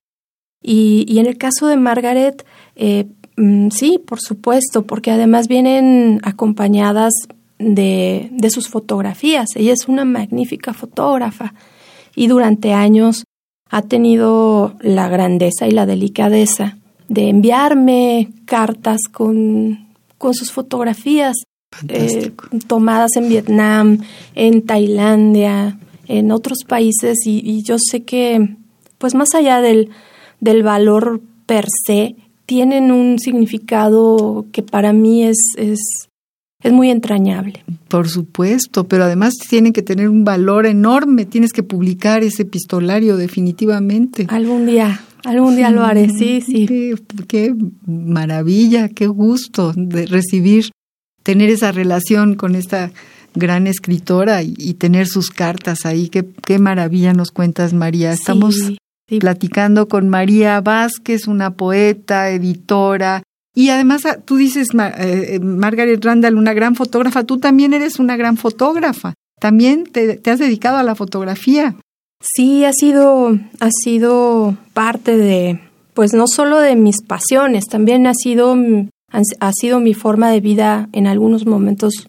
Y, 0.62 1.06
y 1.08 1.18
en 1.18 1.26
el 1.26 1.38
caso 1.38 1.66
de 1.66 1.76
Margaret, 1.76 2.44
eh, 2.74 3.06
mm, 3.36 3.70
sí, 3.70 3.98
por 4.04 4.20
supuesto, 4.20 4.86
porque 4.86 5.12
además 5.12 5.48
vienen 5.48 6.20
acompañadas 6.24 7.14
de, 7.60 8.28
de 8.32 8.50
sus 8.50 8.68
fotografías. 8.68 9.48
Ella 9.54 9.72
es 9.72 9.86
una 9.86 10.04
magnífica 10.04 10.72
fotógrafa 10.72 11.54
y 12.16 12.26
durante 12.26 12.72
años 12.72 13.24
ha 13.70 13.82
tenido 13.82 14.74
la 14.80 15.08
grandeza 15.08 15.68
y 15.68 15.70
la 15.70 15.86
delicadeza 15.86 16.78
de 17.08 17.28
enviarme 17.28 18.32
cartas 18.46 19.00
con, 19.10 19.88
con 20.18 20.34
sus 20.34 20.50
fotografías 20.50 21.36
eh, 21.88 22.32
tomadas 22.66 23.10
en 23.16 23.28
Vietnam, 23.28 23.98
en 24.34 24.62
Tailandia, 24.62 25.78
en 26.08 26.32
otros 26.32 26.64
países 26.66 27.18
y, 27.24 27.62
yo 27.62 27.76
sé 27.78 28.02
que, 28.02 28.56
pues 28.98 29.14
más 29.14 29.34
allá 29.34 29.60
del, 29.60 29.90
del 30.40 30.62
valor 30.62 31.20
per 31.46 31.66
se, 31.86 32.16
tienen 32.46 32.90
un 32.90 33.20
significado 33.20 34.46
que 34.50 34.62
para 34.62 34.92
mí 34.92 35.24
es, 35.24 35.38
es, 35.56 36.08
es 36.62 36.72
muy 36.72 36.90
entrañable. 36.90 37.64
Por 37.88 38.08
supuesto, 38.08 38.84
pero 38.84 39.04
además 39.04 39.34
tienen 39.48 39.72
que 39.72 39.82
tener 39.82 40.08
un 40.08 40.24
valor 40.24 40.66
enorme. 40.66 41.24
Tienes 41.24 41.52
que 41.52 41.62
publicar 41.62 42.22
ese 42.22 42.42
epistolario 42.42 43.16
definitivamente. 43.16 44.26
Algún 44.28 44.66
día, 44.66 45.00
algún 45.24 45.56
día 45.56 45.70
lo 45.70 45.84
haré, 45.84 46.10
sí, 46.10 46.40
sí. 46.40 46.66
Qué, 46.66 46.94
qué, 47.26 47.54
maravilla, 47.86 48.88
qué 48.88 49.06
gusto 49.06 49.72
de 49.74 50.06
recibir, 50.06 50.70
tener 51.22 51.48
esa 51.50 51.72
relación 51.72 52.34
con 52.34 52.54
esta 52.54 52.92
gran 53.34 53.66
escritora 53.66 54.42
y, 54.42 54.74
tener 54.74 55.06
sus 55.06 55.30
cartas 55.30 55.86
ahí. 55.86 56.08
Qué, 56.08 56.26
qué 56.44 56.58
maravilla 56.58 57.12
nos 57.14 57.30
cuentas, 57.30 57.72
María. 57.72 58.12
Estamos 58.12 58.56
platicando 59.18 59.88
con 59.88 60.08
María 60.08 60.60
Vázquez, 60.60 61.26
una 61.26 61.54
poeta, 61.54 62.30
editora. 62.30 63.22
Y 63.54 63.70
además 63.70 64.06
ah, 64.06 64.18
tú 64.24 64.36
dices, 64.36 64.68
eh, 64.74 65.34
eh, 65.34 65.40
Margaret 65.40 66.04
Randall, 66.04 66.36
una 66.36 66.54
gran 66.54 66.74
fotógrafa, 66.74 67.24
tú 67.24 67.38
también 67.38 67.74
eres 67.74 67.98
una 67.98 68.16
gran 68.16 68.36
fotógrafa, 68.36 69.14
también 69.40 69.84
te, 69.84 70.20
has 70.30 70.38
dedicado 70.38 70.76
a 70.76 70.82
la 70.82 70.94
fotografía. 70.94 71.74
Sí, 72.22 72.64
ha 72.64 72.72
sido, 72.72 73.38
ha 73.60 73.70
sido 73.82 74.56
parte 74.74 75.16
de, 75.16 75.60
pues 75.94 76.12
no 76.12 76.26
solo 76.26 76.58
de 76.58 76.76
mis 76.76 77.02
pasiones, 77.02 77.64
también 77.66 78.06
ha 78.06 78.14
sido, 78.14 78.56
ha 79.40 79.52
sido 79.52 79.80
mi 79.80 79.94
forma 79.94 80.30
de 80.30 80.40
vida 80.40 80.88
en 80.92 81.06
algunos 81.06 81.46
momentos. 81.46 82.08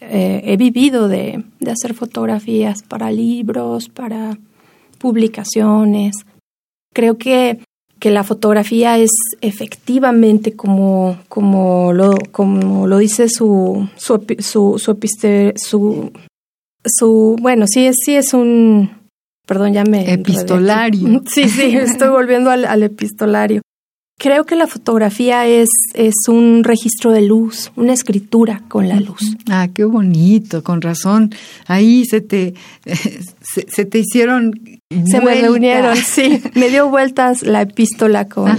Eh, 0.00 0.42
he 0.44 0.56
vivido 0.56 1.08
de, 1.08 1.44
de 1.58 1.70
hacer 1.72 1.94
fotografías 1.94 2.82
para 2.82 3.10
libros, 3.10 3.88
para 3.88 4.38
publicaciones. 4.98 6.14
Creo 6.92 7.16
que, 7.16 7.60
que 7.98 8.10
la 8.10 8.24
fotografía 8.24 8.98
es 8.98 9.10
efectivamente 9.40 10.54
como, 10.54 11.18
como, 11.28 11.92
lo, 11.92 12.14
como 12.30 12.86
lo 12.86 12.98
dice 12.98 13.28
su, 13.28 13.88
su, 13.96 14.24
su, 14.38 14.78
su, 14.78 16.12
su, 16.84 17.36
bueno, 17.40 17.66
sí, 17.66 17.90
sí 17.92 18.14
es 18.14 18.34
un, 18.34 18.90
perdón, 19.46 19.72
ya 19.72 19.84
me... 19.84 20.12
Epistolario. 20.12 21.22
Sí, 21.26 21.48
sí, 21.48 21.76
estoy 21.76 22.08
volviendo 22.08 22.50
al, 22.50 22.64
al 22.64 22.82
epistolario. 22.82 23.62
Creo 24.20 24.46
que 24.46 24.56
la 24.56 24.66
fotografía 24.66 25.46
es, 25.46 25.68
es 25.94 26.14
un 26.26 26.64
registro 26.64 27.12
de 27.12 27.22
luz, 27.22 27.70
una 27.76 27.92
escritura 27.92 28.62
con 28.66 28.88
la 28.88 28.98
luz. 28.98 29.36
Ah, 29.48 29.68
qué 29.72 29.84
bonito, 29.84 30.64
con 30.64 30.82
razón. 30.82 31.32
Ahí 31.68 32.04
se 32.04 32.20
te, 32.20 32.54
se, 33.40 33.84
te 33.84 33.98
hicieron. 34.00 34.80
Se 35.06 35.20
me 35.20 35.40
reunieron, 35.40 35.96
sí. 35.96 36.42
Me 36.54 36.68
dio 36.68 36.88
vueltas 36.90 37.42
la 37.42 37.62
epístola 37.62 38.26
con, 38.26 38.58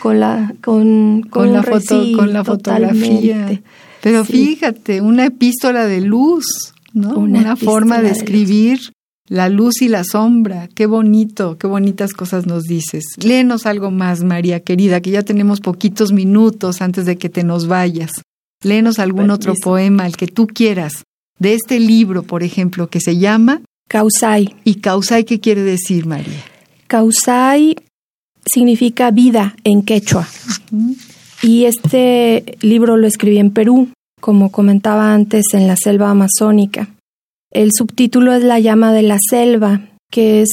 con 0.00 0.18
la, 0.18 0.52
con, 0.62 1.22
con, 1.22 1.52
la 1.52 1.62
foto, 1.62 2.04
con 2.16 2.32
la 2.32 2.42
fotografía. 2.42 3.60
Pero 4.02 4.24
fíjate, 4.24 5.00
una 5.00 5.26
epístola 5.26 5.86
de 5.86 6.00
luz, 6.00 6.74
¿no? 6.92 7.16
Una, 7.16 7.54
forma 7.54 8.02
de 8.02 8.10
escribir 8.10 8.80
la 9.28 9.48
luz 9.48 9.82
y 9.82 9.88
la 9.88 10.04
sombra, 10.04 10.68
qué 10.74 10.86
bonito, 10.86 11.58
qué 11.58 11.66
bonitas 11.66 12.12
cosas 12.12 12.46
nos 12.46 12.64
dices. 12.64 13.04
Léenos 13.22 13.66
algo 13.66 13.90
más, 13.90 14.24
María 14.24 14.60
querida, 14.60 15.00
que 15.00 15.10
ya 15.10 15.22
tenemos 15.22 15.60
poquitos 15.60 16.12
minutos 16.12 16.80
antes 16.80 17.06
de 17.06 17.16
que 17.16 17.28
te 17.28 17.44
nos 17.44 17.66
vayas. 17.66 18.10
Léenos 18.62 18.98
algún 18.98 19.30
otro 19.30 19.54
poema, 19.62 20.06
el 20.06 20.16
que 20.16 20.26
tú 20.26 20.46
quieras, 20.46 21.04
de 21.38 21.54
este 21.54 21.78
libro, 21.78 22.22
por 22.22 22.42
ejemplo, 22.42 22.88
que 22.88 23.00
se 23.00 23.18
llama 23.18 23.62
Causai. 23.88 24.56
¿Y 24.64 24.76
Causai 24.76 25.24
qué 25.24 25.40
quiere 25.40 25.62
decir, 25.62 26.06
María? 26.06 26.42
Causai 26.86 27.76
significa 28.44 29.10
vida 29.10 29.54
en 29.62 29.82
quechua. 29.82 30.26
Y 31.42 31.66
este 31.66 32.56
libro 32.60 32.96
lo 32.96 33.06
escribí 33.06 33.38
en 33.38 33.52
Perú, 33.52 33.90
como 34.20 34.50
comentaba 34.50 35.14
antes, 35.14 35.44
en 35.52 35.66
la 35.66 35.76
selva 35.76 36.10
amazónica. 36.10 36.88
El 37.58 37.72
subtítulo 37.72 38.32
es 38.34 38.44
La 38.44 38.60
llama 38.60 38.92
de 38.92 39.02
la 39.02 39.16
selva, 39.18 39.80
que 40.12 40.42
es 40.42 40.48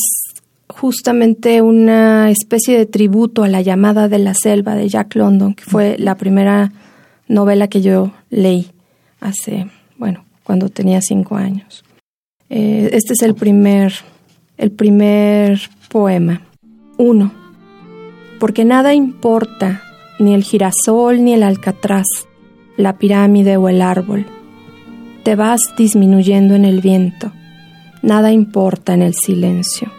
justamente 0.67 1.61
una 1.61 2.31
especie 2.31 2.79
de 2.79 2.87
tributo 2.87 3.43
a 3.43 3.47
la 3.47 3.61
llamada 3.61 4.09
de 4.09 4.17
la 4.17 4.33
selva 4.33 4.73
de 4.73 4.89
Jack 4.89 5.13
London, 5.13 5.53
que 5.53 5.65
fue 5.65 5.97
la 5.99 6.15
primera 6.15 6.71
novela 7.27 7.67
que 7.67 7.83
yo 7.83 8.11
leí 8.31 8.71
hace, 9.19 9.67
bueno, 9.99 10.25
cuando 10.43 10.69
tenía 10.69 10.99
cinco 10.99 11.35
años. 11.35 11.85
Eh, 12.49 12.89
este 12.93 13.13
es 13.13 13.21
el 13.21 13.35
primer, 13.35 13.93
el 14.57 14.71
primer 14.71 15.61
poema. 15.89 16.41
Uno. 16.97 17.31
Porque 18.39 18.65
nada 18.65 18.95
importa, 18.95 19.83
ni 20.17 20.33
el 20.33 20.43
girasol 20.43 21.23
ni 21.23 21.35
el 21.35 21.43
alcatraz, 21.43 22.07
la 22.77 22.97
pirámide 22.97 23.57
o 23.57 23.69
el 23.69 23.83
árbol 23.83 24.25
te 25.25 25.35
vas 25.35 25.73
disminuyendo 25.75 26.53
en 26.53 26.65
el 26.65 26.81
viento. 26.81 27.31
Nada 28.03 28.31
importa 28.31 28.93
en 28.93 29.01
el 29.01 29.15
silencio. 29.15 29.91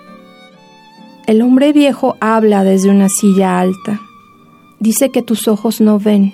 El 1.26 1.42
hombre 1.42 1.72
viejo 1.72 2.16
habla 2.20 2.62
desde 2.62 2.90
una 2.90 3.08
silla 3.08 3.58
alta. 3.58 4.00
Dice 4.78 5.10
que 5.10 5.22
tus 5.22 5.48
ojos 5.48 5.80
no 5.80 5.98
ven. 5.98 6.32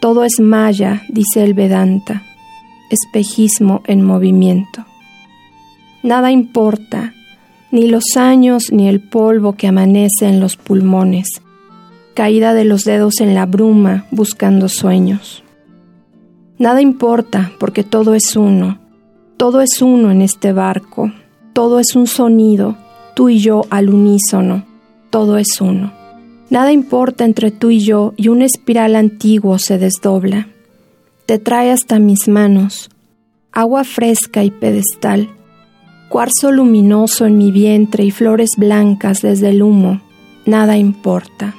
Todo 0.00 0.24
es 0.24 0.40
maya, 0.40 1.02
dice 1.08 1.44
el 1.44 1.54
Vedanta, 1.54 2.24
espejismo 2.90 3.80
en 3.86 4.02
movimiento. 4.02 4.84
Nada 6.02 6.32
importa, 6.32 7.14
ni 7.70 7.86
los 7.86 8.16
años 8.16 8.72
ni 8.72 8.88
el 8.88 9.08
polvo 9.08 9.52
que 9.52 9.68
amanece 9.68 10.26
en 10.26 10.40
los 10.40 10.56
pulmones, 10.56 11.28
caída 12.14 12.54
de 12.54 12.64
los 12.64 12.82
dedos 12.82 13.20
en 13.20 13.36
la 13.36 13.46
bruma 13.46 14.06
buscando 14.10 14.68
sueños. 14.68 15.43
Nada 16.64 16.80
importa 16.80 17.52
porque 17.60 17.84
todo 17.84 18.14
es 18.14 18.36
uno, 18.36 18.78
todo 19.36 19.60
es 19.60 19.82
uno 19.82 20.10
en 20.10 20.22
este 20.22 20.54
barco, 20.54 21.12
todo 21.52 21.78
es 21.78 21.94
un 21.94 22.06
sonido, 22.06 22.74
tú 23.14 23.28
y 23.28 23.38
yo 23.38 23.66
al 23.68 23.90
unísono, 23.90 24.64
todo 25.10 25.36
es 25.36 25.60
uno. 25.60 25.92
Nada 26.48 26.72
importa 26.72 27.26
entre 27.26 27.50
tú 27.50 27.68
y 27.68 27.80
yo 27.80 28.14
y 28.16 28.28
un 28.28 28.40
espiral 28.40 28.96
antiguo 28.96 29.58
se 29.58 29.76
desdobla. 29.76 30.48
Te 31.26 31.38
trae 31.38 31.70
hasta 31.70 31.98
mis 31.98 32.28
manos, 32.28 32.88
agua 33.52 33.84
fresca 33.84 34.42
y 34.42 34.50
pedestal, 34.50 35.28
cuarzo 36.08 36.50
luminoso 36.50 37.26
en 37.26 37.36
mi 37.36 37.52
vientre 37.52 38.04
y 38.04 38.10
flores 38.10 38.52
blancas 38.56 39.20
desde 39.20 39.50
el 39.50 39.62
humo, 39.62 40.00
nada 40.46 40.78
importa. 40.78 41.54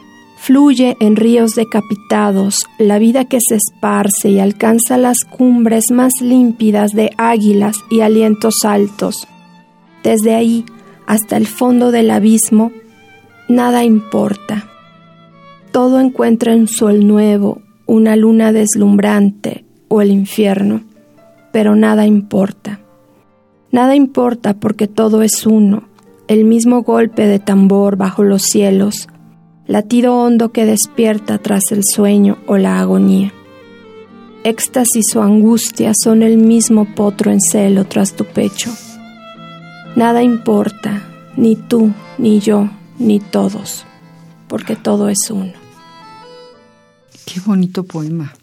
Fluye 0.45 0.95
en 0.99 1.15
ríos 1.15 1.55
decapitados 1.55 2.67
la 2.77 2.99
vida 2.99 3.25
que 3.25 3.39
se 3.41 3.55
esparce 3.55 4.29
y 4.29 4.37
alcanza 4.37 4.95
las 4.95 5.23
cumbres 5.23 5.85
más 5.89 6.13
límpidas 6.21 6.91
de 6.91 7.09
águilas 7.17 7.77
y 7.89 8.01
alientos 8.01 8.57
altos. 8.63 9.27
Desde 10.03 10.35
ahí 10.35 10.63
hasta 11.07 11.37
el 11.37 11.47
fondo 11.47 11.89
del 11.89 12.11
abismo, 12.11 12.71
nada 13.49 13.83
importa. 13.85 14.69
Todo 15.71 15.99
encuentra 15.99 16.55
un 16.55 16.67
sol 16.67 17.07
nuevo, 17.07 17.63
una 17.87 18.15
luna 18.15 18.51
deslumbrante 18.51 19.65
o 19.87 20.03
el 20.03 20.11
infierno, 20.11 20.81
pero 21.51 21.75
nada 21.75 22.05
importa. 22.05 22.81
Nada 23.71 23.95
importa 23.95 24.53
porque 24.53 24.87
todo 24.87 25.23
es 25.23 25.47
uno, 25.47 25.85
el 26.27 26.45
mismo 26.45 26.83
golpe 26.83 27.25
de 27.25 27.39
tambor 27.39 27.95
bajo 27.95 28.23
los 28.23 28.43
cielos, 28.43 29.07
latido 29.68 30.16
hondo 30.16 30.51
que 30.51 30.66
despierta 30.66 31.38
tras 31.38 31.72
el 31.72 31.82
sueño 31.84 32.38
o 32.47 32.57
la 32.57 32.80
agonía. 32.80 33.34
Éxtasis 34.43 35.16
o 35.16 35.24
angustia 35.24 35.91
son 35.99 36.22
el 36.22 36.38
mismo 36.38 36.93
potro 36.93 37.32
en 37.32 37.41
celo 37.41 37.86
tras 37.86 38.16
tu 38.16 38.26
pecho. 38.26 38.72
Nada 39.95 40.22
importa, 40.22 41.01
ni 41.36 41.55
tú, 41.55 41.91
ni 42.18 42.39
yo, 42.39 42.70
ni 42.99 43.20
todos, 43.20 43.86
porque 44.47 44.76
todo 44.76 45.09
es 45.09 45.30
uno. 45.32 45.53
Qué 47.26 47.39
bonito 47.39 47.84
poema. 47.84 48.34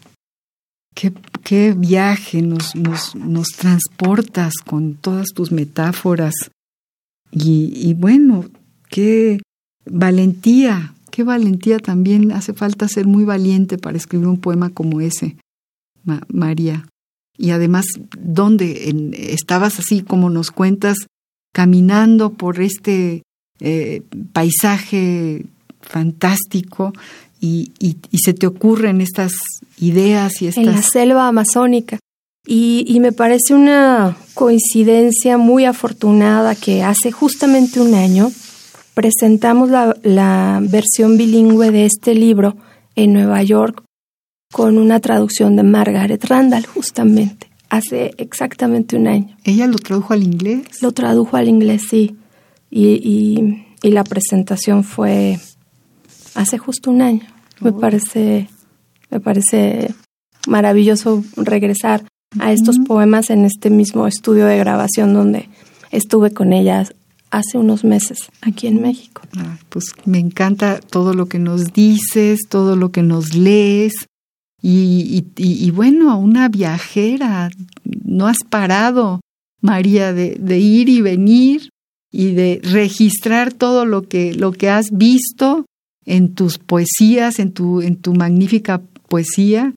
Qué, 0.93 1.13
qué 1.43 1.73
viaje 1.73 2.41
nos, 2.41 2.75
nos, 2.75 3.15
nos, 3.15 3.47
transportas 3.49 4.53
con 4.65 4.95
todas 4.95 5.29
tus 5.33 5.51
metáforas. 5.51 6.33
Y, 7.31 7.71
y 7.75 7.93
bueno, 7.93 8.45
qué 8.89 9.41
valentía 9.85 10.93
Qué 11.13 11.21
valentía 11.21 11.77
también, 11.77 12.31
hace 12.31 12.53
falta 12.53 12.87
ser 12.87 13.05
muy 13.05 13.23
valiente 13.23 13.77
para 13.77 13.97
escribir 13.97 14.25
un 14.25 14.39
poema 14.39 14.71
como 14.71 14.99
ese, 14.99 15.37
María. 16.27 16.87
Y 17.37 17.51
además, 17.51 17.85
¿dónde 18.17 18.91
estabas 19.31 19.77
así 19.77 20.01
como 20.01 20.31
nos 20.31 20.49
cuentas 20.49 20.97
caminando 21.53 22.33
por 22.33 22.59
este 22.59 23.21
eh, 23.59 24.01
paisaje 24.33 25.45
fantástico 25.81 26.93
y, 27.39 27.71
se 28.13 28.33
te 28.33 28.47
ocurren 28.47 28.99
estas 28.99 29.33
ideas 29.77 30.41
y 30.41 30.47
estas... 30.47 30.63
En 30.63 30.71
la 30.71 30.81
selva 30.81 31.27
amazónica. 31.27 31.99
Y, 32.47 32.97
me 33.01 33.11
parece 33.11 33.53
una 33.53 34.17
coincidencia 34.33 35.37
muy 35.37 35.65
afortunada 35.65 36.55
que 36.55 36.81
hace 36.81 37.11
justamente 37.11 37.79
un 37.79 37.93
año 37.93 38.31
presentamos 38.93 39.69
la, 39.69 39.95
la 40.03 40.59
versión 40.61 41.17
bilingüe 41.17 41.71
de 41.71 41.85
este 41.85 42.15
libro 42.15 42.55
en 42.95 43.13
Nueva 43.13 43.41
York 43.43 43.83
con 44.51 44.77
una 44.77 44.99
traducción 44.99 45.55
de 45.55 45.63
Margaret 45.63 46.23
Randall, 46.25 46.65
justamente, 46.65 47.49
hace 47.69 48.13
exactamente 48.17 48.95
un 48.95 49.07
año. 49.07 49.35
¿Ella 49.43 49.65
lo 49.65 49.77
tradujo 49.77 50.13
al 50.13 50.23
inglés? 50.23 50.81
Lo 50.81 50.91
tradujo 50.91 51.35
al 51.37 51.49
inglés, 51.49 51.87
sí. 51.89 52.15
Y, 52.69 53.65
y, 53.81 53.91
la 53.91 54.03
presentación 54.03 54.83
fue 54.83 55.39
hace 56.35 56.57
justo 56.57 56.91
un 56.91 57.01
año. 57.01 57.21
Me 57.59 57.71
oh. 57.71 57.79
parece, 57.79 58.47
me 59.09 59.19
parece 59.19 59.93
maravilloso 60.47 61.23
regresar 61.35 62.03
a 62.39 62.51
estos 62.51 62.79
poemas 62.79 63.29
en 63.29 63.45
este 63.45 63.69
mismo 63.69 64.07
estudio 64.07 64.45
de 64.45 64.57
grabación 64.57 65.13
donde 65.13 65.49
estuve 65.91 66.31
con 66.31 66.53
ellas 66.53 66.95
hace 67.33 67.57
unos 67.57 67.83
meses 67.83 68.29
aquí 68.41 68.67
en 68.67 68.79
México. 68.79 69.23
pues 69.69 69.85
me 70.05 70.19
encanta 70.19 70.79
todo 70.79 71.15
lo 71.15 71.25
que 71.25 71.39
nos 71.39 71.73
dices, 71.73 72.41
todo 72.47 72.75
lo 72.75 72.91
que 72.91 73.01
nos 73.01 73.33
lees. 73.33 73.93
Y, 74.61 75.25
y, 75.35 75.71
bueno, 75.71 76.17
una 76.17 76.47
viajera, 76.47 77.49
no 77.83 78.27
has 78.27 78.37
parado, 78.49 79.19
María, 79.59 80.13
de, 80.13 80.37
de, 80.39 80.59
ir 80.59 80.87
y 80.87 81.01
venir 81.01 81.69
y 82.11 82.31
de 82.31 82.61
registrar 82.63 83.51
todo 83.51 83.85
lo 83.85 84.03
que, 84.03 84.33
lo 84.33 84.53
que 84.53 84.69
has 84.69 84.91
visto 84.91 85.65
en 86.05 86.33
tus 86.33 86.59
poesías, 86.59 87.39
en 87.39 87.51
tu, 87.51 87.81
en 87.81 87.97
tu 87.97 88.13
magnífica 88.13 88.81
poesía. 89.09 89.73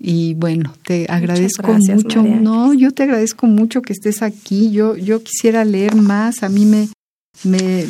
Y 0.00 0.34
bueno, 0.34 0.74
te 0.84 1.06
agradezco 1.08 1.72
mucho. 1.72 2.22
No, 2.24 2.74
yo 2.74 2.90
te 2.90 3.04
agradezco 3.04 3.46
mucho 3.46 3.82
que 3.82 3.92
estés 3.92 4.22
aquí. 4.22 4.72
Yo, 4.72 4.96
yo 4.96 5.22
quisiera 5.22 5.64
leer 5.64 5.94
más. 5.94 6.42
A 6.42 6.48
mí 6.48 6.66
me, 6.66 6.88
me, 7.42 7.84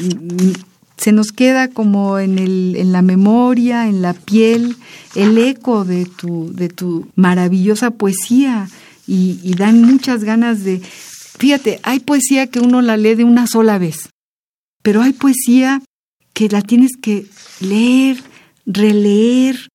se 0.96 1.12
nos 1.12 1.32
queda 1.32 1.68
como 1.68 2.18
en, 2.18 2.38
el, 2.38 2.76
en 2.76 2.92
la 2.92 3.02
memoria, 3.02 3.88
en 3.88 4.00
la 4.00 4.14
piel, 4.14 4.76
el 5.14 5.36
eco 5.38 5.84
de 5.84 6.06
tu, 6.06 6.52
de 6.54 6.68
tu 6.68 7.08
maravillosa 7.14 7.90
poesía. 7.90 8.68
Y, 9.06 9.54
dan 9.56 9.82
muchas 9.82 10.24
ganas 10.24 10.64
de... 10.64 10.80
Fíjate, 10.80 11.80
hay 11.82 12.00
poesía 12.00 12.46
que 12.46 12.60
uno 12.60 12.80
la 12.80 12.96
lee 12.96 13.16
de 13.16 13.24
una 13.24 13.46
sola 13.46 13.76
vez, 13.76 14.08
pero 14.82 15.02
hay 15.02 15.12
poesía 15.12 15.82
que 16.32 16.48
la 16.48 16.62
tienes 16.62 16.92
que 17.00 17.26
leer, 17.60 18.22
releer, 18.64 19.68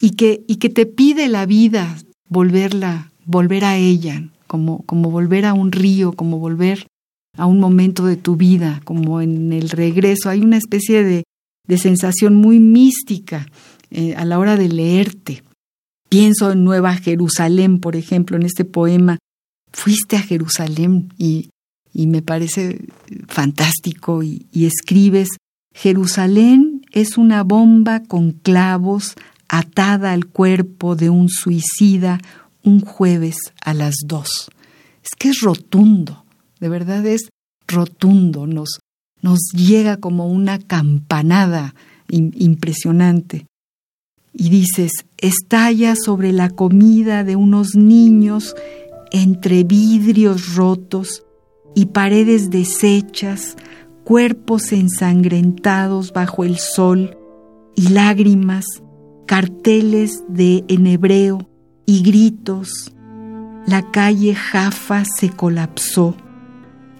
y 0.00 0.10
que, 0.10 0.42
y 0.48 0.56
que 0.56 0.68
te 0.68 0.84
pide 0.84 1.28
la 1.28 1.46
vida 1.46 1.96
volverla, 2.28 3.12
volver 3.24 3.64
a 3.64 3.76
ella, 3.76 4.28
como 4.48 4.82
volver 4.88 5.46
a 5.46 5.54
un 5.54 5.70
río, 5.70 6.12
como 6.12 6.40
volver 6.40 6.88
a 7.36 7.46
un 7.46 7.60
momento 7.60 8.06
de 8.06 8.16
tu 8.16 8.36
vida, 8.36 8.80
como 8.84 9.20
en 9.20 9.52
el 9.52 9.70
regreso. 9.70 10.28
Hay 10.28 10.40
una 10.40 10.56
especie 10.56 11.02
de, 11.04 11.24
sensación 11.78 12.34
muy 12.34 12.60
mística 12.60 13.46
eh, 13.90 14.14
a 14.16 14.26
la 14.26 14.38
hora 14.38 14.56
de 14.56 14.68
leerte. 14.68 15.42
Pienso 16.10 16.52
en 16.52 16.64
Nueva 16.64 16.94
Jerusalén, 16.96 17.80
por 17.80 17.96
ejemplo, 17.96 18.36
en 18.36 18.42
este 18.42 18.66
poema. 18.66 19.18
Fuiste 19.72 20.16
a 20.16 20.22
Jerusalén 20.22 21.08
y, 21.16 21.48
me 21.94 22.20
parece 22.20 22.86
fantástico 23.28 24.22
y 24.22 24.46
escribes, 24.52 25.28
Jerusalén 25.74 26.82
es 26.92 27.16
una 27.16 27.42
bomba 27.42 28.02
con 28.02 28.32
clavos 28.32 29.14
atada 29.48 30.12
al 30.12 30.26
cuerpo 30.26 30.96
de 30.96 31.10
un 31.10 31.28
suicida 31.28 32.20
un 32.62 32.80
jueves 32.80 33.36
a 33.64 33.74
las 33.74 33.94
dos. 34.06 34.50
Es 35.02 35.10
que 35.18 35.30
es 35.30 35.40
rotundo, 35.40 36.21
de 36.62 36.68
verdad 36.68 37.04
es 37.06 37.28
rotundo, 37.66 38.46
nos, 38.46 38.78
nos 39.20 39.40
llega 39.52 39.96
como 39.96 40.28
una 40.28 40.60
campanada 40.60 41.74
impresionante. 42.08 43.48
Y 44.32 44.48
dices, 44.48 44.92
estalla 45.18 45.96
sobre 45.96 46.32
la 46.32 46.50
comida 46.50 47.24
de 47.24 47.34
unos 47.34 47.74
niños 47.74 48.54
entre 49.10 49.64
vidrios 49.64 50.54
rotos 50.54 51.24
y 51.74 51.86
paredes 51.86 52.50
deshechas, 52.50 53.56
cuerpos 54.04 54.70
ensangrentados 54.70 56.12
bajo 56.12 56.44
el 56.44 56.58
sol 56.58 57.18
y 57.74 57.88
lágrimas 57.88 58.64
carteles 59.26 60.22
de 60.28 60.64
en 60.68 60.86
hebreo 60.86 61.48
y 61.86 62.04
gritos. 62.04 62.92
La 63.66 63.90
calle 63.90 64.36
Jaffa 64.36 65.02
se 65.04 65.30
colapsó. 65.30 66.14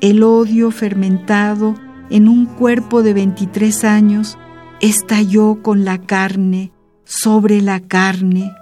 El 0.02 0.24
odio 0.24 0.72
fermentado 0.72 1.76
en 2.10 2.26
un 2.26 2.46
cuerpo 2.46 3.04
de 3.04 3.14
23 3.14 3.84
años 3.84 4.36
estalló 4.80 5.62
con 5.62 5.84
la 5.84 5.98
carne 5.98 6.72
sobre 7.04 7.62
la 7.62 7.78
carne. 7.78 8.52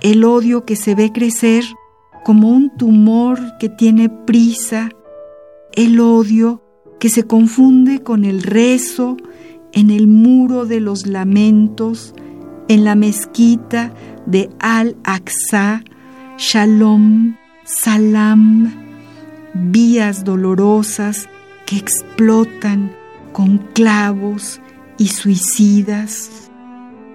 El 0.00 0.24
odio 0.24 0.64
que 0.64 0.74
se 0.74 0.96
ve 0.96 1.12
crecer 1.12 1.62
como 2.24 2.50
un 2.50 2.76
tumor 2.76 3.38
que 3.60 3.68
tiene 3.68 4.08
prisa. 4.08 4.88
El 5.74 6.00
odio 6.00 6.64
que 6.98 7.08
se 7.08 7.22
confunde 7.22 8.02
con 8.02 8.24
el 8.24 8.42
rezo 8.42 9.16
en 9.72 9.90
el 9.90 10.08
muro 10.08 10.66
de 10.66 10.80
los 10.80 11.06
lamentos 11.06 12.14
en 12.66 12.82
la 12.82 12.96
mezquita 12.96 13.94
de 14.26 14.50
Al-Aqsa, 14.58 15.84
Shalom, 16.36 17.36
Salam, 17.64 18.87
vías 19.58 20.24
dolorosas 20.24 21.28
que 21.66 21.76
explotan 21.76 22.92
con 23.32 23.58
clavos 23.58 24.60
y 24.96 25.08
suicidas. 25.08 26.50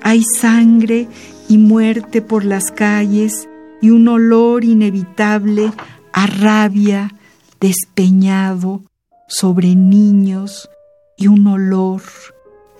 Hay 0.02 0.24
sangre 0.40 1.08
y 1.50 1.58
muerte 1.58 2.22
por 2.22 2.46
las 2.46 2.72
calles 2.72 3.48
y 3.82 3.90
un 3.90 4.08
olor 4.08 4.64
inevitable 4.64 5.72
a 6.12 6.28
rabia 6.28 7.12
despeñado 7.60 8.82
sobre 9.28 9.76
niños 9.76 10.70
y 11.18 11.28
un 11.28 11.48
olor, 11.48 12.02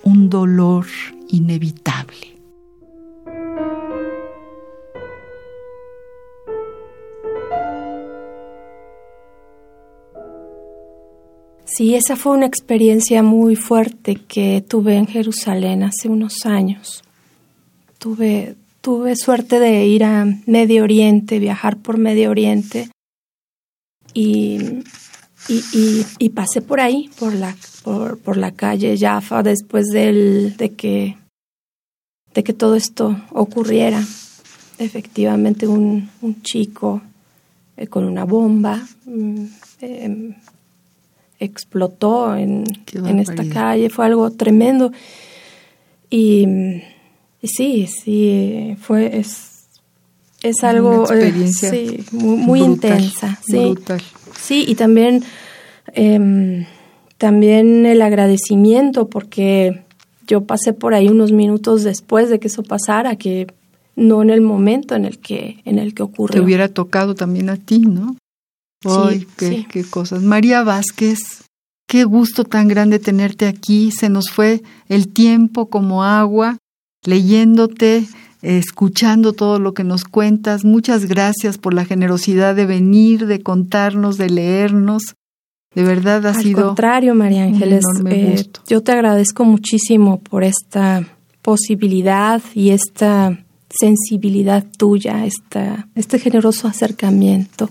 un 0.02 0.30
dolor 0.30 0.86
inevitable. 1.28 2.33
Sí, 11.74 11.96
esa 11.96 12.14
fue 12.14 12.36
una 12.36 12.46
experiencia 12.46 13.24
muy 13.24 13.56
fuerte 13.56 14.14
que 14.14 14.64
tuve 14.66 14.94
en 14.94 15.08
Jerusalén 15.08 15.82
hace 15.82 16.08
unos 16.08 16.46
años. 16.46 17.02
Tuve, 17.98 18.54
tuve 18.80 19.16
suerte 19.16 19.58
de 19.58 19.84
ir 19.84 20.04
a 20.04 20.24
Medio 20.46 20.84
Oriente, 20.84 21.40
viajar 21.40 21.78
por 21.78 21.98
Medio 21.98 22.30
Oriente 22.30 22.90
y, 24.12 24.84
y, 25.48 26.28
pasé 26.28 26.62
por 26.62 26.78
ahí, 26.78 27.10
por 27.18 27.34
la, 27.34 27.56
por, 27.82 28.36
la 28.36 28.52
calle 28.52 28.96
Jaffa 28.96 29.42
después 29.42 29.86
del, 29.86 30.56
de, 30.56 30.74
que, 30.76 31.16
de 32.34 32.44
que 32.44 32.52
todo 32.52 32.76
esto 32.76 33.20
ocurriera. 33.32 34.00
Efectivamente, 34.78 35.66
un, 35.66 36.08
un 36.22 36.40
chico 36.42 37.02
eh, 37.76 37.88
con 37.88 38.04
una 38.04 38.22
bomba 38.22 38.80
mm, 39.06 39.44
em, 39.80 40.34
explotó 41.38 42.36
en, 42.36 42.64
en 42.92 43.18
esta 43.18 43.48
calle, 43.48 43.90
fue 43.90 44.06
algo 44.06 44.30
tremendo. 44.30 44.92
Y, 46.10 46.46
sí, 47.42 47.86
sí, 47.86 48.76
fue, 48.80 49.18
es, 49.18 49.66
es 50.42 50.62
algo 50.62 51.10
eh, 51.12 51.32
sí, 51.48 52.04
muy, 52.12 52.60
intensa. 52.60 53.38
Sí, 53.46 53.74
sí, 54.38 54.64
y 54.66 54.74
también, 54.74 55.24
em, 55.92 56.66
también 57.18 57.86
el 57.86 58.02
agradecimiento 58.02 59.08
porque 59.08 59.82
yo 60.26 60.44
pasé 60.44 60.72
por 60.72 60.94
ahí 60.94 61.08
unos 61.08 61.32
minutos 61.32 61.82
después 61.82 62.30
de 62.30 62.38
que 62.38 62.48
eso 62.48 62.62
pasara, 62.62 63.16
que 63.16 63.46
no 63.96 64.22
en 64.22 64.30
el 64.30 64.40
momento 64.40 64.94
en 64.94 65.04
el 65.04 65.18
que, 65.18 65.60
en 65.64 65.78
el 65.78 65.94
que 65.94 66.02
ocurrió. 66.02 66.40
Te 66.40 66.44
hubiera 66.44 66.68
tocado 66.68 67.14
también 67.14 67.50
a 67.50 67.56
ti, 67.56 67.80
¿no? 67.80 68.16
Ay, 68.86 69.26
qué, 69.36 69.66
qué 69.70 69.84
cosas. 69.84 70.22
María 70.22 70.62
Vázquez, 70.62 71.44
qué 71.86 72.04
gusto 72.04 72.44
tan 72.44 72.68
grande 72.68 72.98
tenerte 72.98 73.46
aquí. 73.46 73.90
Se 73.90 74.08
nos 74.08 74.30
fue 74.30 74.62
el 74.88 75.08
tiempo 75.08 75.68
como 75.68 76.04
agua, 76.04 76.58
leyéndote, 77.04 78.06
escuchando 78.42 79.32
todo 79.32 79.58
lo 79.58 79.74
que 79.74 79.84
nos 79.84 80.04
cuentas. 80.04 80.64
Muchas 80.64 81.06
gracias 81.06 81.58
por 81.58 81.74
la 81.74 81.84
generosidad 81.84 82.54
de 82.54 82.66
venir, 82.66 83.26
de 83.26 83.42
contarnos, 83.42 84.18
de 84.18 84.30
leernos. 84.30 85.14
De 85.74 85.82
verdad 85.82 86.24
ha 86.26 86.30
Al 86.30 86.42
sido. 86.42 86.66
contrario, 86.68 87.14
María 87.14 87.44
Ángeles, 87.44 87.84
eh, 88.08 88.44
yo 88.68 88.82
te 88.82 88.92
agradezco 88.92 89.44
muchísimo 89.44 90.20
por 90.20 90.44
esta 90.44 91.04
posibilidad 91.42 92.40
y 92.54 92.70
esta 92.70 93.44
sensibilidad 93.68 94.64
tuya, 94.78 95.26
esta, 95.26 95.88
este 95.96 96.18
generoso 96.18 96.68
acercamiento. 96.68 97.70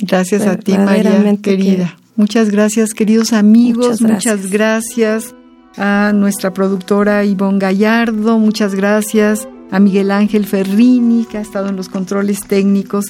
Gracias 0.00 0.46
a 0.46 0.56
ti, 0.56 0.76
María, 0.76 1.36
querida. 1.40 1.96
Muchas 2.16 2.50
gracias, 2.50 2.94
queridos 2.94 3.32
amigos. 3.32 4.00
Muchas 4.00 4.40
Muchas 4.40 4.50
gracias. 4.50 5.34
a 5.76 6.12
nuestra 6.14 6.52
productora 6.52 7.24
Ivonne 7.24 7.58
Gallardo. 7.58 8.38
Muchas 8.38 8.74
gracias 8.74 9.48
a 9.70 9.80
Miguel 9.80 10.12
Ángel 10.12 10.46
Ferrini, 10.46 11.24
que 11.24 11.38
ha 11.38 11.40
estado 11.40 11.68
en 11.68 11.76
los 11.76 11.88
controles 11.88 12.42
técnicos. 12.46 13.06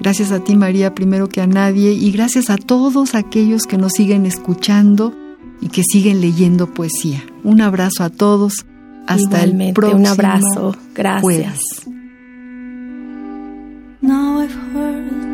Gracias 0.00 0.32
a 0.32 0.42
ti, 0.42 0.56
María, 0.56 0.94
primero 0.94 1.28
que 1.28 1.40
a 1.40 1.46
nadie. 1.46 1.92
Y 1.92 2.10
gracias 2.12 2.50
a 2.50 2.56
todos 2.56 3.14
aquellos 3.14 3.64
que 3.64 3.76
nos 3.76 3.92
siguen 3.92 4.24
escuchando 4.26 5.14
y 5.60 5.68
que 5.68 5.82
siguen 5.82 6.20
leyendo 6.20 6.72
poesía. 6.72 7.22
Un 7.44 7.60
abrazo 7.60 8.04
a 8.04 8.10
todos. 8.10 8.64
Hasta 9.06 9.42
el 9.42 9.72
próximo 9.72 10.00
un 10.00 10.06
abrazo. 10.06 10.76
Gracias. 10.94 11.22
jueves. 11.22 11.60
Now 14.00 14.40
I've 14.40 14.54
heard 14.74 15.27